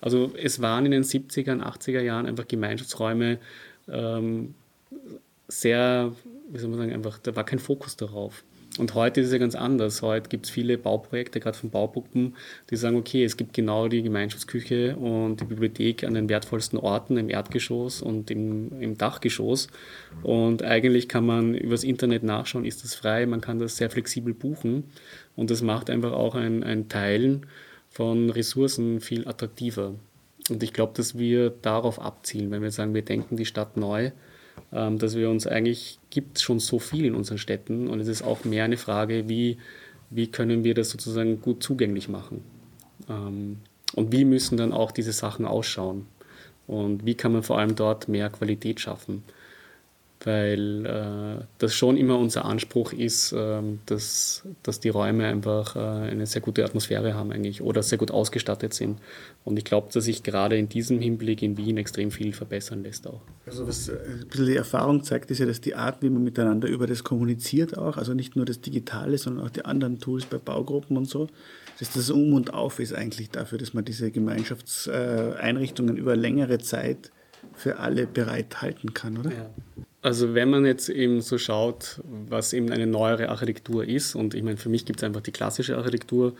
Also 0.00 0.32
es 0.36 0.60
waren 0.60 0.86
in 0.86 0.90
den 0.90 1.04
70er, 1.04 1.60
80er 1.60 2.00
Jahren 2.00 2.26
einfach 2.26 2.48
Gemeinschaftsräume 2.48 3.38
ähm, 3.88 4.54
sehr, 5.48 6.12
wie 6.50 6.58
soll 6.58 6.70
man 6.70 6.78
sagen, 6.78 6.92
einfach, 6.92 7.18
da 7.18 7.36
war 7.36 7.44
kein 7.44 7.58
Fokus 7.58 7.96
darauf. 7.96 8.44
Und 8.78 8.94
heute 8.94 9.20
ist 9.20 9.26
es 9.26 9.32
ja 9.34 9.38
ganz 9.38 9.54
anders. 9.54 10.00
Heute 10.00 10.30
gibt 10.30 10.46
es 10.46 10.50
viele 10.50 10.78
Bauprojekte, 10.78 11.40
gerade 11.40 11.58
von 11.58 11.68
Baupuppen, 11.68 12.34
die 12.70 12.76
sagen, 12.76 12.96
okay, 12.96 13.22
es 13.22 13.36
gibt 13.36 13.52
genau 13.52 13.88
die 13.88 14.02
Gemeinschaftsküche 14.02 14.96
und 14.96 15.40
die 15.40 15.44
Bibliothek 15.44 16.04
an 16.04 16.14
den 16.14 16.30
wertvollsten 16.30 16.78
Orten 16.78 17.18
im 17.18 17.28
Erdgeschoss 17.28 18.00
und 18.00 18.30
im, 18.30 18.80
im 18.80 18.96
Dachgeschoss. 18.96 19.68
Und 20.22 20.62
eigentlich 20.62 21.08
kann 21.08 21.26
man 21.26 21.54
übers 21.54 21.84
Internet 21.84 22.22
nachschauen, 22.22 22.64
ist 22.64 22.82
das 22.82 22.94
frei, 22.94 23.26
man 23.26 23.42
kann 23.42 23.58
das 23.58 23.76
sehr 23.76 23.90
flexibel 23.90 24.32
buchen. 24.32 24.84
Und 25.36 25.50
das 25.50 25.60
macht 25.60 25.90
einfach 25.90 26.12
auch 26.12 26.34
ein, 26.34 26.62
ein 26.64 26.88
Teilen 26.88 27.46
von 27.90 28.30
Ressourcen 28.30 29.00
viel 29.00 29.28
attraktiver. 29.28 29.96
Und 30.48 30.62
ich 30.62 30.72
glaube, 30.72 30.94
dass 30.96 31.18
wir 31.18 31.50
darauf 31.50 32.00
abzielen, 32.00 32.50
wenn 32.50 32.62
wir 32.62 32.70
sagen, 32.70 32.94
wir 32.94 33.02
denken 33.02 33.36
die 33.36 33.44
Stadt 33.44 33.76
neu, 33.76 34.12
dass 34.70 35.16
wir 35.16 35.28
uns 35.28 35.46
eigentlich, 35.46 35.98
gibt 36.10 36.40
schon 36.40 36.58
so 36.58 36.78
viel 36.78 37.04
in 37.04 37.14
unseren 37.14 37.38
Städten 37.38 37.88
und 37.88 38.00
es 38.00 38.08
ist 38.08 38.22
auch 38.22 38.44
mehr 38.44 38.64
eine 38.64 38.78
Frage, 38.78 39.28
wie, 39.28 39.58
wie 40.10 40.28
können 40.28 40.64
wir 40.64 40.74
das 40.74 40.90
sozusagen 40.90 41.40
gut 41.40 41.62
zugänglich 41.62 42.08
machen. 42.08 42.42
Ähm, 43.08 43.58
und 43.94 44.12
wie 44.12 44.24
müssen 44.24 44.56
dann 44.56 44.72
auch 44.72 44.90
diese 44.92 45.12
Sachen 45.12 45.44
ausschauen 45.44 46.06
und 46.66 47.04
wie 47.04 47.14
kann 47.14 47.32
man 47.32 47.42
vor 47.42 47.58
allem 47.58 47.74
dort 47.74 48.08
mehr 48.08 48.30
Qualität 48.30 48.80
schaffen 48.80 49.22
weil 50.24 50.86
äh, 50.86 51.44
das 51.58 51.74
schon 51.74 51.96
immer 51.96 52.18
unser 52.18 52.44
Anspruch 52.44 52.92
ist, 52.92 53.32
äh, 53.32 53.60
dass, 53.86 54.42
dass 54.62 54.80
die 54.80 54.88
Räume 54.88 55.26
einfach 55.26 55.76
äh, 55.76 55.78
eine 55.78 56.26
sehr 56.26 56.40
gute 56.40 56.64
Atmosphäre 56.64 57.14
haben 57.14 57.32
eigentlich 57.32 57.62
oder 57.62 57.82
sehr 57.82 57.98
gut 57.98 58.10
ausgestattet 58.10 58.74
sind. 58.74 58.98
Und 59.44 59.56
ich 59.58 59.64
glaube, 59.64 59.88
dass 59.92 60.04
sich 60.04 60.22
gerade 60.22 60.56
in 60.56 60.68
diesem 60.68 61.00
Hinblick 61.00 61.42
in 61.42 61.56
Wien 61.56 61.76
extrem 61.76 62.10
viel 62.10 62.32
verbessern 62.32 62.82
lässt 62.82 63.06
auch. 63.06 63.20
Also 63.46 63.66
was 63.66 63.88
äh, 63.88 63.94
ein 63.94 64.28
bisschen 64.28 64.46
die 64.46 64.56
Erfahrung 64.56 65.02
zeigt, 65.02 65.30
ist 65.30 65.38
ja, 65.38 65.46
dass 65.46 65.60
die 65.60 65.74
Art, 65.74 66.02
wie 66.02 66.10
man 66.10 66.22
miteinander 66.22 66.68
über 66.68 66.86
das 66.86 67.02
kommuniziert 67.04 67.76
auch, 67.76 67.96
also 67.96 68.14
nicht 68.14 68.36
nur 68.36 68.44
das 68.44 68.60
Digitale, 68.60 69.18
sondern 69.18 69.46
auch 69.46 69.50
die 69.50 69.64
anderen 69.64 69.98
Tools 69.98 70.26
bei 70.26 70.38
Baugruppen 70.38 70.96
und 70.96 71.08
so, 71.08 71.28
dass 71.78 71.90
das 71.92 72.10
Um 72.10 72.32
und 72.34 72.54
Auf 72.54 72.78
ist 72.78 72.94
eigentlich 72.94 73.30
dafür, 73.30 73.58
dass 73.58 73.74
man 73.74 73.84
diese 73.84 74.10
Gemeinschaftseinrichtungen 74.10 75.96
über 75.96 76.14
längere 76.14 76.58
Zeit 76.58 77.10
für 77.54 77.78
alle 77.78 78.06
bereithalten 78.06 78.94
kann, 78.94 79.18
oder? 79.18 79.30
Ja. 79.30 79.50
Also 80.02 80.34
wenn 80.34 80.50
man 80.50 80.66
jetzt 80.66 80.88
eben 80.88 81.20
so 81.20 81.38
schaut, 81.38 82.00
was 82.28 82.52
eben 82.52 82.70
eine 82.70 82.88
neuere 82.88 83.28
Architektur 83.28 83.86
ist, 83.86 84.16
und 84.16 84.34
ich 84.34 84.42
meine, 84.42 84.56
für 84.56 84.68
mich 84.68 84.84
gibt 84.84 84.98
es 84.98 85.04
einfach 85.04 85.20
die 85.20 85.30
klassische 85.30 85.76
Architektur, 85.76 86.34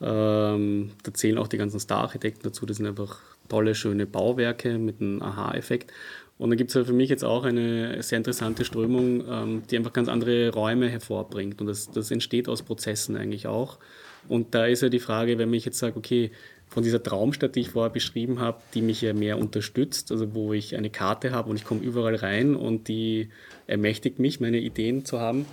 ähm, 0.00 0.90
da 1.02 1.12
zählen 1.12 1.36
auch 1.36 1.46
die 1.46 1.58
ganzen 1.58 1.78
Star-Architekten 1.78 2.42
dazu, 2.42 2.64
das 2.64 2.78
sind 2.78 2.86
einfach 2.86 3.20
tolle, 3.48 3.74
schöne 3.74 4.06
Bauwerke 4.06 4.78
mit 4.78 5.00
einem 5.00 5.22
Aha-Effekt. 5.22 5.92
Und 6.38 6.50
dann 6.50 6.56
gibt 6.56 6.70
es 6.70 6.74
ja 6.74 6.84
für 6.84 6.94
mich 6.94 7.10
jetzt 7.10 7.22
auch 7.22 7.44
eine 7.44 8.02
sehr 8.02 8.16
interessante 8.16 8.64
Strömung, 8.64 9.22
ähm, 9.28 9.62
die 9.70 9.76
einfach 9.76 9.92
ganz 9.92 10.08
andere 10.08 10.50
Räume 10.50 10.88
hervorbringt. 10.88 11.60
Und 11.60 11.66
das, 11.66 11.90
das 11.90 12.10
entsteht 12.10 12.48
aus 12.48 12.62
Prozessen 12.62 13.16
eigentlich 13.16 13.46
auch. 13.46 13.78
Und 14.26 14.54
da 14.54 14.66
ist 14.66 14.80
ja 14.80 14.88
die 14.88 15.00
Frage, 15.00 15.38
wenn 15.38 15.52
ich 15.52 15.66
jetzt 15.66 15.78
sage, 15.78 15.96
okay, 15.96 16.30
von 16.72 16.82
dieser 16.82 17.02
Traumstadt, 17.02 17.54
die 17.54 17.60
ich 17.60 17.70
vorher 17.70 17.90
beschrieben 17.90 18.40
habe, 18.40 18.62
die 18.72 18.80
mich 18.80 19.02
ja 19.02 19.12
mehr 19.12 19.38
unterstützt, 19.38 20.10
also 20.10 20.34
wo 20.34 20.54
ich 20.54 20.74
eine 20.74 20.88
Karte 20.88 21.32
habe 21.32 21.50
und 21.50 21.56
ich 21.56 21.66
komme 21.66 21.82
überall 21.82 22.14
rein 22.14 22.56
und 22.56 22.88
die 22.88 23.28
ermächtigt 23.66 24.18
mich, 24.18 24.40
meine 24.40 24.58
Ideen 24.58 25.04
zu 25.04 25.20
haben. 25.20 25.44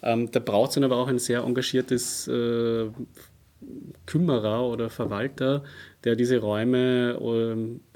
Ähm, 0.00 0.30
da 0.30 0.38
braucht 0.38 0.68
es 0.68 0.74
dann 0.76 0.84
aber 0.84 0.96
auch 0.96 1.08
ein 1.08 1.18
sehr 1.18 1.40
engagiertes 1.40 2.28
äh, 2.28 2.86
Kümmerer 4.06 4.68
oder 4.68 4.90
Verwalter, 4.90 5.64
der 6.04 6.14
diese 6.14 6.38
Räume 6.38 7.18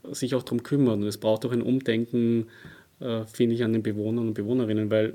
äh, 0.04 0.12
sich 0.12 0.34
auch 0.34 0.42
darum 0.42 0.64
kümmert. 0.64 0.96
Und 0.96 1.04
es 1.04 1.18
braucht 1.18 1.46
auch 1.46 1.52
ein 1.52 1.62
Umdenken, 1.62 2.48
äh, 2.98 3.24
finde 3.26 3.54
ich, 3.54 3.62
an 3.62 3.72
den 3.72 3.84
Bewohnern 3.84 4.26
und 4.26 4.34
Bewohnerinnen, 4.34 4.90
weil 4.90 5.14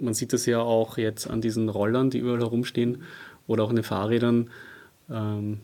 man 0.00 0.12
sieht 0.12 0.32
das 0.32 0.44
ja 0.44 0.60
auch 0.60 0.98
jetzt 0.98 1.30
an 1.30 1.40
diesen 1.40 1.68
Rollern, 1.68 2.10
die 2.10 2.18
überall 2.18 2.40
herumstehen 2.40 3.02
oder 3.46 3.62
auch 3.62 3.70
an 3.70 3.76
den 3.76 3.84
Fahrrädern. 3.84 4.50
Ähm, 5.08 5.60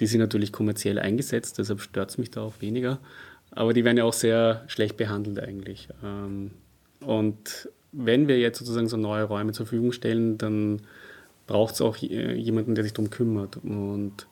die 0.00 0.06
sind 0.06 0.20
natürlich 0.20 0.52
kommerziell 0.52 0.98
eingesetzt, 0.98 1.58
deshalb 1.58 1.80
stört 1.80 2.10
es 2.10 2.18
mich 2.18 2.30
da 2.30 2.42
auch 2.42 2.60
weniger. 2.60 2.98
Aber 3.50 3.72
die 3.72 3.84
werden 3.84 3.96
ja 3.96 4.04
auch 4.04 4.12
sehr 4.12 4.64
schlecht 4.66 4.96
behandelt 4.96 5.38
eigentlich. 5.38 5.88
Ähm, 6.02 6.50
und 7.00 7.68
wenn 7.92 8.26
wir 8.26 8.38
jetzt 8.38 8.58
sozusagen 8.58 8.88
so 8.88 8.96
neue 8.96 9.24
Räume 9.24 9.52
zur 9.52 9.66
Verfügung 9.66 9.92
stellen, 9.92 10.36
dann 10.38 10.82
braucht 11.46 11.74
es 11.74 11.80
auch 11.80 11.96
jemanden, 11.96 12.74
der 12.74 12.82
sich 12.82 12.92
darum 12.92 13.10
kümmert. 13.10 13.58
Und 13.58 14.26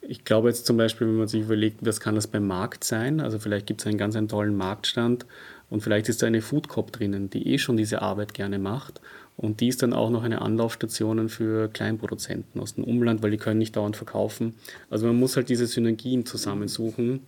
ich 0.00 0.24
glaube 0.24 0.48
jetzt 0.48 0.66
zum 0.66 0.76
Beispiel, 0.76 1.06
wenn 1.06 1.16
man 1.16 1.28
sich 1.28 1.42
überlegt, 1.42 1.78
was 1.84 2.00
kann 2.00 2.14
das 2.14 2.26
beim 2.26 2.46
Markt 2.46 2.84
sein? 2.84 3.20
Also 3.20 3.38
vielleicht 3.38 3.66
gibt 3.66 3.80
es 3.80 3.86
einen 3.86 3.98
ganz 3.98 4.16
einen 4.16 4.28
tollen 4.28 4.56
Marktstand 4.56 5.26
und 5.68 5.82
vielleicht 5.82 6.08
ist 6.08 6.22
da 6.22 6.26
eine 6.26 6.42
Food 6.42 6.68
Cop 6.68 6.92
drinnen, 6.92 7.30
die 7.30 7.52
eh 7.52 7.58
schon 7.58 7.76
diese 7.76 8.02
Arbeit 8.02 8.34
gerne 8.34 8.58
macht. 8.58 9.00
Und 9.36 9.60
die 9.60 9.68
ist 9.68 9.82
dann 9.82 9.92
auch 9.92 10.10
noch 10.10 10.22
eine 10.22 10.40
Anlaufstation 10.40 11.28
für 11.28 11.68
Kleinproduzenten 11.68 12.60
aus 12.60 12.74
dem 12.74 12.84
Umland, 12.84 13.22
weil 13.22 13.30
die 13.30 13.36
können 13.36 13.58
nicht 13.58 13.76
dauernd 13.76 13.96
verkaufen. 13.96 14.54
Also 14.88 15.06
man 15.06 15.16
muss 15.16 15.36
halt 15.36 15.48
diese 15.50 15.66
Synergien 15.66 16.24
zusammensuchen. 16.24 17.20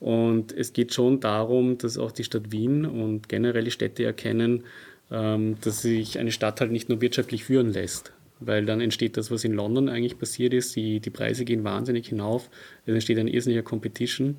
Und 0.00 0.52
es 0.52 0.72
geht 0.72 0.94
schon 0.94 1.20
darum, 1.20 1.76
dass 1.76 1.98
auch 1.98 2.12
die 2.12 2.24
Stadt 2.24 2.50
Wien 2.52 2.86
und 2.86 3.28
generell 3.28 3.64
die 3.64 3.70
Städte 3.70 4.04
erkennen, 4.04 4.64
ähm, 5.10 5.56
dass 5.60 5.82
sich 5.82 6.18
eine 6.18 6.32
Stadt 6.32 6.60
halt 6.60 6.70
nicht 6.70 6.88
nur 6.88 7.00
wirtschaftlich 7.00 7.44
führen 7.44 7.72
lässt, 7.72 8.12
weil 8.40 8.64
dann 8.64 8.80
entsteht 8.80 9.16
das, 9.16 9.30
was 9.30 9.44
in 9.44 9.52
London 9.52 9.88
eigentlich 9.88 10.18
passiert 10.18 10.54
ist. 10.54 10.76
Die, 10.76 11.00
die 11.00 11.10
Preise 11.10 11.44
gehen 11.44 11.64
wahnsinnig 11.64 12.08
hinauf, 12.08 12.48
es 12.86 12.94
entsteht 12.94 13.18
ein 13.18 13.28
irrsinniger 13.28 13.62
Competition 13.62 14.36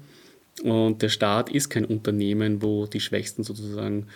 und 0.64 1.02
der 1.02 1.10
Staat 1.10 1.50
ist 1.50 1.70
kein 1.70 1.86
Unternehmen, 1.86 2.62
wo 2.62 2.86
die 2.86 3.00
Schwächsten 3.00 3.44
sozusagen 3.44 4.08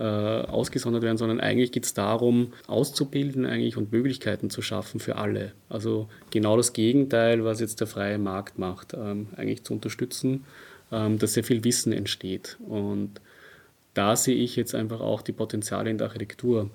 äh, 0.00 0.02
ausgesondert 0.02 1.02
werden, 1.02 1.18
sondern 1.18 1.40
eigentlich 1.40 1.72
geht 1.72 1.84
es 1.84 1.92
darum, 1.92 2.54
auszubilden 2.66 3.44
eigentlich 3.44 3.76
und 3.76 3.92
Möglichkeiten 3.92 4.48
zu 4.48 4.62
schaffen 4.62 4.98
für 4.98 5.16
alle. 5.16 5.52
Also 5.68 6.08
genau 6.30 6.56
das 6.56 6.72
Gegenteil, 6.72 7.44
was 7.44 7.60
jetzt 7.60 7.80
der 7.80 7.86
freie 7.86 8.18
Markt 8.18 8.58
macht, 8.58 8.94
ähm, 8.94 9.28
eigentlich 9.36 9.62
zu 9.62 9.74
unterstützen, 9.74 10.44
ähm, 10.90 11.18
dass 11.18 11.34
sehr 11.34 11.44
viel 11.44 11.64
Wissen 11.64 11.92
entsteht 11.92 12.56
und 12.66 13.20
da 13.92 14.16
sehe 14.16 14.36
ich 14.36 14.56
jetzt 14.56 14.74
einfach 14.74 15.00
auch 15.00 15.20
die 15.20 15.32
Potenziale 15.32 15.90
in 15.90 15.98
der 15.98 16.06
Architektur, 16.06 16.70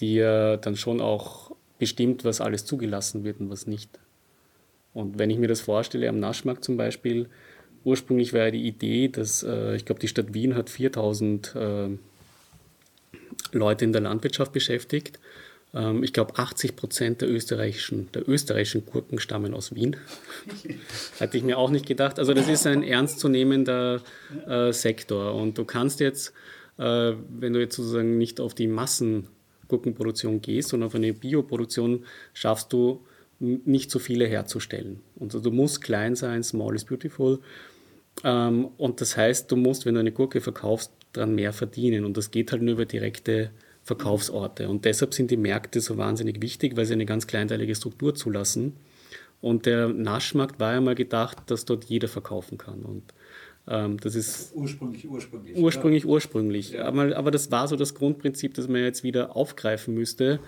die 0.00 0.16
ja 0.16 0.58
dann 0.58 0.76
schon 0.76 1.00
auch 1.00 1.52
bestimmt, 1.78 2.24
was 2.24 2.42
alles 2.42 2.66
zugelassen 2.66 3.24
wird 3.24 3.40
und 3.40 3.50
was 3.50 3.66
nicht. 3.66 3.98
Und 4.92 5.18
wenn 5.18 5.30
ich 5.30 5.38
mir 5.38 5.48
das 5.48 5.62
vorstelle, 5.62 6.08
am 6.08 6.18
Naschmarkt 6.18 6.64
zum 6.64 6.76
Beispiel, 6.76 7.28
ursprünglich 7.84 8.32
war 8.34 8.40
ja 8.40 8.50
die 8.50 8.66
Idee, 8.66 9.08
dass 9.08 9.42
äh, 9.42 9.76
ich 9.76 9.84
glaube, 9.86 10.00
die 10.00 10.08
Stadt 10.08 10.34
Wien 10.34 10.56
hat 10.56 10.68
4000 10.68 11.54
äh, 11.54 11.88
Leute 13.52 13.84
in 13.84 13.92
der 13.92 14.02
Landwirtschaft 14.02 14.52
beschäftigt. 14.52 15.18
Ähm, 15.74 16.02
ich 16.02 16.12
glaube, 16.12 16.36
80 16.36 16.76
Prozent 16.76 17.20
der 17.20 17.30
österreichischen, 17.30 18.10
der 18.12 18.28
österreichischen 18.28 18.86
Gurken 18.86 19.18
stammen 19.18 19.54
aus 19.54 19.74
Wien. 19.74 19.96
Hatte 21.20 21.36
ich 21.36 21.42
mir 21.42 21.58
auch 21.58 21.70
nicht 21.70 21.86
gedacht. 21.86 22.18
Also 22.18 22.34
das 22.34 22.48
ist 22.48 22.66
ein 22.66 22.82
ernstzunehmender 22.82 24.02
äh, 24.46 24.72
Sektor. 24.72 25.34
Und 25.34 25.58
du 25.58 25.64
kannst 25.64 26.00
jetzt, 26.00 26.32
äh, 26.78 27.12
wenn 27.28 27.52
du 27.52 27.60
jetzt 27.60 27.76
sozusagen 27.76 28.18
nicht 28.18 28.40
auf 28.40 28.54
die 28.54 28.66
Massengurkenproduktion 28.66 30.40
gehst, 30.40 30.70
sondern 30.70 30.88
auf 30.88 30.94
eine 30.94 31.12
Bioproduktion, 31.12 32.04
schaffst 32.32 32.72
du 32.72 33.04
nicht 33.40 33.90
so 33.90 33.98
viele 33.98 34.26
herzustellen. 34.26 35.00
Und 35.16 35.34
also 35.34 35.50
du 35.50 35.54
musst 35.54 35.80
klein 35.80 36.14
sein, 36.14 36.42
small 36.42 36.74
is 36.74 36.84
beautiful. 36.84 37.38
Ähm, 38.22 38.68
und 38.76 39.00
das 39.00 39.16
heißt, 39.16 39.50
du 39.50 39.56
musst, 39.56 39.86
wenn 39.86 39.94
du 39.94 40.00
eine 40.00 40.12
Gurke 40.12 40.40
verkaufst, 40.40 40.92
dran 41.12 41.34
mehr 41.34 41.52
verdienen. 41.52 42.04
Und 42.04 42.16
das 42.16 42.30
geht 42.30 42.52
halt 42.52 42.62
nur 42.62 42.74
über 42.74 42.84
direkte 42.84 43.50
Verkaufsorte. 43.82 44.68
Und 44.68 44.84
deshalb 44.84 45.14
sind 45.14 45.30
die 45.30 45.36
Märkte 45.36 45.80
so 45.80 45.96
wahnsinnig 45.96 46.42
wichtig, 46.42 46.76
weil 46.76 46.84
sie 46.84 46.92
eine 46.92 47.06
ganz 47.06 47.26
kleinteilige 47.26 47.74
Struktur 47.74 48.14
zulassen. 48.14 48.76
Und 49.40 49.66
der 49.66 49.88
Naschmarkt 49.88 50.60
war 50.60 50.74
ja 50.74 50.80
mal 50.80 50.94
gedacht, 50.94 51.38
dass 51.46 51.64
dort 51.64 51.84
jeder 51.84 52.08
verkaufen 52.08 52.58
kann. 52.58 52.82
Und 52.82 53.02
ähm, 53.66 53.98
das 53.98 54.14
ist 54.14 54.52
ursprünglich, 54.54 55.08
ursprünglich. 55.08 55.56
Ursprünglich, 55.56 56.02
ja. 56.04 56.08
ursprünglich. 56.08 56.70
Ja. 56.72 56.84
Aber, 56.84 57.16
aber 57.16 57.30
das 57.30 57.50
war 57.50 57.68
so 57.68 57.76
das 57.76 57.94
Grundprinzip, 57.94 58.54
das 58.54 58.68
man 58.68 58.82
jetzt 58.82 59.02
wieder 59.02 59.36
aufgreifen 59.36 59.94
müsste. 59.94 60.40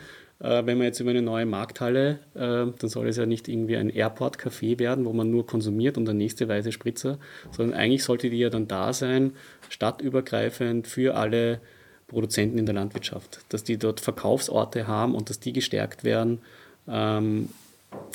Äh, 0.42 0.66
wenn 0.66 0.76
man 0.76 0.86
jetzt 0.86 0.98
über 0.98 1.10
eine 1.10 1.22
neue 1.22 1.46
Markthalle, 1.46 2.18
äh, 2.34 2.38
dann 2.38 2.88
soll 2.88 3.06
es 3.06 3.16
ja 3.16 3.26
nicht 3.26 3.46
irgendwie 3.46 3.76
ein 3.76 3.90
Airport-Café 3.90 4.78
werden, 4.80 5.04
wo 5.04 5.12
man 5.12 5.30
nur 5.30 5.46
konsumiert 5.46 5.96
und 5.96 6.04
der 6.04 6.14
nächste 6.14 6.48
weiße 6.48 6.72
Spritzer, 6.72 7.18
sondern 7.52 7.78
eigentlich 7.78 8.02
sollte 8.02 8.28
die 8.28 8.38
ja 8.38 8.50
dann 8.50 8.66
da 8.66 8.92
sein, 8.92 9.34
stadtübergreifend 9.68 10.88
für 10.88 11.14
alle 11.14 11.60
Produzenten 12.08 12.58
in 12.58 12.66
der 12.66 12.74
Landwirtschaft, 12.74 13.40
dass 13.50 13.62
die 13.62 13.78
dort 13.78 14.00
Verkaufsorte 14.00 14.88
haben 14.88 15.14
und 15.14 15.30
dass 15.30 15.38
die 15.38 15.52
gestärkt 15.52 16.02
werden 16.02 16.40
ähm, 16.88 17.48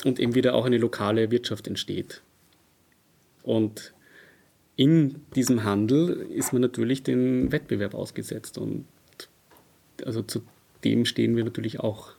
und 0.04 0.20
eben 0.20 0.34
wieder 0.34 0.54
auch 0.54 0.66
eine 0.66 0.78
lokale 0.78 1.30
Wirtschaft 1.30 1.66
entsteht. 1.66 2.20
Und 3.42 3.94
in 4.76 5.22
diesem 5.34 5.64
Handel 5.64 6.26
ist 6.30 6.52
man 6.52 6.60
natürlich 6.60 7.02
den 7.02 7.50
Wettbewerb 7.50 7.94
ausgesetzt 7.94 8.58
und 8.58 8.84
also 10.04 10.22
zu 10.22 10.42
dem 10.84 11.06
stehen 11.06 11.34
wir 11.34 11.44
natürlich 11.44 11.80
auch. 11.80 12.17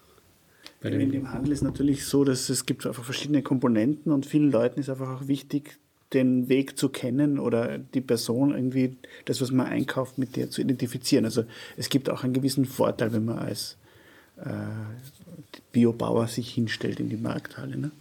Bei 0.82 0.90
in 0.90 1.12
dem 1.12 1.32
Handel 1.34 1.52
ist 1.52 1.62
natürlich 1.62 2.06
so, 2.06 2.24
dass 2.24 2.50
es 2.50 2.66
gibt 2.66 2.86
einfach 2.86 3.04
verschiedene 3.04 3.42
Komponenten 3.42 4.12
und 4.12 4.26
vielen 4.26 4.52
Leuten 4.52 4.80
ist 4.80 4.90
einfach 4.90 5.10
auch 5.10 5.28
wichtig, 5.28 5.78
den 6.14 6.50
Weg 6.50 6.78
zu 6.78 6.90
kennen 6.90 7.38
oder 7.38 7.78
die 7.78 8.02
Person 8.02 8.52
irgendwie, 8.52 8.98
das, 9.26 9.42
was 9.42 9.52
man 9.52 9.68
einkauft, 9.68 10.18
mit 10.18 10.36
der 10.36 10.50
zu 10.50 10.62
identifizieren. 10.62 11.26
Also 11.26 11.44
es 11.78 11.90
gibt 11.90 12.10
auch 12.10 12.24
einen 12.24 12.34
gewissen 12.34 12.66
Vorteil, 12.66 13.14
wenn 13.14 13.26
man 13.26 13.40
als 13.40 13.78
äh, 14.38 14.50
Biobauer 15.72 16.28
sich 16.28 16.50
hinstellt 16.54 17.00
in 17.00 17.10
die 17.10 17.18
Markthalle. 17.18 17.78
Ne? 17.78 17.92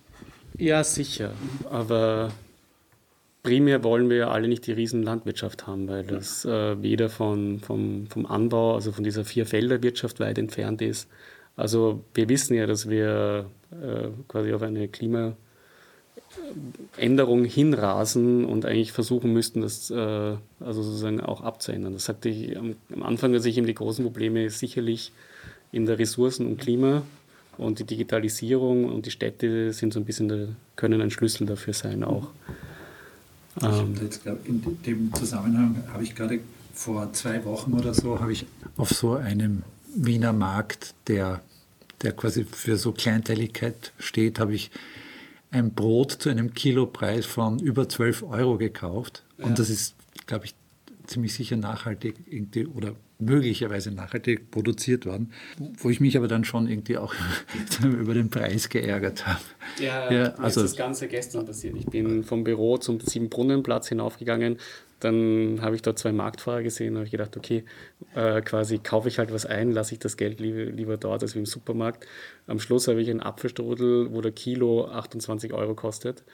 Ja, 0.56 0.84
sicher. 0.84 1.32
Aber 1.70 2.32
primär 3.42 3.84
wollen 3.84 4.08
wir 4.08 4.16
ja 4.16 4.30
alle 4.30 4.48
nicht 4.48 4.66
die 4.66 4.72
riesen 4.72 5.02
Landwirtschaft 5.02 5.66
haben, 5.66 5.88
weil 5.88 6.04
das 6.04 6.44
äh, 6.44 6.82
weder 6.82 7.10
von, 7.10 7.60
vom, 7.60 8.06
vom 8.08 8.24
Anbau, 8.24 8.74
also 8.74 8.92
von 8.92 9.04
dieser 9.04 9.24
Vierfelderwirtschaft 9.24 10.20
weit 10.20 10.38
entfernt 10.38 10.80
ist. 10.80 11.08
Also 11.58 12.04
wir 12.14 12.28
wissen 12.28 12.54
ja, 12.54 12.66
dass 12.66 12.88
wir 12.88 13.46
äh, 13.72 14.08
quasi 14.28 14.52
auf 14.52 14.62
eine 14.62 14.86
Klima 14.86 15.36
Änderung 16.96 17.44
hinrasen 17.44 18.44
und 18.44 18.64
eigentlich 18.64 18.92
versuchen 18.92 19.32
müssten, 19.32 19.62
das 19.62 19.90
äh, 19.90 20.36
also 20.60 20.82
sozusagen 20.82 21.20
auch 21.20 21.40
abzuändern. 21.40 21.94
Das 21.94 22.04
sagte 22.04 22.28
ich 22.28 22.56
am, 22.56 22.76
am 22.94 23.02
Anfang, 23.02 23.32
dass 23.32 23.44
ich 23.44 23.58
eben 23.58 23.66
die 23.66 23.74
großen 23.74 24.04
Probleme 24.04 24.48
sicherlich 24.50 25.10
in 25.72 25.84
der 25.84 25.98
Ressourcen- 25.98 26.46
und 26.46 26.60
Klima 26.60 27.02
und 27.56 27.80
die 27.80 27.84
Digitalisierung 27.84 28.84
und 28.84 29.06
die 29.06 29.10
Städte 29.10 29.72
sind 29.72 29.92
so 29.92 29.98
ein 29.98 30.04
bisschen, 30.04 30.28
der, 30.28 30.48
können 30.76 31.02
ein 31.02 31.10
Schlüssel 31.10 31.44
dafür 31.44 31.74
sein 31.74 32.04
auch. 32.04 32.28
Ähm, 33.60 33.94
jetzt, 34.00 34.24
in 34.44 34.62
dem 34.86 35.12
Zusammenhang 35.12 35.82
habe 35.92 36.04
ich 36.04 36.14
gerade 36.14 36.38
vor 36.72 37.12
zwei 37.14 37.44
Wochen 37.44 37.72
oder 37.72 37.92
so 37.94 38.20
habe 38.20 38.32
ich 38.32 38.46
auf 38.76 38.90
so 38.90 39.14
einem 39.14 39.64
Wiener 39.96 40.32
Markt, 40.32 40.94
der, 41.08 41.40
der 42.02 42.12
quasi 42.12 42.44
für 42.44 42.76
so 42.76 42.92
Kleinteiligkeit 42.92 43.92
steht, 43.98 44.38
habe 44.38 44.54
ich 44.54 44.70
ein 45.50 45.72
Brot 45.72 46.12
zu 46.12 46.28
einem 46.28 46.54
Kilopreis 46.54 47.26
von 47.26 47.58
über 47.58 47.88
12 47.88 48.22
Euro 48.24 48.58
gekauft. 48.58 49.24
Ja. 49.38 49.46
Und 49.46 49.58
das 49.58 49.70
ist, 49.70 49.94
glaube 50.26 50.46
ich, 50.46 50.54
ziemlich 51.06 51.34
sicher 51.34 51.56
nachhaltig 51.56 52.16
irgendwie 52.26 52.66
oder 52.66 52.94
möglicherweise 53.18 53.90
nachhaltig 53.90 54.50
produziert 54.50 55.06
worden, 55.06 55.32
wo 55.78 55.90
ich 55.90 56.00
mich 56.00 56.16
aber 56.16 56.28
dann 56.28 56.44
schon 56.44 56.68
irgendwie 56.68 56.98
auch 56.98 57.14
über 57.82 58.14
den 58.14 58.30
Preis 58.30 58.68
geärgert 58.68 59.26
habe. 59.26 59.40
Ja, 59.80 60.12
ja 60.12 60.34
also 60.34 60.60
ist 60.62 60.72
das 60.72 60.76
Ganze 60.76 61.08
gestern 61.08 61.44
passiert. 61.44 61.76
Ich 61.76 61.86
bin 61.86 62.22
vom 62.22 62.44
Büro 62.44 62.78
zum 62.78 63.00
Siebenbrunnenplatz 63.00 63.88
hinaufgegangen, 63.88 64.58
dann 65.00 65.60
habe 65.62 65.76
ich 65.76 65.82
dort 65.82 65.98
zwei 65.98 66.12
Marktfahrer 66.12 66.62
gesehen 66.62 66.94
und 66.94 67.00
habe 67.00 67.10
gedacht, 67.10 67.36
okay, 67.36 67.64
äh, 68.14 68.40
quasi 68.42 68.78
kaufe 68.78 69.08
ich 69.08 69.18
halt 69.18 69.32
was 69.32 69.46
ein, 69.46 69.72
lasse 69.72 69.94
ich 69.94 70.00
das 70.00 70.16
Geld 70.16 70.40
lieber, 70.40 70.64
lieber 70.64 70.96
dort 70.96 71.22
als 71.22 71.34
im 71.34 71.46
Supermarkt. 71.46 72.06
Am 72.46 72.58
Schluss 72.58 72.88
habe 72.88 73.00
ich 73.00 73.10
einen 73.10 73.20
Apfelstrudel, 73.20 74.12
wo 74.12 74.20
der 74.20 74.32
Kilo 74.32 74.86
28 74.86 75.52
Euro 75.52 75.74
kostet. 75.74 76.24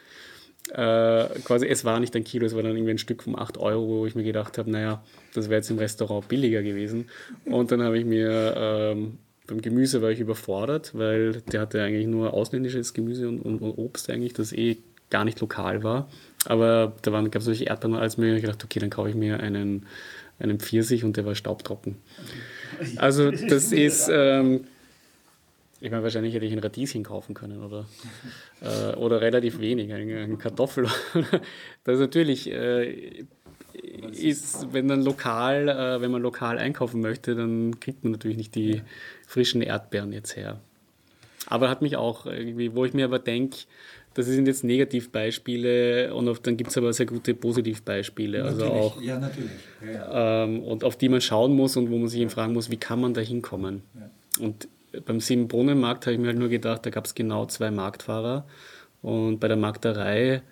Äh, 0.70 1.26
quasi, 1.44 1.66
es 1.66 1.84
war 1.84 2.00
nicht 2.00 2.16
ein 2.16 2.24
Kilo, 2.24 2.46
es 2.46 2.54
war 2.54 2.62
dann 2.62 2.72
irgendwie 2.72 2.92
ein 2.92 2.98
Stück 2.98 3.22
von 3.22 3.38
8 3.38 3.58
Euro, 3.58 3.86
wo 3.86 4.06
ich 4.06 4.14
mir 4.14 4.24
gedacht 4.24 4.56
habe, 4.56 4.70
naja, 4.70 5.04
das 5.34 5.50
wäre 5.50 5.56
jetzt 5.56 5.70
im 5.70 5.78
Restaurant 5.78 6.26
billiger 6.28 6.62
gewesen. 6.62 7.10
Und 7.44 7.70
dann 7.70 7.82
habe 7.82 7.98
ich 7.98 8.06
mir 8.06 8.54
ähm, 8.56 9.18
beim 9.46 9.60
Gemüse 9.60 10.00
war 10.00 10.10
ich 10.10 10.20
überfordert, 10.20 10.92
weil 10.94 11.42
der 11.42 11.60
hatte 11.60 11.82
eigentlich 11.82 12.06
nur 12.06 12.32
ausländisches 12.32 12.94
Gemüse 12.94 13.28
und, 13.28 13.40
und, 13.40 13.58
und 13.58 13.72
Obst 13.72 14.08
eigentlich, 14.08 14.32
das 14.32 14.52
eh 14.52 14.78
gar 15.10 15.24
nicht 15.24 15.40
lokal 15.40 15.82
war. 15.82 16.08
Aber 16.46 16.92
da 17.02 17.10
gab 17.10 17.36
es 17.36 17.44
solche 17.44 17.64
Erdbeeren 17.64 17.94
und 17.94 18.00
alles 18.00 18.16
mögliche. 18.16 18.36
Ich 18.38 18.42
gedacht, 18.42 18.64
okay, 18.64 18.80
dann 18.80 18.90
kaufe 18.90 19.08
ich 19.08 19.14
mir 19.14 19.40
einen, 19.40 19.86
einen 20.38 20.58
Pfirsich 20.58 21.04
und 21.04 21.16
der 21.16 21.24
war 21.24 21.34
staubtrocken. 21.34 21.96
Also 22.96 23.30
das 23.30 23.72
ist, 23.72 24.08
ähm, 24.12 24.66
Ich 25.80 25.90
meine, 25.90 26.02
wahrscheinlich 26.02 26.34
hätte 26.34 26.46
ich 26.46 26.52
ein 26.52 26.58
Radieschen 26.58 27.02
kaufen 27.02 27.34
können 27.34 27.62
oder, 27.62 27.86
äh, 28.62 28.94
oder 28.96 29.20
relativ 29.20 29.58
wenig, 29.58 29.92
eine 29.92 30.36
Kartoffel. 30.36 30.84
das 31.84 31.94
ist 31.94 32.00
natürlich, 32.00 32.50
äh, 32.50 33.24
ist, 34.12 34.72
wenn, 34.72 34.88
dann 34.88 35.02
lokal, 35.02 35.68
äh, 35.68 36.00
wenn 36.00 36.10
man 36.10 36.22
lokal 36.22 36.58
einkaufen 36.58 37.00
möchte, 37.00 37.34
dann 37.34 37.80
kriegt 37.80 38.04
man 38.04 38.12
natürlich 38.12 38.36
nicht 38.36 38.54
die 38.54 38.82
frischen 39.26 39.62
Erdbeeren 39.62 40.12
jetzt 40.12 40.36
her. 40.36 40.60
Aber 41.46 41.68
hat 41.68 41.82
mich 41.82 41.96
auch 41.96 42.26
irgendwie, 42.26 42.74
wo 42.74 42.84
ich 42.84 42.94
mir 42.94 43.04
aber 43.04 43.18
denke, 43.18 43.58
das 44.14 44.26
sind 44.26 44.46
jetzt 44.46 44.64
Negativbeispiele 44.64 46.14
und 46.14 46.28
auf, 46.28 46.40
dann 46.40 46.56
gibt 46.56 46.70
es 46.70 46.78
aber 46.78 46.92
sehr 46.92 47.06
gute 47.06 47.34
Positivbeispiele. 47.34 48.44
Also 48.44 48.64
natürlich. 48.64 48.82
Also 48.82 48.96
auch, 48.96 49.02
ja, 49.02 49.18
natürlich. 49.18 49.50
Ja, 49.84 49.92
ja. 49.92 50.44
Ähm, 50.44 50.62
und 50.62 50.84
auf 50.84 50.96
die 50.96 51.08
man 51.08 51.20
schauen 51.20 51.54
muss 51.54 51.76
und 51.76 51.90
wo 51.90 51.98
man 51.98 52.08
sich 52.08 52.20
eben 52.20 52.30
fragen 52.30 52.52
muss, 52.52 52.70
wie 52.70 52.76
kann 52.76 53.00
man 53.00 53.12
da 53.14 53.20
hinkommen? 53.20 53.82
Ja. 53.94 54.44
Und 54.44 54.68
beim 55.04 55.20
Siebenbrunnenmarkt 55.20 56.06
habe 56.06 56.14
ich 56.14 56.20
mir 56.20 56.28
halt 56.28 56.38
nur 56.38 56.48
gedacht, 56.48 56.86
da 56.86 56.90
gab 56.90 57.06
es 57.06 57.14
genau 57.14 57.46
zwei 57.46 57.70
Marktfahrer. 57.70 58.46
Und 59.02 59.40
bei 59.40 59.48
der 59.48 59.56
Markterei 59.56 60.42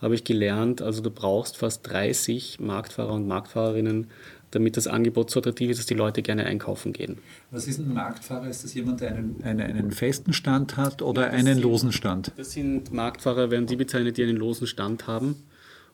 habe 0.00 0.14
ich 0.14 0.24
gelernt, 0.24 0.80
also 0.80 1.02
du 1.02 1.10
brauchst 1.10 1.56
fast 1.56 1.88
30 1.90 2.60
Marktfahrer 2.60 3.12
und 3.12 3.26
Marktfahrerinnen, 3.26 4.08
damit 4.50 4.76
das 4.76 4.86
Angebot 4.86 5.30
so 5.30 5.40
attraktiv 5.40 5.70
ist, 5.70 5.78
dass 5.78 5.86
die 5.86 5.94
Leute 5.94 6.22
gerne 6.22 6.44
einkaufen 6.46 6.92
gehen. 6.92 7.18
Was 7.50 7.66
ist 7.66 7.78
ein 7.78 7.92
Marktfahrer? 7.92 8.48
Ist 8.48 8.64
das 8.64 8.74
jemand, 8.74 9.00
der 9.00 9.10
einen, 9.10 9.42
einen, 9.42 9.60
einen 9.60 9.90
festen 9.90 10.32
Stand 10.32 10.76
hat 10.76 11.02
oder 11.02 11.22
ja, 11.22 11.30
einen 11.30 11.54
sind, 11.54 11.62
losen 11.62 11.92
Stand? 11.92 12.32
Das 12.36 12.52
sind 12.52 12.92
Marktfahrer, 12.92 13.50
werden 13.50 13.66
die 13.66 13.76
bezeichnet, 13.76 14.16
die 14.16 14.22
einen 14.22 14.36
losen 14.36 14.66
Stand 14.66 15.06
haben 15.06 15.36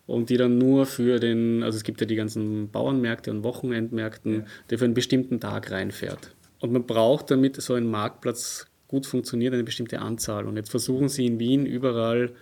und 0.07 0.31
die 0.31 0.37
dann 0.37 0.59
nur 0.59 0.87
für 0.87 1.19
den, 1.19 1.63
also 1.63 1.77
es 1.77 1.85
gibt 1.85 2.01
ja 2.01 2.07
die 2.07 2.17
ganzen 2.17 2.71
Bauernmärkte 2.71 3.31
und 3.31 3.43
Wochenendmärkten, 3.43 4.33
ja. 4.41 4.45
der 4.71 4.79
für 4.79 4.85
einen 4.85 4.95
bestimmten 4.95 5.41
Tag 5.41 5.71
reinfährt. 5.71 6.35
Und 6.61 6.73
man 6.73 6.87
braucht, 6.87 7.31
damit 7.31 7.61
so 7.61 7.75
ein 7.75 7.87
Marktplatz 7.87 8.67
gut 8.89 9.07
funktioniert, 9.07 9.55
eine 9.55 9.65
bestimmte 9.65 10.01
Anzahl. 10.01 10.47
Und 10.47 10.57
jetzt 10.57 10.71
versuchen 10.71 11.09
sie 11.09 11.27
in 11.27 11.39
Wien 11.39 11.67
überall 11.67 12.33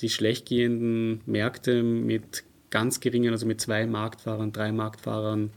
die 0.00 0.08
schlecht 0.08 0.46
gehenden 0.46 1.20
Märkte 1.26 1.82
mit 1.82 2.44
ganz 2.74 2.98
geringen, 2.98 3.30
also 3.30 3.46
mit 3.46 3.60
zwei 3.60 3.86
Marktfahrern, 3.86 4.50
drei 4.50 4.72
Marktfahrern 4.72 5.50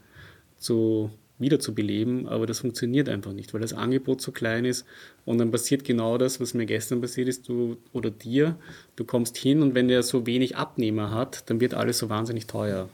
zu, 0.60 1.10
wieder 1.40 1.60
zu 1.60 1.74
beleben, 1.74 2.28
aber 2.28 2.46
das 2.46 2.60
funktioniert 2.60 3.10
einfach 3.10 3.34
nicht, 3.34 3.56
weil 3.56 3.62
das 3.62 3.74
Angebot 3.74 4.22
so 4.22 4.32
klein 4.32 4.66
ist 4.66 4.86
und 5.26 5.40
dann 5.40 5.50
passiert 5.50 5.84
genau 5.84 6.20
das, 6.20 6.40
was 6.40 6.54
mir 6.54 6.68
gestern 6.68 7.02
passiert 7.02 7.28
ist, 7.28 7.50
du 7.50 7.78
oder 7.92 8.12
dir, 8.12 8.56
du 8.98 9.04
kommst 9.04 9.36
hin 9.36 9.64
und 9.64 9.74
wenn 9.74 9.88
der 9.88 10.04
so 10.04 10.28
wenig 10.28 10.58
Abnehmer 10.58 11.10
hat, 11.10 11.50
dann 11.50 11.60
wird 11.60 11.74
alles 11.74 11.98
so 11.98 12.08
wahnsinnig 12.10 12.46
teuer. 12.46 12.88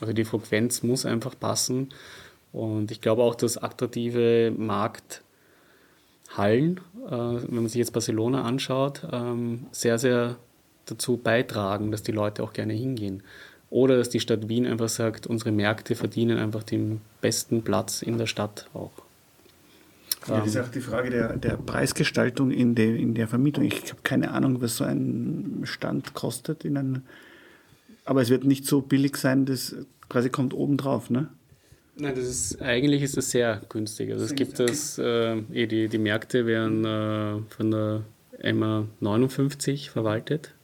Also 0.00 0.12
die 0.14 0.24
Frequenz 0.24 0.82
muss 0.82 1.06
einfach 1.06 1.38
passen 1.38 1.90
und 2.50 2.90
ich 2.90 3.00
glaube 3.00 3.22
auch, 3.22 3.36
dass 3.36 3.56
attraktive 3.56 4.52
Markthallen, 4.56 5.20
äh, 7.06 7.10
wenn 7.12 7.54
man 7.54 7.68
sich 7.68 7.78
jetzt 7.78 7.92
Barcelona 7.92 8.42
anschaut, 8.42 9.06
ähm, 9.12 9.66
sehr, 9.70 9.96
sehr 9.96 10.38
dazu 10.86 11.18
beitragen, 11.18 11.92
dass 11.92 12.02
die 12.02 12.10
Leute 12.10 12.42
auch 12.42 12.52
gerne 12.52 12.72
hingehen. 12.72 13.22
Oder 13.70 13.96
dass 13.96 14.10
die 14.10 14.18
Stadt 14.20 14.48
Wien 14.48 14.66
einfach 14.66 14.88
sagt, 14.88 15.28
unsere 15.28 15.52
Märkte 15.52 15.94
verdienen 15.94 16.38
einfach 16.38 16.64
den 16.64 17.00
besten 17.20 17.62
Platz 17.62 18.02
in 18.02 18.18
der 18.18 18.26
Stadt 18.26 18.68
auch. 18.74 18.90
Ja, 20.28 20.40
das 20.40 20.48
ist 20.48 20.56
auch 20.58 20.68
die 20.68 20.80
Frage 20.80 21.10
der, 21.10 21.36
der 21.36 21.56
Preisgestaltung 21.56 22.50
in, 22.50 22.74
de, 22.74 23.00
in 23.00 23.14
der 23.14 23.28
Vermietung. 23.28 23.64
Ich 23.64 23.90
habe 23.90 24.02
keine 24.02 24.32
Ahnung, 24.32 24.60
was 24.60 24.76
so 24.76 24.84
ein 24.84 25.62
Stand 25.64 26.14
kostet. 26.14 26.64
In 26.64 26.76
einem, 26.76 27.02
aber 28.04 28.20
es 28.20 28.28
wird 28.28 28.44
nicht 28.44 28.66
so 28.66 28.82
billig 28.82 29.16
sein, 29.16 29.46
das 29.46 29.76
quasi 30.08 30.28
kommt 30.28 30.52
obendrauf, 30.52 31.08
ne? 31.08 31.28
Nein, 31.96 32.14
das 32.14 32.24
ist, 32.24 32.62
eigentlich 32.62 33.02
ist 33.02 33.16
das 33.16 33.30
sehr 33.30 33.62
günstig. 33.68 34.10
Also 34.12 34.24
es 34.24 34.34
gibt 34.34 34.58
das, 34.58 34.98
äh, 34.98 35.38
eh 35.52 35.66
die, 35.66 35.88
die 35.88 35.98
Märkte 35.98 36.46
werden 36.46 36.84
äh, 36.84 37.42
von 37.54 37.70
der 37.70 38.04
MA 38.54 38.86
59 39.00 39.90
verwaltet. 39.90 40.54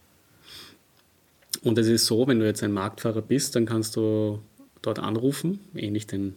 Und 1.63 1.77
es 1.77 1.87
ist 1.87 2.05
so, 2.05 2.27
wenn 2.27 2.39
du 2.39 2.45
jetzt 2.45 2.63
ein 2.63 2.71
Marktfahrer 2.71 3.21
bist, 3.21 3.55
dann 3.55 3.65
kannst 3.65 3.95
du 3.95 4.39
dort 4.81 4.99
anrufen, 4.99 5.59
ähnlich 5.75 6.07
den 6.07 6.35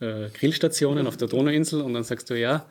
äh, 0.00 0.28
Grillstationen 0.30 1.06
auf 1.06 1.16
der 1.16 1.28
Donauinsel, 1.28 1.80
und 1.82 1.94
dann 1.94 2.04
sagst 2.04 2.30
du, 2.30 2.38
ja, 2.38 2.66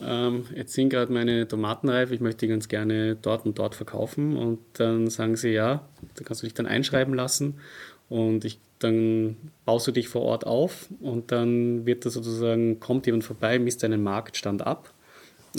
ähm, 0.00 0.46
jetzt 0.54 0.72
sind 0.72 0.88
gerade 0.88 1.12
meine 1.12 1.46
Tomaten 1.46 1.88
reif, 1.88 2.10
ich 2.10 2.20
möchte 2.20 2.46
die 2.46 2.48
ganz 2.48 2.68
gerne 2.68 3.16
dort 3.16 3.44
und 3.44 3.58
dort 3.58 3.74
verkaufen. 3.74 4.36
Und 4.36 4.58
dann 4.74 5.10
sagen 5.10 5.36
sie, 5.36 5.50
ja, 5.50 5.86
da 6.14 6.24
kannst 6.24 6.42
du 6.42 6.46
dich 6.46 6.54
dann 6.54 6.66
einschreiben 6.66 7.14
lassen 7.14 7.60
und 8.08 8.44
ich, 8.44 8.58
dann 8.78 9.36
baust 9.66 9.86
du 9.86 9.92
dich 9.92 10.08
vor 10.08 10.22
Ort 10.22 10.46
auf 10.46 10.88
und 11.00 11.32
dann 11.32 11.84
wird 11.84 12.06
da 12.06 12.10
sozusagen, 12.10 12.80
kommt 12.80 13.06
jemand 13.06 13.24
vorbei, 13.24 13.58
misst 13.58 13.82
deinen 13.82 14.02
Marktstand 14.02 14.66
ab. 14.66 14.92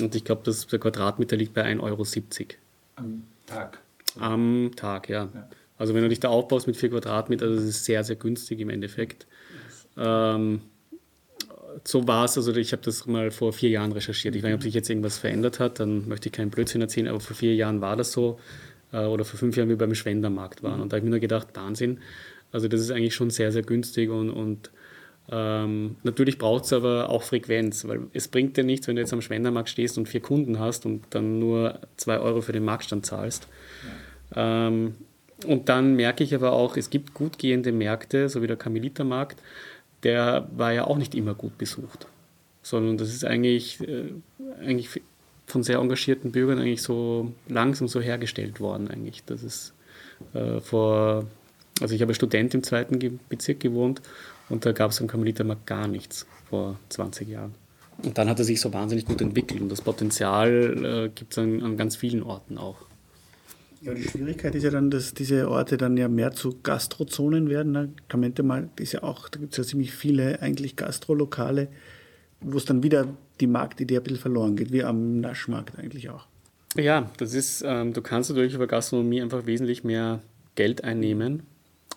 Und 0.02 0.16
ich 0.16 0.24
glaube, 0.24 0.42
der 0.46 0.80
Quadratmeter 0.80 1.36
liegt 1.36 1.54
bei 1.54 1.64
1,70 1.64 1.82
Euro. 1.82 2.06
Am 2.96 3.24
Tag? 3.46 3.80
Am 4.20 4.72
Tag, 4.76 5.10
ja. 5.10 5.30
ja. 5.34 5.50
Also 5.78 5.94
wenn 5.94 6.04
du 6.04 6.10
dich 6.10 6.20
da 6.20 6.30
aufbaust 6.30 6.68
mit 6.68 6.78
4 6.78 6.90
Quadratmeter, 6.92 7.48
das 7.48 7.64
ist 7.64 7.86
sehr, 7.86 8.04
sehr 8.04 8.16
günstig 8.16 8.60
im 8.60 8.70
Endeffekt. 8.70 9.26
Ähm, 9.98 10.62
so 11.84 12.08
war 12.08 12.26
es, 12.26 12.38
also 12.38 12.54
ich 12.56 12.72
habe 12.74 12.84
das 12.84 13.06
mal 13.08 13.32
vor 13.32 13.54
vier 13.54 13.70
Jahren 13.70 13.92
recherchiert. 13.92 14.36
Ich 14.36 14.44
weiß 14.44 14.50
nicht, 14.50 14.56
ob 14.56 14.64
sich 14.64 14.74
jetzt 14.74 14.90
irgendwas 14.90 15.18
verändert 15.18 15.60
hat, 15.60 15.80
dann 15.80 16.08
möchte 16.08 16.30
ich 16.30 16.34
keinen 16.34 16.52
Blödsinn 16.52 16.82
erzählen, 16.82 17.08
aber 17.08 17.20
vor 17.20 17.36
vier 17.36 17.56
Jahren 17.56 17.82
war 17.82 17.96
das 17.96 18.12
so. 18.12 18.40
Äh, 18.92 19.06
oder 19.06 19.26
vor 19.26 19.40
fünf 19.40 19.56
Jahren, 19.56 19.70
wie 19.70 19.74
wir 19.74 19.78
beim 19.78 19.96
Schwendermarkt 19.96 20.64
waren. 20.64 20.82
Und 20.82 20.92
da 20.92 20.96
habe 20.96 21.00
ich 21.00 21.04
mir 21.06 21.12
nur 21.12 21.20
gedacht, 21.20 21.48
Wahnsinn. 21.54 22.00
Also 22.52 22.68
das 22.68 22.82
ist 22.82 22.92
eigentlich 22.92 23.16
schon 23.16 23.30
sehr, 23.30 23.52
sehr 23.52 23.64
günstig 23.64 24.10
und, 24.10 24.30
und 24.30 24.72
ähm, 25.30 25.96
natürlich 26.04 26.38
braucht 26.38 26.66
es 26.66 26.74
aber 26.74 27.10
auch 27.10 27.24
Frequenz, 27.24 27.88
weil 27.88 28.02
es 28.14 28.28
bringt 28.28 28.58
dir 28.58 28.66
nichts, 28.66 28.88
wenn 28.88 28.98
du 28.98 29.02
jetzt 29.02 29.14
am 29.14 29.22
Schwendermarkt 29.22 29.70
stehst 29.70 29.98
und 29.98 30.10
vier 30.10 30.20
Kunden 30.20 30.60
hast 30.60 30.86
und 30.86 31.06
dann 31.12 31.40
nur 31.40 31.80
zwei 31.96 32.20
Euro 32.20 32.42
für 32.42 32.52
den 32.52 32.66
Marktstand 32.66 33.06
zahlst. 33.06 33.48
Ähm, 34.36 34.96
und 35.46 35.70
dann 35.70 35.96
merke 35.96 36.24
ich 36.24 36.36
aber 36.36 36.52
auch, 36.52 36.78
es 36.78 36.90
gibt 36.90 37.14
gut 37.14 37.40
gehende 37.40 37.72
Märkte, 37.72 38.30
so 38.30 38.42
wie 38.42 38.48
der 38.48 38.58
Kamelitermarkt, 38.58 39.42
der 40.04 40.48
war 40.56 40.72
ja 40.72 40.86
auch 40.86 40.98
nicht 40.98 41.16
immer 41.16 41.34
gut 41.34 41.58
besucht, 41.58 42.08
sondern 42.62 42.98
das 42.98 43.10
ist 43.10 43.26
eigentlich, 43.26 43.80
äh, 43.82 44.10
eigentlich 44.62 45.02
von 45.48 45.64
sehr 45.64 45.80
engagierten 45.80 46.32
Bürgern 46.32 46.60
eigentlich 46.60 46.82
so 46.82 47.34
langsam 47.48 47.88
so 47.88 48.00
hergestellt 48.00 48.60
worden 48.60 48.90
eigentlich. 48.90 49.24
Das 49.26 49.44
ist 49.44 49.74
äh, 50.34 50.60
vor, 50.60 51.26
also 51.82 51.94
ich 51.96 52.02
habe 52.02 52.14
Student 52.14 52.54
im 52.54 52.64
zweiten 52.64 53.20
Bezirk 53.30 53.60
gewohnt 53.60 54.02
und 54.50 54.66
da 54.66 54.72
gab 54.72 54.92
es 54.92 55.02
am 55.02 55.08
Karmelitermarkt 55.08 55.66
gar 55.66 55.88
nichts 55.88 56.26
vor 56.50 56.78
20 56.90 57.28
Jahren. 57.28 57.56
Und 58.04 58.18
dann 58.18 58.30
hat 58.30 58.40
er 58.40 58.46
sich 58.46 58.62
so 58.62 58.74
wahnsinnig 58.74 59.06
gut 59.06 59.22
entwickelt 59.22 59.62
und 59.62 59.70
das 59.70 59.82
Potenzial 59.82 61.06
äh, 61.06 61.10
gibt 61.14 61.34
es 61.34 61.38
an, 61.38 61.62
an 61.62 61.78
ganz 61.78 61.96
vielen 61.96 62.24
Orten 62.24 62.58
auch. 62.58 62.78
Ja, 63.82 63.96
die 63.96 64.04
Schwierigkeit 64.04 64.54
ist 64.54 64.64
ja 64.64 64.70
dann, 64.70 64.92
dass 64.92 65.16
diese 65.16 65.50
Orte 65.50 65.76
dann 65.76 65.98
ja 65.98 66.08
mehr 66.08 66.32
zu 66.32 66.60
Gastrozonen 66.62 67.50
werden. 67.50 67.72
Ne? 67.72 67.90
Karmentemarkt 68.10 68.80
ist 68.80 68.92
ja 68.92 69.02
auch, 69.02 69.28
da 69.28 69.40
gibt 69.40 69.54
es 69.54 69.58
ja 69.58 69.64
ziemlich 69.64 69.92
viele 69.92 70.40
eigentlich 70.42 70.76
Gastrolokale, 70.76 71.68
wo 72.42 72.58
es 72.58 72.66
dann 72.66 72.84
wieder 72.84 73.08
die 73.40 73.48
Marktidee 73.48 73.98
ein 73.98 74.04
bisschen 74.04 74.20
verloren 74.20 74.56
geht, 74.56 74.72
wie 74.72 74.84
am 74.84 75.20
Naschmarkt 75.20 75.80
eigentlich 75.80 76.12
auch. 76.12 76.28
Ja, 76.78 77.10
das 77.18 77.34
ist, 77.34 77.64
ähm, 77.66 77.94
du 77.94 78.04
kannst 78.04 78.30
natürlich 78.30 78.54
über 78.54 78.68
Gastronomie 78.68 79.22
einfach 79.22 79.48
wesentlich 79.48 79.84
mehr 79.84 80.22
Geld 80.54 80.84
einnehmen 80.84 81.44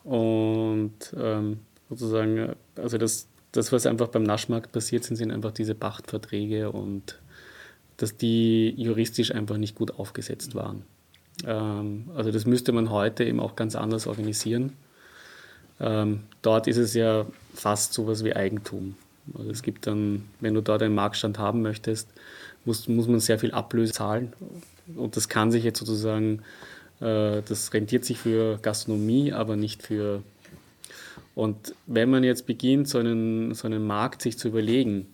und 0.05 0.95
ähm, 1.16 1.59
sozusagen, 1.91 2.55
also 2.76 2.97
das, 2.97 3.28
das, 3.53 3.72
was 3.72 3.85
einfach 3.85 4.09
beim 4.09 4.22
Naschmarkt 4.22 4.72
passiert 4.72 5.05
sind, 5.05 5.16
sind 5.16 5.30
einfach 5.30 5.53
diese 5.53 5.74
Pachtverträge 5.74 6.72
und 6.72 7.20
dass 7.99 8.16
die 8.16 8.70
juristisch 8.70 9.32
einfach 9.32 9.59
nicht 9.59 9.74
gut 9.74 9.93
aufgesetzt 9.93 10.55
waren. 10.55 10.82
Ähm, 11.47 12.11
also 12.14 12.30
das 12.30 12.47
müsste 12.47 12.72
man 12.72 12.91
heute 12.91 13.24
eben 13.24 13.41
auch 13.41 13.57
ganz 13.57 13.74
anders 13.76 14.07
organisieren. 14.07 14.72
Ähm, 15.80 16.20
dort 16.43 16.66
ist 16.66 16.76
es 16.76 16.95
ja 16.95 17.26
fast 17.55 17.93
so 17.93 18.03
etwas 18.05 18.24
wie 18.24 18.35
Eigentum. 18.35 18.97
Also 19.37 19.51
es 19.51 19.62
gibt 19.62 19.87
dann, 19.87 20.24
wenn 20.41 20.55
du 20.55 20.61
dort 20.61 20.82
einen 20.82 20.95
Marktstand 20.95 21.39
haben 21.39 21.62
möchtest, 21.62 22.09
muss, 22.64 22.89
muss 22.89 23.09
man 23.09 23.20
sehr 23.20 23.39
viel 23.39 23.53
Ablöse 23.53 23.93
zahlen. 23.93 24.32
Und 24.97 25.16
das 25.16 25.28
kann 25.28 25.51
sich 25.51 25.64
jetzt 25.64 25.78
sozusagen, 25.78 26.43
äh, 27.01 27.43
das 27.43 27.72
rentiert 27.72 28.05
sich 28.05 28.18
für 28.18 28.59
Gastronomie, 28.59 29.32
aber 29.32 29.57
nicht 29.57 29.82
für. 29.82 30.22
Und 31.35 31.74
wenn 31.87 32.11
man 32.11 32.22
jetzt 32.22 32.47
beginnt, 32.47 32.89
so 32.89 32.99
einen, 32.99 33.55
so 33.55 33.66
einen 33.66 33.87
Markt 33.87 34.22
sich 34.22 34.39
zu 34.39 34.49
überlegen, 34.49 35.07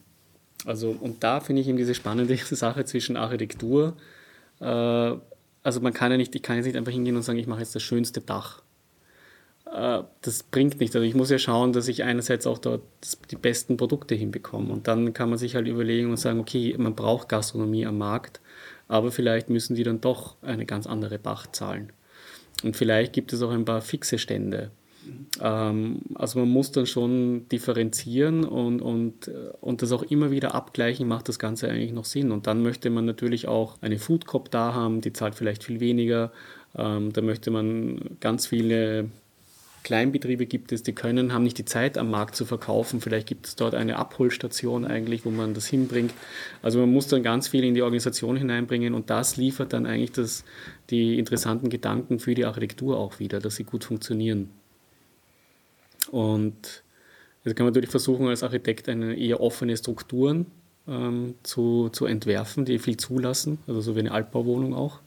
also 0.66 0.94
und 1.00 1.24
da 1.24 1.40
finde 1.40 1.62
ich 1.62 1.68
eben 1.68 1.78
diese 1.78 1.94
spannende 1.94 2.36
Sache 2.44 2.84
zwischen 2.84 3.16
Architektur, 3.16 3.96
äh, 4.60 5.12
also 5.62 5.80
man 5.80 5.92
kann 5.92 6.10
ja 6.10 6.16
nicht, 6.16 6.34
ich 6.34 6.42
kann 6.42 6.56
jetzt 6.56 6.66
nicht 6.66 6.76
einfach 6.76 6.92
hingehen 6.92 7.16
und 7.16 7.22
sagen, 7.22 7.38
ich 7.38 7.46
mache 7.46 7.60
jetzt 7.60 7.74
das 7.74 7.82
schönste 7.82 8.20
Dach 8.20 8.62
äh, 9.72 10.02
das 10.22 10.42
bringt 10.42 10.80
nichts. 10.80 10.96
Also 10.96 11.06
ich 11.06 11.14
muss 11.14 11.30
ja 11.30 11.38
schauen, 11.38 11.72
dass 11.72 11.88
ich 11.88 12.04
einerseits 12.04 12.46
auch 12.46 12.58
dort 12.58 12.82
die 13.30 13.36
besten 13.36 13.76
Produkte 13.76 14.14
hinbekomme. 14.14 14.72
Und 14.72 14.88
dann 14.88 15.12
kann 15.12 15.30
man 15.30 15.38
sich 15.38 15.54
halt 15.54 15.66
überlegen 15.66 16.10
und 16.10 16.16
sagen, 16.16 16.40
okay, 16.40 16.74
man 16.78 16.94
braucht 16.94 17.28
Gastronomie 17.28 17.86
am 17.86 17.98
Markt, 17.98 18.40
aber 18.88 19.12
vielleicht 19.12 19.50
müssen 19.50 19.76
die 19.76 19.84
dann 19.84 20.00
doch 20.00 20.36
eine 20.42 20.66
ganz 20.66 20.86
andere 20.86 21.18
Pacht 21.18 21.54
zahlen. 21.54 21.92
Und 22.62 22.76
vielleicht 22.76 23.12
gibt 23.12 23.32
es 23.32 23.42
auch 23.42 23.50
ein 23.50 23.64
paar 23.64 23.80
fixe 23.80 24.18
Stände. 24.18 24.70
Ähm, 25.40 26.00
also 26.14 26.38
man 26.40 26.48
muss 26.48 26.72
dann 26.72 26.86
schon 26.86 27.48
differenzieren 27.48 28.44
und, 28.44 28.82
und, 28.82 29.30
und 29.60 29.82
das 29.82 29.92
auch 29.92 30.02
immer 30.02 30.30
wieder 30.30 30.54
abgleichen, 30.54 31.08
macht 31.08 31.28
das 31.28 31.38
Ganze 31.38 31.68
eigentlich 31.68 31.92
noch 31.92 32.04
Sinn. 32.04 32.32
Und 32.32 32.46
dann 32.46 32.62
möchte 32.62 32.90
man 32.90 33.04
natürlich 33.04 33.48
auch 33.48 33.78
eine 33.80 33.98
Food 33.98 34.26
Cop 34.26 34.50
da 34.50 34.74
haben, 34.74 35.00
die 35.00 35.12
zahlt 35.12 35.34
vielleicht 35.34 35.64
viel 35.64 35.80
weniger. 35.80 36.32
Ähm, 36.76 37.12
da 37.12 37.20
möchte 37.20 37.50
man 37.50 38.00
ganz 38.20 38.46
viele 38.46 39.08
Kleinbetriebe 39.82 40.46
gibt 40.46 40.72
es, 40.72 40.82
die 40.82 40.92
können, 40.92 41.32
haben 41.32 41.42
nicht 41.42 41.58
die 41.58 41.64
Zeit 41.64 41.96
am 41.96 42.10
Markt 42.10 42.36
zu 42.36 42.44
verkaufen. 42.44 43.00
Vielleicht 43.00 43.26
gibt 43.26 43.46
es 43.46 43.56
dort 43.56 43.74
eine 43.74 43.96
Abholstation 43.96 44.84
eigentlich, 44.84 45.24
wo 45.24 45.30
man 45.30 45.54
das 45.54 45.66
hinbringt. 45.66 46.12
Also 46.62 46.80
man 46.80 46.92
muss 46.92 47.08
dann 47.08 47.22
ganz 47.22 47.48
viel 47.48 47.64
in 47.64 47.74
die 47.74 47.82
Organisation 47.82 48.36
hineinbringen 48.36 48.94
und 48.94 49.10
das 49.10 49.36
liefert 49.36 49.72
dann 49.72 49.86
eigentlich 49.86 50.12
das, 50.12 50.44
die 50.90 51.18
interessanten 51.18 51.70
Gedanken 51.70 52.18
für 52.18 52.34
die 52.34 52.44
Architektur 52.44 52.98
auch 52.98 53.18
wieder, 53.18 53.40
dass 53.40 53.56
sie 53.56 53.64
gut 53.64 53.84
funktionieren. 53.84 54.50
Und 56.10 56.82
jetzt 57.44 57.56
kann 57.56 57.64
man 57.64 57.72
natürlich 57.72 57.90
versuchen, 57.90 58.28
als 58.28 58.42
Architekt 58.42 58.88
eine 58.88 59.16
eher 59.16 59.40
offene 59.40 59.76
Strukturen 59.76 60.46
ähm, 60.88 61.34
zu, 61.42 61.88
zu 61.90 62.06
entwerfen, 62.06 62.64
die 62.64 62.78
viel 62.78 62.96
zulassen, 62.96 63.58
also 63.66 63.80
so 63.80 63.94
wie 63.96 64.00
eine 64.00 64.12
Altbauwohnung 64.12 64.74
auch. 64.74 65.00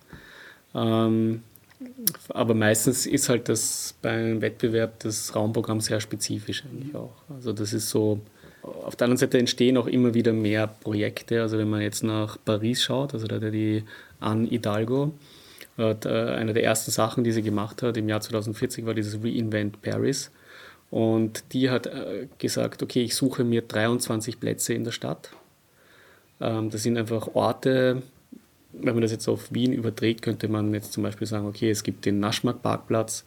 Ähm, 0.74 1.44
aber 2.30 2.54
meistens 2.54 3.06
ist 3.06 3.30
halt 3.30 3.50
das 3.50 3.96
beim 4.02 4.42
Wettbewerb 4.42 5.00
das 5.00 5.36
Raumprogramm 5.36 5.82
sehr 5.82 6.00
spezifisch 6.00 6.64
eigentlich 6.66 6.96
auch. 6.96 7.16
Also 7.30 7.52
das 7.52 7.74
ist 7.74 7.90
so, 7.90 8.22
auf 8.62 8.96
der 8.96 9.06
anderen 9.06 9.18
Seite 9.18 9.38
entstehen 9.38 9.78
auch 9.78 9.88
immer 9.88 10.14
wieder 10.14 10.32
mehr 10.34 10.68
Projekte. 10.68 11.42
Also 11.42 11.58
wenn 11.58 11.70
man 11.70 11.82
jetzt 11.82 12.04
nach 12.04 12.38
Paris 12.44 12.84
schaut, 12.84 13.14
also 13.14 13.28
da 13.28 13.36
hat 13.36 13.44
ja 13.44 13.50
die 13.50 13.84
Anne 14.20 14.48
Hidalgo, 14.48 15.12
äh, 15.78 15.96
eine 16.08 16.54
der 16.54 16.64
ersten 16.64 16.92
Sachen, 16.92 17.24
die 17.24 17.32
sie 17.32 17.42
gemacht 17.42 17.82
hat 17.82 17.98
im 17.98 18.08
Jahr 18.08 18.22
2040, 18.22 18.86
war 18.86 18.94
dieses 18.94 19.22
Reinvent 19.22 19.82
Paris. 19.82 20.32
Und 20.94 21.54
die 21.54 21.72
hat 21.72 21.88
äh, 21.88 22.28
gesagt, 22.38 22.84
okay, 22.84 23.02
ich 23.02 23.16
suche 23.16 23.44
mir 23.44 23.64
23 23.64 24.40
Plätze 24.40 24.76
in 24.76 24.84
der 24.84 24.92
Stadt. 24.92 25.32
Ähm, 26.40 26.70
das 26.70 26.84
sind 26.84 27.00
einfach 27.00 27.34
Orte, 27.34 28.04
wenn 28.74 28.94
man 28.94 29.02
das 29.02 29.12
jetzt 29.12 29.28
auf 29.28 29.52
Wien 29.52 29.74
überträgt, 29.74 30.22
könnte 30.22 30.48
man 30.48 30.72
jetzt 30.72 30.94
zum 30.94 31.02
Beispiel 31.02 31.26
sagen, 31.26 31.48
okay, 31.48 31.72
es 31.72 31.82
gibt 31.82 32.06
den 32.06 32.20
Naschmark-Parkplatz, 32.20 33.26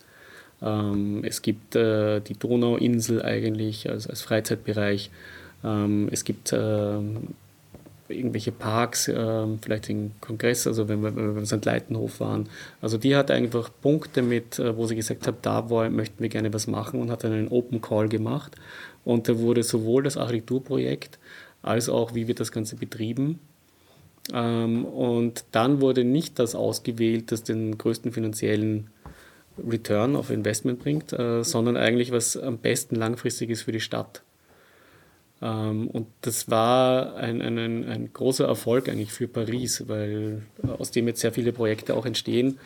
ähm, 0.63 1.25
es 1.25 1.43
gibt 1.43 1.75
äh, 1.75 2.21
die 2.21 2.39
Donauinsel 2.39 3.21
eigentlich 3.21 3.91
als, 3.91 4.23
Freizeitbereich, 4.23 5.11
ähm, 5.65 6.09
es 6.13 6.23
gibt 6.23 6.53
irgendwelche 8.09 8.53
Parks, 8.53 9.09
äh, 9.09 9.47
vielleicht 9.61 9.89
den 9.89 10.13
Kongress, 10.21 10.67
also 10.67 10.89
wenn 10.89 11.03
wir, 11.03 11.15
wenn 11.17 11.35
wir 11.35 11.47
St. 11.47 11.65
Leitenhof 11.65 12.21
waren. 12.21 12.49
Also 12.81 12.99
die 12.99 13.17
hat 13.17 13.31
einfach 13.31 13.71
Punkte 13.83 14.23
mit, 14.23 14.59
äh, 14.59 14.77
wo 14.77 14.87
sie 14.87 14.97
gesagt 14.97 15.27
hat, 15.27 15.37
da 15.43 15.71
wollen, 15.71 15.95
möchten 15.95 16.23
wir 16.23 16.29
gerne 16.29 16.53
was 16.53 16.67
machen 16.67 17.01
und 17.01 17.11
hat 17.11 17.25
dann 17.25 17.33
einen 17.33 17.49
Open 17.49 17.81
Call 17.81 18.09
gemacht. 18.09 18.57
Und 19.05 19.29
da 19.29 19.39
wurde 19.39 19.63
sowohl 19.63 20.03
das 20.03 20.17
Architekturprojekt 20.17 21.19
als 21.63 21.89
auch, 21.89 22.15
wie 22.15 22.29
wird 22.29 22.41
das 22.41 22.53
Ganze 22.53 22.77
betrieben. 22.77 23.41
Ähm, 24.33 24.85
und 24.85 25.45
dann 25.53 25.81
wurde 25.81 26.05
nicht 26.05 26.39
das 26.39 26.55
ausgewählt, 26.55 27.33
das 27.33 27.43
den 27.43 27.79
größten 27.79 28.13
finanziellen 28.13 28.91
Return 29.59 30.17
auf 30.17 30.31
Investment 30.31 30.81
bringt, 30.81 31.13
äh, 31.13 31.43
sondern 31.43 31.77
eigentlich 31.77 32.13
was 32.13 32.37
am 32.37 32.59
besten 32.59 32.97
langfristig 32.97 33.51
ist 33.51 33.63
für 33.63 33.73
die 33.73 33.81
Stadt. 33.81 34.23
Ähm, 35.47 35.89
und 35.89 36.09
das 36.23 36.51
war 36.51 37.15
ein, 37.17 37.41
ein, 37.41 37.85
ein 37.85 38.13
großer 38.13 38.47
Erfolg 38.47 38.89
eigentlich 38.89 39.13
für 39.13 39.29
Paris, 39.29 39.85
weil 39.87 40.43
aus 40.79 40.91
dem 40.91 41.07
jetzt 41.07 41.21
sehr 41.21 41.33
viele 41.33 41.53
Projekte 41.53 41.95
auch 41.95 42.05
entstehen. 42.05 42.59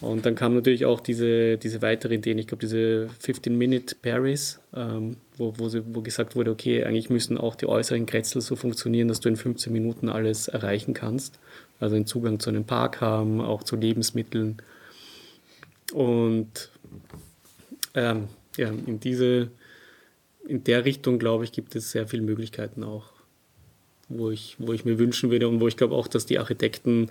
Und 0.00 0.26
dann 0.26 0.34
kam 0.34 0.54
natürlich 0.54 0.84
auch 0.84 0.98
diese, 0.98 1.58
diese 1.58 1.80
weitere 1.80 2.14
Ideen, 2.14 2.38
ich 2.38 2.48
glaube 2.48 2.62
diese 2.62 3.08
15-Minute 3.22 3.94
Paris, 4.02 4.60
ähm, 4.74 5.16
wo, 5.36 5.54
wo, 5.58 5.68
sie, 5.68 5.82
wo 5.94 6.00
gesagt 6.00 6.34
wurde, 6.34 6.50
okay, 6.50 6.82
eigentlich 6.84 7.08
müssen 7.08 7.38
auch 7.38 7.54
die 7.54 7.66
äußeren 7.66 8.06
Kretzel 8.06 8.40
so 8.40 8.56
funktionieren, 8.56 9.06
dass 9.06 9.20
du 9.20 9.28
in 9.28 9.36
15 9.36 9.72
Minuten 9.72 10.08
alles 10.08 10.48
erreichen 10.48 10.94
kannst. 10.94 11.38
Also 11.78 11.94
einen 11.96 12.06
Zugang 12.06 12.40
zu 12.40 12.50
einem 12.50 12.64
Park 12.64 13.00
haben, 13.00 13.40
auch 13.40 13.62
zu 13.62 13.76
Lebensmitteln. 13.76 14.56
Und 15.92 16.70
ähm, 17.94 18.28
ja, 18.56 18.70
in 18.70 18.98
diese 18.98 19.50
in 20.46 20.64
der 20.64 20.84
Richtung, 20.84 21.18
glaube 21.18 21.44
ich, 21.44 21.52
gibt 21.52 21.74
es 21.76 21.90
sehr 21.90 22.06
viele 22.06 22.22
Möglichkeiten 22.22 22.82
auch, 22.84 23.12
wo 24.08 24.30
ich, 24.30 24.56
wo 24.58 24.72
ich 24.72 24.84
mir 24.84 24.98
wünschen 24.98 25.30
würde 25.30 25.48
und 25.48 25.60
wo 25.60 25.68
ich 25.68 25.76
glaube 25.76 25.94
auch, 25.94 26.08
dass 26.08 26.26
die 26.26 26.38
Architekten 26.38 27.10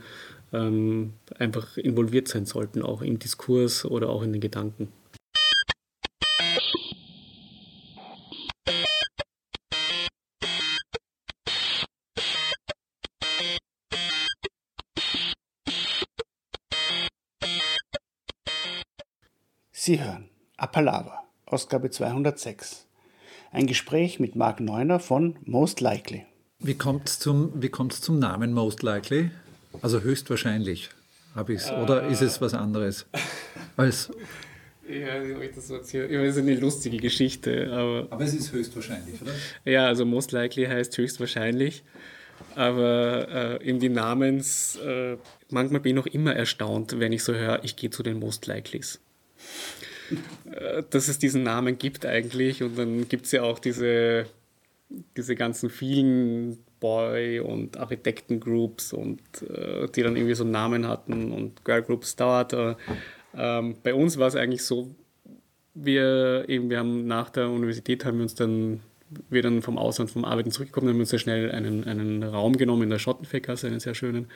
ähm, 0.54 1.14
einfach 1.38 1.78
involviert 1.78 2.28
sein 2.28 2.46
sollten, 2.46 2.82
auch 2.82 3.02
im 3.02 3.20
Diskurs 3.20 3.86
oder 3.86 4.10
auch 4.10 4.24
in 4.24 4.34
den 4.34 4.42
Gedanken. 4.42 4.90
Sie 19.72 20.00
hören 20.00 20.30
Appalava, 20.58 21.24
Ausgabe 21.48 21.90
206. 21.90 22.86
Ein 23.54 23.68
Gespräch 23.68 24.22
mit 24.22 24.38
Marc 24.38 24.62
Neuner 24.62 25.02
von 25.02 25.36
Most 25.44 25.82
Likely. 25.82 26.26
Wie 26.60 26.76
kommt 26.76 27.10
es 27.10 27.20
zum, 27.20 27.60
zum 27.90 28.18
Namen 28.18 28.54
Most 28.54 28.82
Likely? 28.82 29.30
Also 29.82 30.00
höchstwahrscheinlich 30.00 30.90
habe 31.36 31.54
ich 31.54 31.60
es. 31.60 31.72
Oder 31.72 32.08
ist 32.08 32.22
es 32.22 32.40
was 32.40 32.54
anderes? 32.54 33.08
Als 33.76 34.10
ja, 34.88 35.22
ich 35.22 35.52
das 35.54 35.70
erzähle. 35.70 36.08
Das 36.26 36.38
ist 36.38 36.42
eine 36.42 36.56
lustige 36.56 36.96
Geschichte. 36.98 37.70
Aber, 37.74 38.08
aber 38.10 38.24
es 38.24 38.34
ist 38.34 38.54
höchstwahrscheinlich, 38.54 39.22
oder? 39.22 39.32
Ja, 39.66 39.88
also 39.88 40.06
Most 40.06 40.32
Likely 40.32 40.66
heißt 40.66 40.98
höchstwahrscheinlich. 40.98 41.84
Aber 42.56 43.60
äh, 43.60 43.68
eben 43.68 43.80
die 43.80 43.90
Namens, 43.90 44.78
äh, 44.78 45.18
manchmal 45.50 45.82
bin 45.82 45.98
ich 45.98 46.06
noch 46.06 46.14
immer 46.14 46.34
erstaunt, 46.34 47.00
wenn 47.00 47.12
ich 47.12 47.24
so 47.24 47.34
höre, 47.34 47.66
ich 47.66 47.76
gehe 47.76 47.90
zu 47.90 48.02
den 48.02 48.18
Most 48.18 48.48
Likelies. 48.48 49.02
Äh, 50.52 50.84
dass 50.90 51.08
es 51.08 51.20
diesen 51.20 51.44
Namen 51.44 51.78
gibt 51.78 52.06
eigentlich. 52.06 52.64
Und 52.64 52.78
dann 52.78 53.08
gibt 53.08 53.26
es 53.26 53.32
ja 53.32 53.44
auch 53.44 53.60
diese, 53.60 54.26
diese 55.18 55.36
ganzen 55.36 55.70
vielen 55.70 56.58
Boy- 56.80 57.40
und 57.40 57.78
Architektengroups 57.78 58.94
und 58.94 59.22
äh, 59.44 59.88
die 59.96 60.02
dann 60.02 60.16
irgendwie 60.16 60.36
so 60.36 60.44
Namen 60.44 60.88
hatten 60.88 61.32
und 61.32 61.64
Girl 61.64 61.84
Groups 61.84 62.16
dauert. 62.16 62.56
Ähm, 63.36 63.76
bei 63.84 63.94
uns 63.94 64.18
war 64.18 64.28
es 64.28 64.36
eigentlich 64.36 64.64
so, 64.64 64.94
wir 65.74 66.46
eben, 66.48 66.70
wir 66.70 66.80
haben 66.80 67.08
nach 67.08 67.30
der 67.30 67.50
Universität 67.50 68.04
haben 68.04 68.18
wir 68.18 68.24
uns 68.24 68.36
dann, 68.36 68.82
wir 69.30 69.42
dann 69.42 69.62
vom 69.62 69.78
Ausland, 69.78 70.12
vom 70.12 70.26
Arbeiten 70.26 70.52
zurückgekommen, 70.52 70.90
haben 70.90 70.98
wir 70.98 71.02
uns 71.02 71.12
sehr 71.12 71.20
schnell 71.20 71.52
einen, 71.52 71.86
einen 71.86 72.24
Raum 72.24 72.58
genommen 72.58 72.84
in 72.84 72.90
der 72.90 73.00
Schottenfeckgasse, 73.00 73.68
einen 73.68 73.80
sehr 73.80 73.96
schönen. 73.96 74.28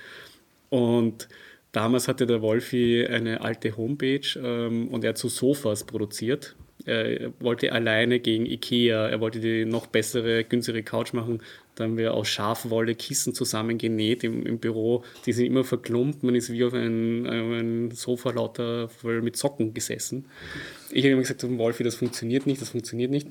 Und 0.70 1.28
Damals 1.76 2.08
hatte 2.08 2.26
der 2.26 2.42
Wolfi 2.42 3.06
eine 3.06 3.42
alte 3.42 3.76
Homepage 3.76 4.22
ähm, 4.42 4.88
und 4.88 5.04
er 5.04 5.10
hat 5.10 5.18
so 5.18 5.28
Sofas 5.28 5.84
produziert. 5.84 6.56
Er 6.86 7.34
wollte 7.42 7.74
alleine 7.74 8.22
gegen 8.22 8.46
Ikea, 8.46 9.10
er 9.10 9.20
wollte 9.20 9.42
die 9.42 9.66
noch 9.66 9.88
bessere, 9.88 10.46
günstigere 10.46 10.84
Couch 10.84 11.12
machen. 11.12 11.42
Da 11.76 11.84
haben 11.84 11.98
wir 11.98 12.14
aus 12.14 12.30
Schafwolle 12.30 12.96
Kissen 12.96 13.34
zusammengenäht 13.34 14.24
im, 14.24 14.46
im 14.46 14.60
Büro. 14.60 15.04
Die 15.26 15.34
sind 15.34 15.48
immer 15.48 15.66
verklumpt, 15.66 16.24
man 16.24 16.36
ist 16.36 16.50
wie 16.50 16.64
auf 16.64 16.74
ein, 16.74 17.26
ein 17.26 17.92
Sofa 17.92 18.30
lauter 18.30 18.88
voll 18.88 19.22
mit 19.22 19.36
Socken 19.36 19.74
gesessen. 19.74 20.28
Ich 20.92 21.04
habe 21.04 21.12
immer 21.12 21.24
gesagt, 21.24 21.44
Wolfi, 21.58 21.84
das 21.84 21.96
funktioniert 21.96 22.48
nicht, 22.48 22.62
das 22.62 22.70
funktioniert 22.70 23.12
nicht. 23.12 23.28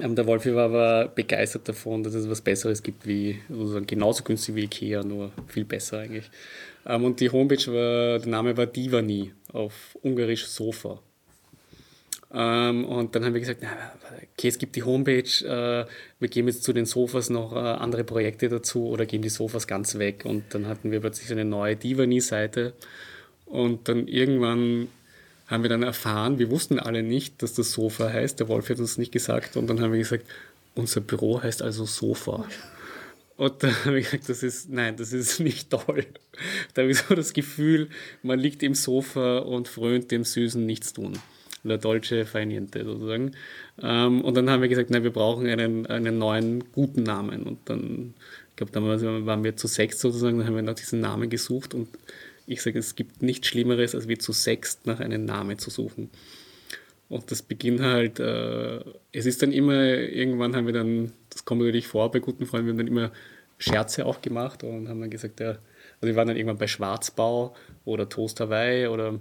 Ähm, 0.00 0.14
der 0.14 0.26
Wolfi 0.26 0.54
war 0.54 0.64
aber 0.64 1.08
begeistert 1.08 1.68
davon, 1.68 2.02
dass 2.02 2.14
es 2.14 2.26
was 2.30 2.40
Besseres 2.40 2.82
gibt 2.82 3.06
wie, 3.06 3.38
also 3.50 3.82
genauso 3.86 4.24
günstig 4.24 4.54
wie 4.54 4.64
Ikea, 4.64 5.02
nur 5.02 5.32
viel 5.46 5.66
besser 5.66 5.98
eigentlich. 5.98 6.30
Ähm, 6.86 7.04
und 7.04 7.20
die 7.20 7.30
Homepage 7.30 7.72
war, 7.72 8.18
der 8.18 8.28
Name 8.28 8.56
war 8.56 8.66
Divani, 8.66 9.32
auf 9.52 9.98
ungarisch 10.02 10.46
Sofa. 10.46 11.00
Ähm, 12.32 12.84
und 12.84 13.14
dann 13.14 13.24
haben 13.24 13.34
wir 13.34 13.40
gesagt, 13.40 13.60
na, 13.62 13.70
okay, 14.32 14.48
es 14.48 14.58
gibt 14.58 14.76
die 14.76 14.82
Homepage, 14.82 15.22
äh, 15.44 15.86
wir 16.18 16.28
geben 16.28 16.48
jetzt 16.48 16.64
zu 16.64 16.72
den 16.72 16.86
Sofas 16.86 17.30
noch 17.30 17.54
äh, 17.54 17.58
andere 17.58 18.04
Projekte 18.04 18.48
dazu 18.48 18.88
oder 18.88 19.06
geben 19.06 19.22
die 19.22 19.28
Sofas 19.28 19.66
ganz 19.66 19.98
weg. 19.98 20.24
Und 20.24 20.54
dann 20.54 20.66
hatten 20.66 20.90
wir 20.90 21.00
plötzlich 21.00 21.30
eine 21.32 21.44
neue 21.44 21.76
Divani-Seite. 21.76 22.74
Und 23.46 23.88
dann 23.88 24.08
irgendwann 24.08 24.88
haben 25.46 25.62
wir 25.62 25.70
dann 25.70 25.84
erfahren, 25.84 26.38
wir 26.38 26.50
wussten 26.50 26.80
alle 26.80 27.02
nicht, 27.02 27.42
dass 27.42 27.54
das 27.54 27.70
Sofa 27.72 28.12
heißt. 28.12 28.40
Der 28.40 28.48
Wolf 28.48 28.68
hat 28.68 28.80
uns 28.80 28.98
nicht 28.98 29.12
gesagt. 29.12 29.56
Und 29.56 29.68
dann 29.68 29.80
haben 29.80 29.92
wir 29.92 29.98
gesagt, 29.98 30.26
unser 30.74 31.00
Büro 31.00 31.42
heißt 31.42 31.62
also 31.62 31.86
Sofa. 31.86 32.44
Und 33.36 33.62
da 33.62 33.68
habe 33.84 34.00
ich 34.00 34.06
gesagt, 34.06 34.28
das 34.28 34.42
ist, 34.42 34.70
nein, 34.70 34.96
das 34.96 35.12
ist 35.12 35.40
nicht 35.40 35.70
toll. 35.70 36.06
Da 36.74 36.82
habe 36.82 36.92
ich 36.92 36.98
so 36.98 37.14
das 37.14 37.32
Gefühl, 37.32 37.88
man 38.22 38.38
liegt 38.38 38.62
im 38.62 38.74
Sofa 38.74 39.38
und 39.38 39.68
frönt 39.68 40.10
dem 40.10 40.24
süßen 40.24 40.64
Nichtstun. 40.64 41.18
La 41.62 41.76
Dolce 41.76 42.24
Feiniente 42.24 42.84
sozusagen. 42.84 43.32
Ähm, 43.82 44.20
und 44.22 44.36
dann 44.36 44.48
haben 44.50 44.62
wir 44.62 44.68
gesagt, 44.68 44.90
nein, 44.90 45.02
wir 45.02 45.12
brauchen 45.12 45.46
einen, 45.46 45.86
einen 45.86 46.18
neuen 46.18 46.64
guten 46.72 47.02
Namen. 47.02 47.42
Und 47.42 47.58
dann, 47.64 48.14
ich 48.50 48.56
glaube, 48.56 48.72
damals 48.72 49.02
waren 49.02 49.44
wir 49.44 49.56
zu 49.56 49.66
sechs 49.66 50.00
sozusagen, 50.00 50.38
dann 50.38 50.46
haben 50.46 50.54
wir 50.54 50.62
nach 50.62 50.74
diesem 50.74 51.00
Namen 51.00 51.28
gesucht. 51.28 51.74
Und 51.74 51.88
ich 52.46 52.62
sage, 52.62 52.78
es 52.78 52.94
gibt 52.94 53.22
nichts 53.22 53.48
Schlimmeres, 53.48 53.94
als 53.94 54.06
wir 54.06 54.18
zu 54.18 54.32
sechst 54.32 54.86
nach 54.86 55.00
einem 55.00 55.24
Namen 55.24 55.58
zu 55.58 55.70
suchen. 55.70 56.10
Und 57.08 57.30
das 57.30 57.42
beginnt 57.42 57.80
halt, 57.80 58.18
äh, 58.18 58.80
es 59.12 59.26
ist 59.26 59.42
dann 59.42 59.52
immer, 59.52 59.84
irgendwann 59.84 60.56
haben 60.56 60.66
wir 60.66 60.72
dann, 60.72 61.12
das 61.30 61.44
kommt 61.44 61.60
natürlich 61.60 61.86
vor 61.86 62.10
bei 62.10 62.18
guten 62.18 62.46
Freunden, 62.46 62.66
wir 62.66 62.72
haben 62.72 62.78
dann 62.78 62.88
immer 62.88 63.12
Scherze 63.58 64.06
auch 64.06 64.20
gemacht 64.20 64.64
und 64.64 64.88
haben 64.88 65.00
dann 65.00 65.10
gesagt, 65.10 65.40
ja, 65.40 65.48
also 65.48 65.60
wir 66.02 66.16
waren 66.16 66.28
dann 66.28 66.36
irgendwann 66.36 66.58
bei 66.58 66.66
Schwarzbau 66.66 67.54
oder 67.84 68.08
Toast 68.08 68.40
Hawaii 68.40 68.86
oder 68.88 69.20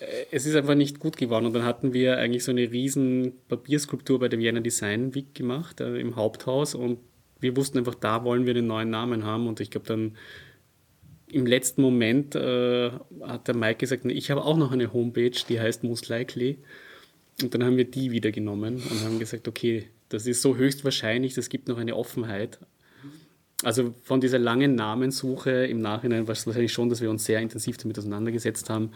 äh, 0.00 0.26
es 0.30 0.46
ist 0.46 0.56
einfach 0.56 0.74
nicht 0.74 0.98
gut 0.98 1.16
geworden. 1.16 1.46
Und 1.46 1.54
dann 1.54 1.64
hatten 1.64 1.92
wir 1.92 2.18
eigentlich 2.18 2.44
so 2.44 2.50
eine 2.50 2.70
riesen 2.70 3.32
Papierskulptur 3.48 4.18
bei 4.18 4.28
der 4.28 4.38
Vienna 4.38 4.60
Design 4.60 5.14
Week 5.14 5.34
gemacht 5.34 5.80
äh, 5.80 5.96
im 5.98 6.16
Haupthaus 6.16 6.74
und 6.74 6.98
wir 7.40 7.56
wussten 7.56 7.78
einfach, 7.78 7.94
da 7.94 8.24
wollen 8.24 8.46
wir 8.46 8.54
den 8.54 8.66
neuen 8.66 8.90
Namen 8.90 9.24
haben. 9.24 9.46
Und 9.46 9.60
ich 9.60 9.70
glaube, 9.70 9.86
dann 9.86 10.16
im 11.26 11.46
letzten 11.46 11.82
Moment 11.82 12.34
äh, 12.34 12.90
hat 13.22 13.48
der 13.48 13.56
Mike 13.56 13.80
gesagt, 13.80 14.04
ich 14.06 14.30
habe 14.30 14.44
auch 14.44 14.56
noch 14.56 14.72
eine 14.72 14.92
Homepage, 14.92 15.36
die 15.48 15.60
heißt 15.60 15.84
Most 15.84 16.08
Likely. 16.08 16.58
Und 17.42 17.52
dann 17.52 17.64
haben 17.64 17.76
wir 17.76 17.84
die 17.84 18.12
wieder 18.12 18.30
genommen 18.30 18.76
und 18.76 19.04
haben 19.04 19.18
gesagt, 19.18 19.48
okay, 19.48 19.88
das 20.08 20.26
ist 20.26 20.40
so 20.40 20.56
höchstwahrscheinlich, 20.56 21.34
das 21.34 21.48
gibt 21.48 21.68
noch 21.68 21.78
eine 21.78 21.96
Offenheit. 21.96 22.60
Also 23.62 23.94
von 24.02 24.20
dieser 24.20 24.38
langen 24.38 24.74
Namensuche 24.74 25.66
im 25.66 25.80
Nachhinein 25.80 26.26
war 26.26 26.32
es 26.32 26.46
wahrscheinlich 26.46 26.72
schon, 26.72 26.90
dass 26.90 27.00
wir 27.00 27.08
uns 27.08 27.24
sehr 27.24 27.40
intensiv 27.40 27.76
damit 27.76 27.98
auseinandergesetzt 27.98 28.68
haben. 28.68 28.90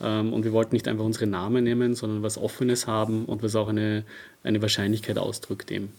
Ähm, 0.00 0.32
und 0.32 0.44
wir 0.44 0.52
wollten 0.52 0.74
nicht 0.74 0.88
einfach 0.88 1.04
unsere 1.04 1.26
Namen 1.26 1.64
nehmen, 1.64 1.94
sondern 1.94 2.22
was 2.22 2.38
Offenes 2.38 2.86
haben 2.86 3.26
und 3.26 3.42
was 3.42 3.56
auch 3.56 3.68
eine, 3.68 4.04
eine 4.42 4.62
Wahrscheinlichkeit 4.62 5.18
ausdrückt 5.18 5.70
eben. 5.70 5.92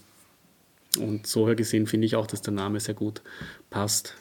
Und 1.00 1.28
so 1.28 1.46
gesehen 1.56 1.88
finde 1.88 2.06
ich 2.06 2.16
auch, 2.16 2.28
dass 2.28 2.42
der 2.42 2.54
Name 2.54 2.80
sehr 2.80 2.96
gut 2.96 3.22
passt. 3.70 4.16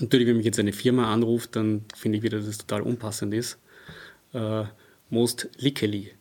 Natürlich, 0.00 0.28
wenn 0.28 0.36
mich 0.36 0.46
jetzt 0.46 0.60
eine 0.60 0.72
Firma 0.72 1.12
anruft, 1.12 1.56
dann 1.56 1.84
finde 1.94 2.18
ich 2.18 2.24
wieder, 2.24 2.38
dass 2.38 2.46
es 2.46 2.58
total 2.58 2.82
unpassend 2.82 3.34
ist. 3.34 3.58
Äh, 4.32 4.64
Most 5.10 5.48
Likely. 5.58 6.12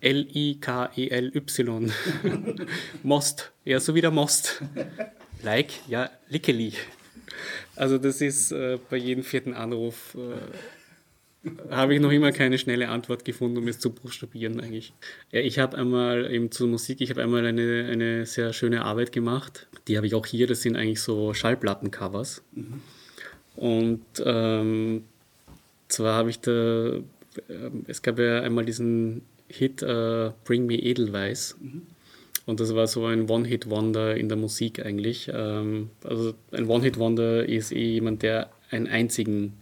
L-I-K-E-L-Y. 0.00 1.92
Most. 3.02 3.52
Ja, 3.64 3.80
so 3.80 3.94
wie 3.94 4.00
der 4.00 4.10
Most. 4.10 4.62
Like, 5.42 5.72
ja, 5.88 6.10
Likely. 6.28 6.72
Also 7.76 7.98
das 7.98 8.20
ist 8.20 8.52
äh, 8.52 8.78
bei 8.90 8.96
jedem 8.96 9.22
vierten 9.22 9.54
Anruf 9.54 10.16
äh, 10.16 11.70
habe 11.70 11.94
ich 11.94 12.00
noch 12.00 12.10
immer 12.10 12.32
keine 12.32 12.58
schnelle 12.58 12.88
Antwort 12.88 13.24
gefunden, 13.24 13.58
um 13.58 13.68
es 13.68 13.78
zu 13.78 13.90
buchstabieren 13.90 14.60
eigentlich. 14.60 14.92
Ja, 15.30 15.40
ich 15.40 15.58
habe 15.58 15.76
einmal 15.78 16.30
eben 16.32 16.50
zur 16.50 16.68
Musik, 16.68 17.00
ich 17.00 17.10
habe 17.10 17.22
einmal 17.22 17.46
eine, 17.46 17.88
eine 17.90 18.26
sehr 18.26 18.52
schöne 18.52 18.84
Arbeit 18.84 19.12
gemacht. 19.12 19.68
Die 19.86 19.96
habe 19.96 20.06
ich 20.06 20.14
auch 20.14 20.26
hier, 20.26 20.46
das 20.46 20.62
sind 20.62 20.76
eigentlich 20.76 21.00
so 21.00 21.34
Schallplattencovers. 21.34 22.42
Mhm. 22.52 22.82
Und 23.56 24.04
ähm, 24.24 25.04
zwar 25.88 26.14
habe 26.14 26.30
ich 26.30 26.40
da, 26.40 26.50
äh, 26.96 27.00
es 27.86 28.02
gab 28.02 28.18
ja 28.18 28.40
einmal 28.40 28.64
diesen 28.64 29.22
Hit 29.48 29.82
äh, 29.82 30.30
Bring 30.44 30.66
Me 30.66 30.76
Edelweiß. 30.76 31.56
Mhm. 31.60 31.82
Und 32.48 32.60
das 32.60 32.74
war 32.74 32.86
so 32.86 33.04
ein 33.04 33.28
One-Hit-Wonder 33.28 34.16
in 34.16 34.30
der 34.30 34.38
Musik 34.38 34.82
eigentlich. 34.82 35.30
Ähm, 35.30 35.90
also 36.02 36.32
ein 36.50 36.66
One-Hit-Wonder 36.66 37.46
ist 37.46 37.72
eh 37.72 37.92
jemand, 37.92 38.22
der 38.22 38.48
einen 38.70 38.86
einzigen 38.86 39.52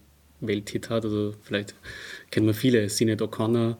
Welthit 0.41 0.89
hat. 0.89 1.05
Also 1.05 1.34
vielleicht 1.43 1.74
kennen 2.30 2.47
wir 2.47 2.55
viele. 2.55 2.89
Sinead 2.89 3.20
O'Connor, 3.22 3.76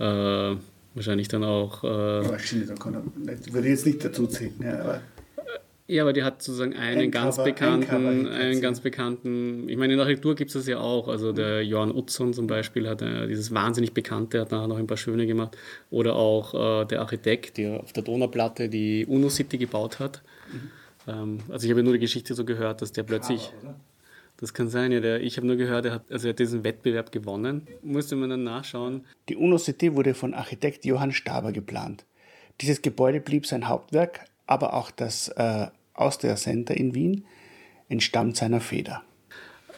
äh, 0.00 0.56
wahrscheinlich 0.94 1.28
dann 1.28 1.44
auch... 1.44 1.84
Äh, 1.84 1.86
aber 1.86 2.36
Sinead 2.40 2.72
O'Connor 2.72 3.04
würde 3.14 3.68
ich 3.68 3.74
jetzt 3.74 3.86
nicht 3.86 4.04
dazu 4.04 4.26
zählen. 4.26 4.54
Ja, 4.60 4.80
aber 4.80 5.00
ja, 5.86 6.02
aber 6.02 6.12
die 6.12 6.22
hat 6.22 6.40
sozusagen 6.42 6.74
einen 6.74 7.02
ein 7.02 7.10
ganz 7.10 7.36
Cover, 7.36 7.44
bekannten, 7.44 8.26
ein 8.26 8.28
einen 8.28 8.60
ganz 8.60 8.80
bekannten, 8.80 9.68
ich 9.68 9.76
meine, 9.76 9.92
in 9.92 9.98
der 9.98 10.06
Architektur 10.06 10.34
gibt 10.34 10.48
es 10.48 10.54
das 10.54 10.66
ja 10.66 10.78
auch. 10.78 11.08
Also 11.08 11.32
der 11.32 11.62
Johann 11.62 11.94
Utzon 11.94 12.32
zum 12.32 12.46
Beispiel 12.46 12.88
hat 12.88 13.02
äh, 13.02 13.26
dieses 13.26 13.52
wahnsinnig 13.52 13.92
bekannte, 13.92 14.40
hat 14.40 14.50
nachher 14.50 14.68
noch 14.68 14.78
ein 14.78 14.86
paar 14.86 14.96
schöne 14.96 15.26
gemacht. 15.26 15.56
Oder 15.90 16.16
auch 16.16 16.82
äh, 16.82 16.86
der 16.86 17.00
Architekt, 17.00 17.58
der 17.58 17.80
auf 17.80 17.92
der 17.92 18.02
Donauplatte 18.02 18.68
die 18.68 19.04
UNO 19.06 19.28
City 19.28 19.58
gebaut 19.58 19.98
hat. 20.00 20.22
Mhm. 20.52 20.70
Ähm, 21.06 21.38
also 21.50 21.66
ich 21.66 21.70
habe 21.70 21.82
nur 21.82 21.92
die 21.92 21.98
Geschichte 21.98 22.34
so 22.34 22.44
gehört, 22.44 22.80
dass 22.80 22.92
der 22.92 23.02
plötzlich. 23.02 23.52
Cover, 23.60 23.74
das 24.38 24.52
kann 24.52 24.68
sein, 24.68 24.90
ja. 24.90 25.00
Der, 25.00 25.20
ich 25.20 25.36
habe 25.36 25.46
nur 25.46 25.56
gehört, 25.56 25.84
er 25.86 25.92
hat, 25.92 26.10
also 26.10 26.28
er 26.28 26.30
hat 26.30 26.38
diesen 26.38 26.64
Wettbewerb 26.64 27.12
gewonnen. 27.12 27.66
Musste 27.82 28.16
man 28.16 28.30
dann 28.30 28.44
nachschauen. 28.44 29.04
Die 29.28 29.36
UNO 29.36 29.58
City 29.58 29.94
wurde 29.94 30.14
von 30.14 30.34
Architekt 30.34 30.84
Johann 30.84 31.12
Staber 31.12 31.52
geplant. 31.52 32.04
Dieses 32.60 32.82
Gebäude 32.82 33.20
blieb 33.20 33.46
sein 33.46 33.68
Hauptwerk, 33.68 34.24
aber 34.46 34.74
auch 34.74 34.90
das 34.90 35.28
äh, 35.28 35.68
Austria 35.94 36.36
Center 36.36 36.76
in 36.76 36.94
Wien 36.94 37.24
entstammt 37.88 38.36
seiner 38.36 38.60
Feder. 38.60 39.02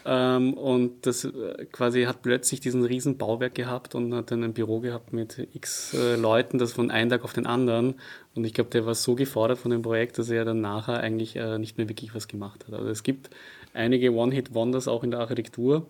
Ähm, 0.09 0.53
und 0.53 1.05
das 1.05 1.25
äh, 1.25 1.65
quasi 1.71 2.03
hat 2.03 2.21
plötzlich 2.21 2.61
diesen 2.61 2.85
riesen 2.85 3.17
Bauwerk 3.17 3.55
gehabt 3.55 3.93
und 3.93 4.13
hat 4.13 4.31
dann 4.31 4.41
ein 4.43 4.53
Büro 4.53 4.79
gehabt 4.79 5.11
mit 5.11 5.47
x 5.53 5.93
äh, 5.93 6.15
Leuten, 6.15 6.59
das 6.59 6.71
von 6.71 6.91
einem 6.91 7.09
Tag 7.09 7.25
auf 7.25 7.33
den 7.33 7.45
anderen. 7.45 7.95
Und 8.33 8.45
ich 8.45 8.53
glaube, 8.53 8.69
der 8.69 8.85
war 8.85 8.95
so 8.95 9.15
gefordert 9.15 9.57
von 9.57 9.71
dem 9.71 9.81
Projekt, 9.81 10.17
dass 10.17 10.29
er 10.29 10.45
dann 10.45 10.61
nachher 10.61 11.01
eigentlich 11.01 11.35
äh, 11.35 11.59
nicht 11.59 11.77
mehr 11.77 11.89
wirklich 11.89 12.15
was 12.15 12.29
gemacht 12.29 12.65
hat. 12.65 12.73
Also 12.73 12.89
es 12.89 13.03
gibt 13.03 13.29
einige 13.73 14.13
One-Hit-Wonders 14.13 14.87
auch 14.87 15.03
in 15.03 15.11
der 15.11 15.19
Architektur. 15.19 15.85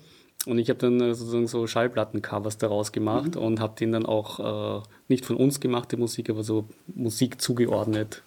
Und 0.48 0.58
ich 0.58 0.70
habe 0.70 0.80
dann 0.80 1.00
äh, 1.00 1.14
sozusagen 1.14 1.48
so 1.48 1.68
Schallplattencovers 1.68 2.58
daraus 2.58 2.92
gemacht 2.92 3.36
mhm. 3.36 3.42
und 3.42 3.60
habe 3.60 3.76
den 3.80 3.92
dann 3.92 4.08
auch 4.08 4.80
äh, 4.80 4.84
nicht 5.10 5.26
von 5.26 5.36
uns 5.36 5.60
gemachte 5.60 5.96
Musik, 5.96 6.32
aber 6.32 6.42
so 6.44 6.68
Musik 6.88 7.40
zugeordnet 7.40 8.24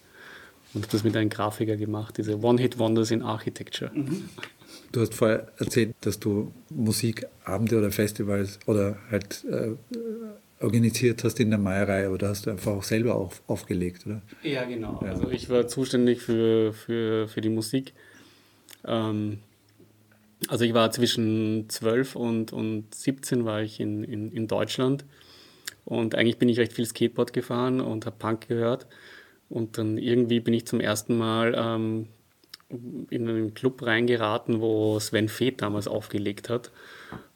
und 0.73 0.83
habe 0.83 0.91
das 0.91 1.03
mit 1.03 1.15
einem 1.15 1.29
Grafiker 1.29 1.75
gemacht, 1.75 2.17
diese 2.17 2.39
One-Hit-Wonders 2.39 3.11
in 3.11 3.21
Architecture. 3.21 3.91
Mhm. 3.93 4.29
Du 4.91 5.01
hast 5.01 5.13
vorher 5.13 5.47
erzählt, 5.57 5.95
dass 6.01 6.19
du 6.19 6.53
Musikabende 6.69 7.77
oder 7.77 7.91
Festivals 7.91 8.59
oder 8.65 8.97
halt 9.09 9.45
äh, 9.45 9.75
organisiert 10.61 11.23
hast 11.23 11.39
in 11.39 11.49
der 11.49 11.59
Meierei 11.59 12.09
oder 12.09 12.29
hast 12.29 12.45
du 12.45 12.51
einfach 12.51 12.73
auch 12.73 12.83
selber 12.83 13.15
auf, 13.15 13.41
aufgelegt, 13.47 14.05
oder? 14.05 14.21
Ja, 14.43 14.63
genau. 14.65 14.99
Ja. 15.03 15.11
Also 15.11 15.29
ich 15.29 15.49
war 15.49 15.67
zuständig 15.67 16.21
für, 16.21 16.73
für, 16.73 17.27
für 17.27 17.41
die 17.41 17.49
Musik. 17.49 17.93
Ähm, 18.85 19.39
also 20.47 20.65
ich 20.65 20.73
war 20.73 20.91
zwischen 20.91 21.69
12 21.69 22.15
und, 22.15 22.53
und 22.53 22.93
17 22.93 23.45
war 23.45 23.61
ich 23.61 23.79
in, 23.79 24.03
in, 24.03 24.31
in 24.31 24.47
Deutschland 24.47 25.05
und 25.85 26.15
eigentlich 26.15 26.37
bin 26.37 26.49
ich 26.49 26.59
recht 26.59 26.73
viel 26.73 26.85
Skateboard 26.85 27.33
gefahren 27.33 27.79
und 27.79 28.05
habe 28.05 28.15
Punk 28.17 28.47
gehört 28.47 28.87
und 29.51 29.77
dann 29.77 29.97
irgendwie 29.97 30.39
bin 30.39 30.53
ich 30.53 30.65
zum 30.65 30.79
ersten 30.79 31.17
Mal 31.17 31.53
ähm, 31.57 32.07
in 33.09 33.27
einen 33.27 33.53
Club 33.53 33.83
reingeraten, 33.83 34.61
wo 34.61 34.97
Sven 34.99 35.27
Feth 35.27 35.61
damals 35.61 35.87
aufgelegt 35.87 36.49
hat. 36.49 36.71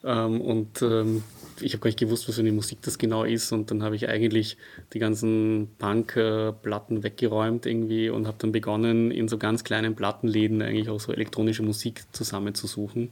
Ähm, 0.03 0.39
und 0.39 0.81
ähm, 0.81 1.23
ich 1.59 1.73
habe 1.73 1.81
gar 1.81 1.89
nicht 1.89 1.99
gewusst, 1.99 2.27
was 2.27 2.35
für 2.35 2.41
eine 2.41 2.53
Musik 2.53 2.79
das 2.83 2.97
genau 2.97 3.25
ist. 3.25 3.51
Und 3.51 3.69
dann 3.69 3.83
habe 3.83 3.95
ich 3.95 4.07
eigentlich 4.07 4.57
die 4.93 4.99
ganzen 4.99 5.69
Punk-Platten 5.77 7.03
weggeräumt 7.03 7.65
irgendwie 7.65 8.09
und 8.09 8.27
habe 8.27 8.37
dann 8.39 8.53
begonnen, 8.53 9.11
in 9.11 9.27
so 9.27 9.37
ganz 9.37 9.63
kleinen 9.63 9.95
Plattenläden 9.95 10.61
eigentlich 10.61 10.89
auch 10.89 10.99
so 10.99 11.11
elektronische 11.11 11.63
Musik 11.63 12.03
zusammenzusuchen. 12.13 13.09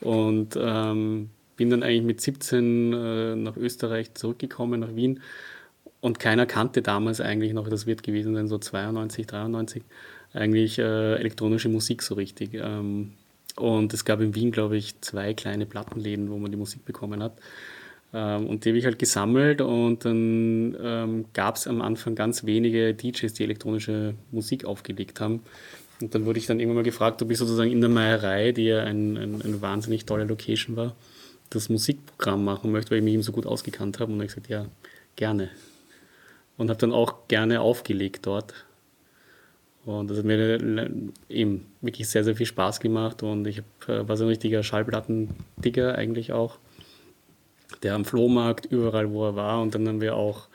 Und 0.00 0.58
ähm, 0.60 1.30
bin 1.56 1.70
dann 1.70 1.82
eigentlich 1.82 2.02
mit 2.02 2.20
17 2.20 2.92
äh, 2.92 3.36
nach 3.36 3.56
Österreich 3.56 4.14
zurückgekommen, 4.14 4.80
nach 4.80 4.94
Wien 4.94 5.20
und 6.00 6.18
keiner 6.18 6.46
kannte 6.46 6.82
damals 6.82 7.20
eigentlich 7.20 7.52
noch, 7.52 7.68
das 7.68 7.86
wird 7.86 8.02
gewesen 8.02 8.34
sein, 8.34 8.48
so 8.48 8.58
92, 8.58 9.26
93, 9.26 9.82
eigentlich 10.32 10.78
äh, 10.78 11.14
elektronische 11.14 11.68
Musik 11.68 12.02
so 12.02 12.14
richtig. 12.14 12.50
Ähm, 12.54 13.12
und 13.56 13.94
es 13.94 14.04
gab 14.04 14.20
in 14.20 14.34
Wien, 14.34 14.52
glaube 14.52 14.76
ich, 14.76 15.00
zwei 15.00 15.32
kleine 15.32 15.66
Plattenläden, 15.66 16.30
wo 16.30 16.36
man 16.36 16.50
die 16.50 16.58
Musik 16.58 16.84
bekommen 16.84 17.22
hat. 17.22 17.38
Ähm, 18.12 18.46
und 18.46 18.64
die 18.64 18.70
habe 18.70 18.78
ich 18.78 18.84
halt 18.84 18.98
gesammelt 18.98 19.60
und 19.60 20.04
dann 20.04 20.76
ähm, 20.80 21.24
gab 21.32 21.56
es 21.56 21.66
am 21.66 21.80
Anfang 21.80 22.14
ganz 22.14 22.44
wenige 22.44 22.94
DJs, 22.94 23.32
die 23.32 23.44
elektronische 23.44 24.14
Musik 24.30 24.64
aufgelegt 24.64 25.20
haben. 25.20 25.40
Und 26.00 26.14
dann 26.14 26.26
wurde 26.26 26.38
ich 26.38 26.46
dann 26.46 26.60
irgendwann 26.60 26.76
mal 26.76 26.84
gefragt, 26.84 27.22
ob 27.22 27.30
ich 27.30 27.38
sozusagen 27.38 27.72
in 27.72 27.80
der 27.80 27.88
Meierei, 27.88 28.52
die 28.52 28.64
ja 28.64 28.84
ein, 28.84 29.16
ein, 29.16 29.40
eine 29.40 29.62
wahnsinnig 29.62 30.04
tolle 30.04 30.24
Location 30.24 30.76
war, 30.76 30.94
das 31.48 31.70
Musikprogramm 31.70 32.44
machen 32.44 32.70
möchte, 32.70 32.90
weil 32.90 32.98
ich 32.98 33.04
mich 33.04 33.14
eben 33.14 33.22
so 33.22 33.32
gut 33.32 33.46
ausgekannt 33.46 33.98
habe. 33.98 34.12
Und 34.12 34.18
dann 34.18 34.26
habe 34.26 34.26
ich 34.26 34.34
gesagt, 34.34 34.50
ja, 34.50 34.66
gerne 35.16 35.48
und 36.56 36.70
habe 36.70 36.78
dann 36.78 36.92
auch 36.92 37.28
gerne 37.28 37.60
aufgelegt 37.60 38.26
dort. 38.26 38.54
Und 39.84 40.10
das 40.10 40.18
hat 40.18 40.24
mir 40.24 40.90
eben 41.28 41.66
wirklich 41.80 42.08
sehr, 42.08 42.24
sehr 42.24 42.34
viel 42.34 42.46
Spaß 42.46 42.80
gemacht 42.80 43.22
und 43.22 43.46
ich 43.46 43.58
hab, 43.58 43.88
äh, 43.88 44.08
war 44.08 44.16
so 44.16 44.24
ein 44.24 44.28
richtiger 44.28 44.64
Schallplattendigger 44.64 45.94
eigentlich 45.94 46.32
auch, 46.32 46.58
der 47.84 47.94
am 47.94 48.04
Flohmarkt 48.04 48.66
überall, 48.66 49.12
wo 49.12 49.24
er 49.24 49.36
war 49.36 49.62
und 49.62 49.74
dann 49.76 49.86
haben 49.86 50.00
wir 50.00 50.16
auch, 50.16 50.48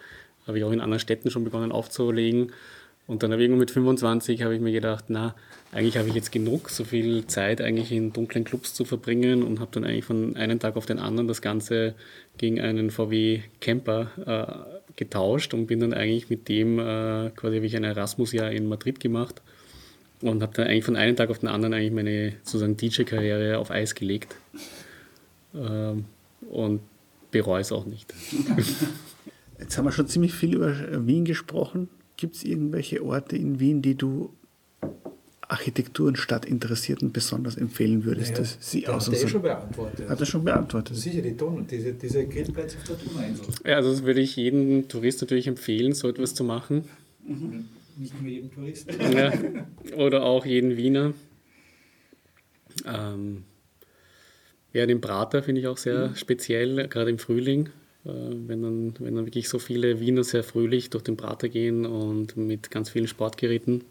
habe 0.48 0.58
ich 0.58 0.66
auch 0.66 0.72
in 0.72 0.82
anderen 0.82 1.00
Städten 1.00 1.32
schon 1.32 1.46
begonnen 1.46 1.72
aufzulegen 1.72 2.52
und 3.08 3.24
dann 3.24 3.32
habe 3.32 3.42
ich 3.42 3.50
mit 3.50 3.72
25 3.72 4.44
habe 4.44 4.54
ich 4.54 4.62
mir 4.62 4.74
gedacht, 4.74 5.06
na, 5.08 5.34
eigentlich 5.72 5.98
habe 5.98 6.10
ich 6.10 6.16
jetzt 6.16 6.32
genug, 6.32 6.70
so 6.70 6.84
viel 6.84 7.26
Zeit 7.28 7.62
eigentlich 7.62 7.92
in 7.92 8.12
dunklen 8.12 8.44
Clubs 8.44 8.74
zu 8.74 8.84
verbringen 8.84 9.42
und 9.42 9.60
habe 9.60 9.72
dann 9.72 9.86
eigentlich 9.86 10.06
von 10.06 10.36
einem 10.36 10.60
Tag 10.60 10.76
auf 10.76 10.86
den 10.86 11.00
anderen 11.00 11.28
das 11.28 11.42
Ganze 11.42 11.96
gegen 12.38 12.60
einen 12.60 12.92
VW 12.92 13.42
Camper 13.62 14.12
äh, 14.26 14.82
getauscht 14.98 15.54
und 15.54 15.68
bin 15.68 15.80
dann 15.80 15.94
eigentlich 15.94 16.30
mit 16.30 16.50
dem 16.50 16.78
äh, 16.78 17.30
quasi 17.36 17.56
habe 17.56 17.66
ich 17.66 17.76
ein 17.78 17.86
Erasmus-Jahr 17.86 18.52
in 18.52 18.68
Madrid 18.68 19.00
gemacht 19.00 19.42
und 20.22 20.42
habe 20.42 20.54
dann 20.54 20.68
eigentlich 20.68 20.84
von 20.84 20.98
einem 20.98 21.16
Tag 21.16 21.30
auf 21.30 21.40
den 21.40 21.48
anderen 21.48 21.74
eigentlich 21.74 21.94
meine 21.94 22.34
sozusagen 22.44 22.76
DJ-Karriere 22.76 23.58
auf 23.58 23.72
Eis 23.72 23.96
gelegt 23.96 24.36
ähm, 25.56 26.06
und 26.50 26.82
bereue 27.32 27.62
es 27.62 27.72
auch 27.72 27.86
nicht. 27.86 28.14
Jetzt 29.60 29.78
haben 29.78 29.86
wir 29.86 29.94
schon 29.94 30.08
ziemlich 30.08 30.34
viel 30.34 30.56
über 30.56 31.08
Wien 31.08 31.24
gesprochen. 31.24 31.88
Gibt 32.18 32.36
es 32.36 32.44
irgendwelche 32.44 33.04
Orte 33.04 33.38
in 33.38 33.60
Wien, 33.60 33.82
die 33.82 33.96
du 33.96 34.34
Architektur 35.52 36.08
und 36.08 36.18
Stadtinteressierten 36.18 37.12
besonders 37.12 37.58
empfehlen 37.58 38.06
würdest? 38.06 38.32
Naja, 38.32 38.42
dass 38.44 38.58
sie 38.62 38.82
der 38.82 38.96
hat 38.96 39.08
er 39.08 39.16
so- 39.16 39.28
schon 39.28 39.42
beantwortet. 39.42 40.10
Hat 40.10 40.20
er 40.20 40.26
schon 40.26 40.44
beantwortet. 40.44 40.96
Sicher, 40.96 41.22
die 41.22 41.36
Don 41.36 41.68
diese, 41.68 41.94
diese 41.94 42.26
Grillplätze 42.26 42.78
auf 42.78 42.84
der 42.86 42.96
Donauinsel. 42.96 43.46
Ja, 43.66 43.76
also 43.76 43.92
das 43.92 44.04
würde 44.04 44.22
ich 44.22 44.36
jedem 44.36 44.88
Tourist 44.88 45.22
natürlich 45.22 45.48
empfehlen, 45.48 45.94
so 45.94 46.08
etwas 46.08 46.34
zu 46.36 46.44
machen. 46.44 46.86
Nicht 47.98 48.20
nur 48.22 48.32
jedem 48.32 48.52
Touristen. 48.52 48.96
Ja. 49.16 49.34
Oder 49.98 50.24
auch 50.24 50.46
jeden 50.46 50.78
Wiener. 50.78 51.14
Ähm, 52.86 53.44
ja, 54.74 54.86
den 54.86 55.02
Prater 55.02 55.44
finde 55.44 55.60
ich 55.62 55.68
auch 55.68 55.78
sehr 55.78 56.16
speziell, 56.16 56.88
gerade 56.88 57.10
im 57.10 57.20
Frühling, 57.20 57.68
äh, 58.06 58.10
wenn, 58.48 58.62
dann, 58.64 58.94
wenn 59.00 59.16
dann 59.16 59.26
wirklich 59.26 59.50
so 59.50 59.60
viele 59.60 60.00
Wiener 60.00 60.24
sehr 60.24 60.44
fröhlich 60.44 60.90
durch 60.90 61.04
den 61.04 61.18
Prater 61.18 61.50
gehen 61.50 61.86
und 61.86 62.38
mit 62.38 62.72
ganz 62.72 62.90
vielen 62.90 63.08
Sportgeräten. 63.08 63.84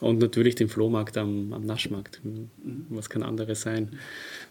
Und 0.00 0.18
natürlich 0.18 0.54
den 0.54 0.68
Flohmarkt 0.68 1.16
am, 1.16 1.52
am 1.52 1.64
Naschmarkt. 1.64 2.20
Was 2.90 3.08
kann 3.08 3.22
anderes 3.22 3.62
sein? 3.62 3.98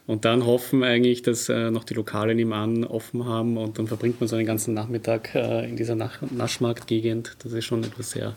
Und 0.08 0.26
dann 0.26 0.46
hoffen 0.46 0.84
eigentlich, 0.84 1.22
dass 1.22 1.50
äh, 1.50 1.70
noch 1.72 1.84
die 1.84 1.94
Lokale 1.94 2.34
nebenan 2.34 2.84
offen 2.84 3.26
haben 3.26 3.58
und 3.58 3.78
dann 3.78 3.88
verbringt 3.88 4.20
man 4.20 4.28
so 4.28 4.36
einen 4.36 4.46
ganzen 4.46 4.74
Nachmittag 4.74 5.36
äh, 5.36 5.68
in 5.70 5.76
dieser 5.76 5.96
Nach 5.96 6.22
Naschmarktgegend. 6.32 7.38
Das 7.40 7.54
ist 7.54 7.66
schon 7.66 7.84
etwas 7.84 8.12
sehr, 8.12 8.36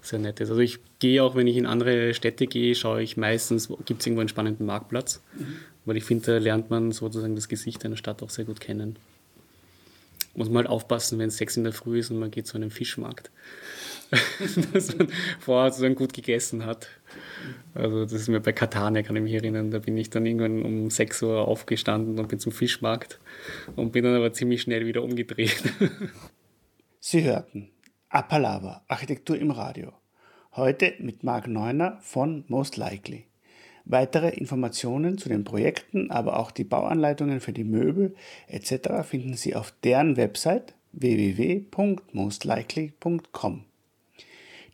sehr 0.00 0.18
Nettes. 0.18 0.48
Also 0.50 0.60
ich 0.60 0.78
gehe 0.98 1.22
auch, 1.22 1.36
wenn 1.36 1.46
ich 1.46 1.56
in 1.56 1.66
andere 1.66 2.14
Städte 2.14 2.46
gehe, 2.46 2.74
schaue 2.74 3.02
ich 3.02 3.16
meistens, 3.16 3.68
gibt 3.84 4.00
es 4.00 4.06
irgendwo 4.06 4.20
einen 4.20 4.28
spannenden 4.28 4.66
Marktplatz. 4.66 5.20
Weil 5.84 5.96
ich 5.96 6.04
finde, 6.04 6.26
da 6.26 6.38
lernt 6.38 6.68
man 6.68 6.90
sozusagen 6.90 7.36
das 7.36 7.48
Gesicht 7.48 7.84
einer 7.84 7.96
Stadt 7.96 8.22
auch 8.22 8.30
sehr 8.30 8.44
gut 8.44 8.60
kennen. 8.60 8.96
Muss 10.34 10.48
man 10.48 10.58
halt 10.58 10.68
aufpassen, 10.68 11.18
wenn 11.18 11.28
es 11.28 11.38
sechs 11.38 11.56
in 11.56 11.64
der 11.64 11.72
Früh 11.72 12.00
ist 12.00 12.10
und 12.10 12.18
man 12.18 12.30
geht 12.30 12.46
zu 12.46 12.56
einem 12.56 12.70
Fischmarkt. 12.70 13.30
dass 14.72 14.96
man 14.96 15.08
vorher 15.40 15.70
sozusagen 15.70 15.94
gut 15.94 16.12
gegessen 16.12 16.64
hat. 16.64 16.88
Also 17.74 18.04
das 18.04 18.12
ist 18.12 18.28
mir 18.28 18.40
bei 18.40 18.52
Catania, 18.52 19.02
kann 19.02 19.16
ich 19.16 19.22
mich 19.22 19.34
erinnern, 19.34 19.70
da 19.70 19.78
bin 19.78 19.96
ich 19.96 20.10
dann 20.10 20.24
irgendwann 20.24 20.62
um 20.62 20.90
6 20.90 21.22
Uhr 21.22 21.46
aufgestanden 21.46 22.18
und 22.18 22.28
bin 22.28 22.38
zum 22.38 22.52
Fischmarkt 22.52 23.18
und 23.76 23.92
bin 23.92 24.04
dann 24.04 24.14
aber 24.14 24.32
ziemlich 24.32 24.62
schnell 24.62 24.86
wieder 24.86 25.02
umgedreht. 25.02 25.62
Sie 27.00 27.24
hörten 27.24 27.68
Apalava, 28.08 28.82
Architektur 28.88 29.36
im 29.36 29.50
Radio. 29.50 29.92
Heute 30.54 30.94
mit 31.00 31.22
Marc 31.22 31.48
Neuner 31.48 31.98
von 32.00 32.44
Most 32.48 32.78
Likely. 32.78 33.26
Weitere 33.84 34.30
Informationen 34.30 35.18
zu 35.18 35.28
den 35.28 35.44
Projekten, 35.44 36.10
aber 36.10 36.38
auch 36.38 36.50
die 36.50 36.64
Bauanleitungen 36.64 37.40
für 37.40 37.52
die 37.52 37.64
Möbel 37.64 38.14
etc. 38.48 39.06
finden 39.06 39.34
Sie 39.34 39.54
auf 39.54 39.74
deren 39.84 40.16
Website 40.16 40.72
www.mostlikely.com. 40.92 43.65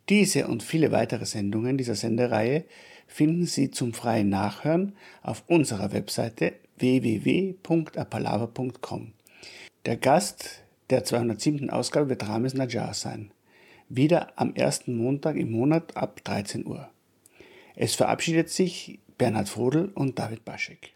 Diese 0.09 0.47
und 0.47 0.63
viele 0.63 0.91
weitere 0.91 1.25
Sendungen 1.25 1.77
dieser 1.77 1.95
Sendereihe 1.95 2.65
finden 3.07 3.45
Sie 3.45 3.71
zum 3.71 3.93
freien 3.93 4.27
Nachhören 4.29 4.97
auf 5.21 5.43
unserer 5.47 5.93
Webseite 5.93 6.53
www.apalava.com. 6.77 9.13
Der 9.85 9.97
Gast 9.97 10.63
der 10.89 11.03
207. 11.03 11.69
Ausgabe 11.69 12.09
wird 12.09 12.27
Rames 12.27 12.53
Najjar 12.53 12.93
sein. 12.93 13.31
Wieder 13.89 14.33
am 14.35 14.53
ersten 14.55 14.95
Montag 14.97 15.37
im 15.37 15.51
Monat 15.51 15.95
ab 15.95 16.21
13 16.23 16.65
Uhr. 16.65 16.89
Es 17.75 17.95
verabschiedet 17.95 18.49
sich 18.49 18.99
Bernhard 19.17 19.49
Frodel 19.49 19.91
und 19.93 20.19
David 20.19 20.45
Baschek. 20.45 20.93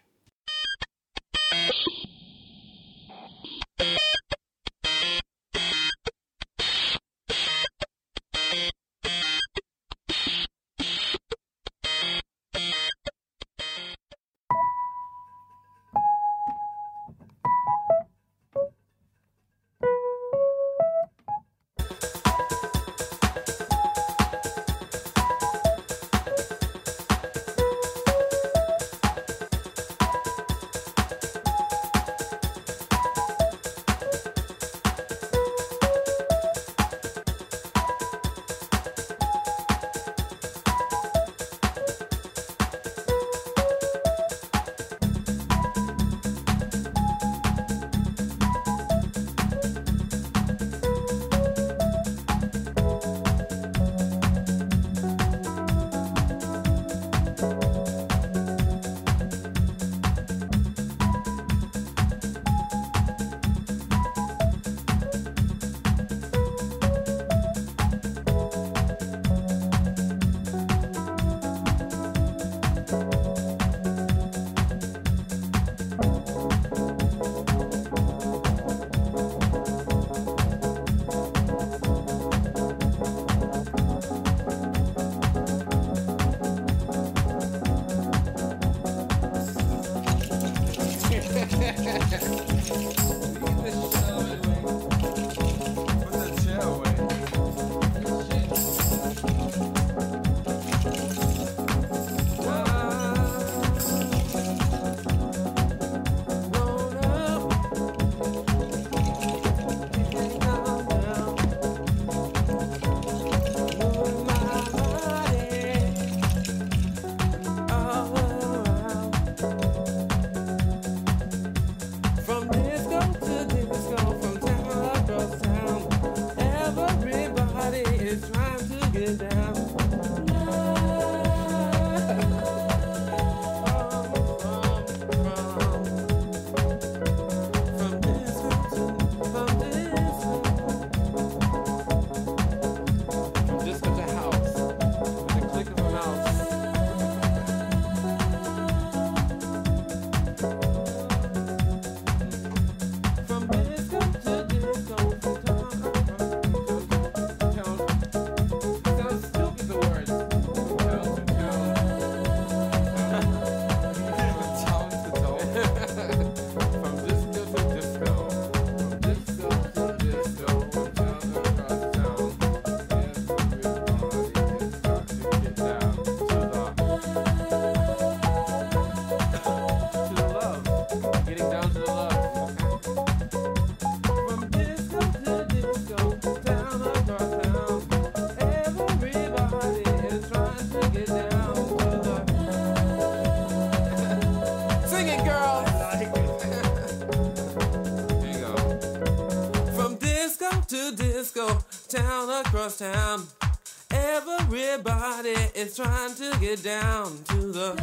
Is 205.68 205.76
trying 205.76 206.14
to 206.14 206.34
get 206.40 206.62
down 206.62 207.12
to 207.24 207.36
the. 207.52 207.74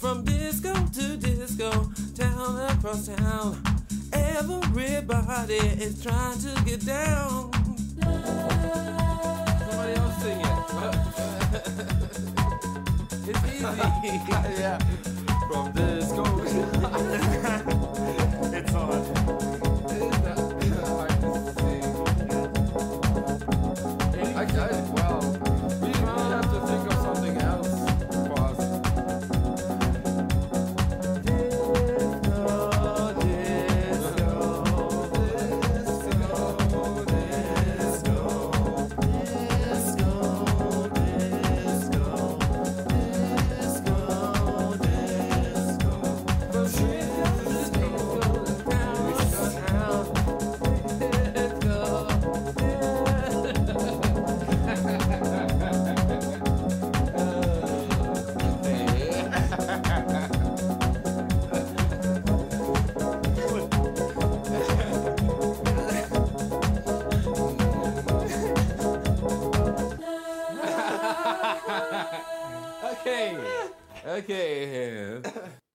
From 0.00 0.24
disco 0.24 0.72
to 0.74 1.16
disco, 1.16 1.92
town 2.16 2.70
across 2.70 3.06
town. 3.06 3.62
Everybody 4.12 5.54
is 5.54 6.02
trying 6.02 6.40
to 6.40 6.62
get 6.64 6.84
down. 6.84 7.21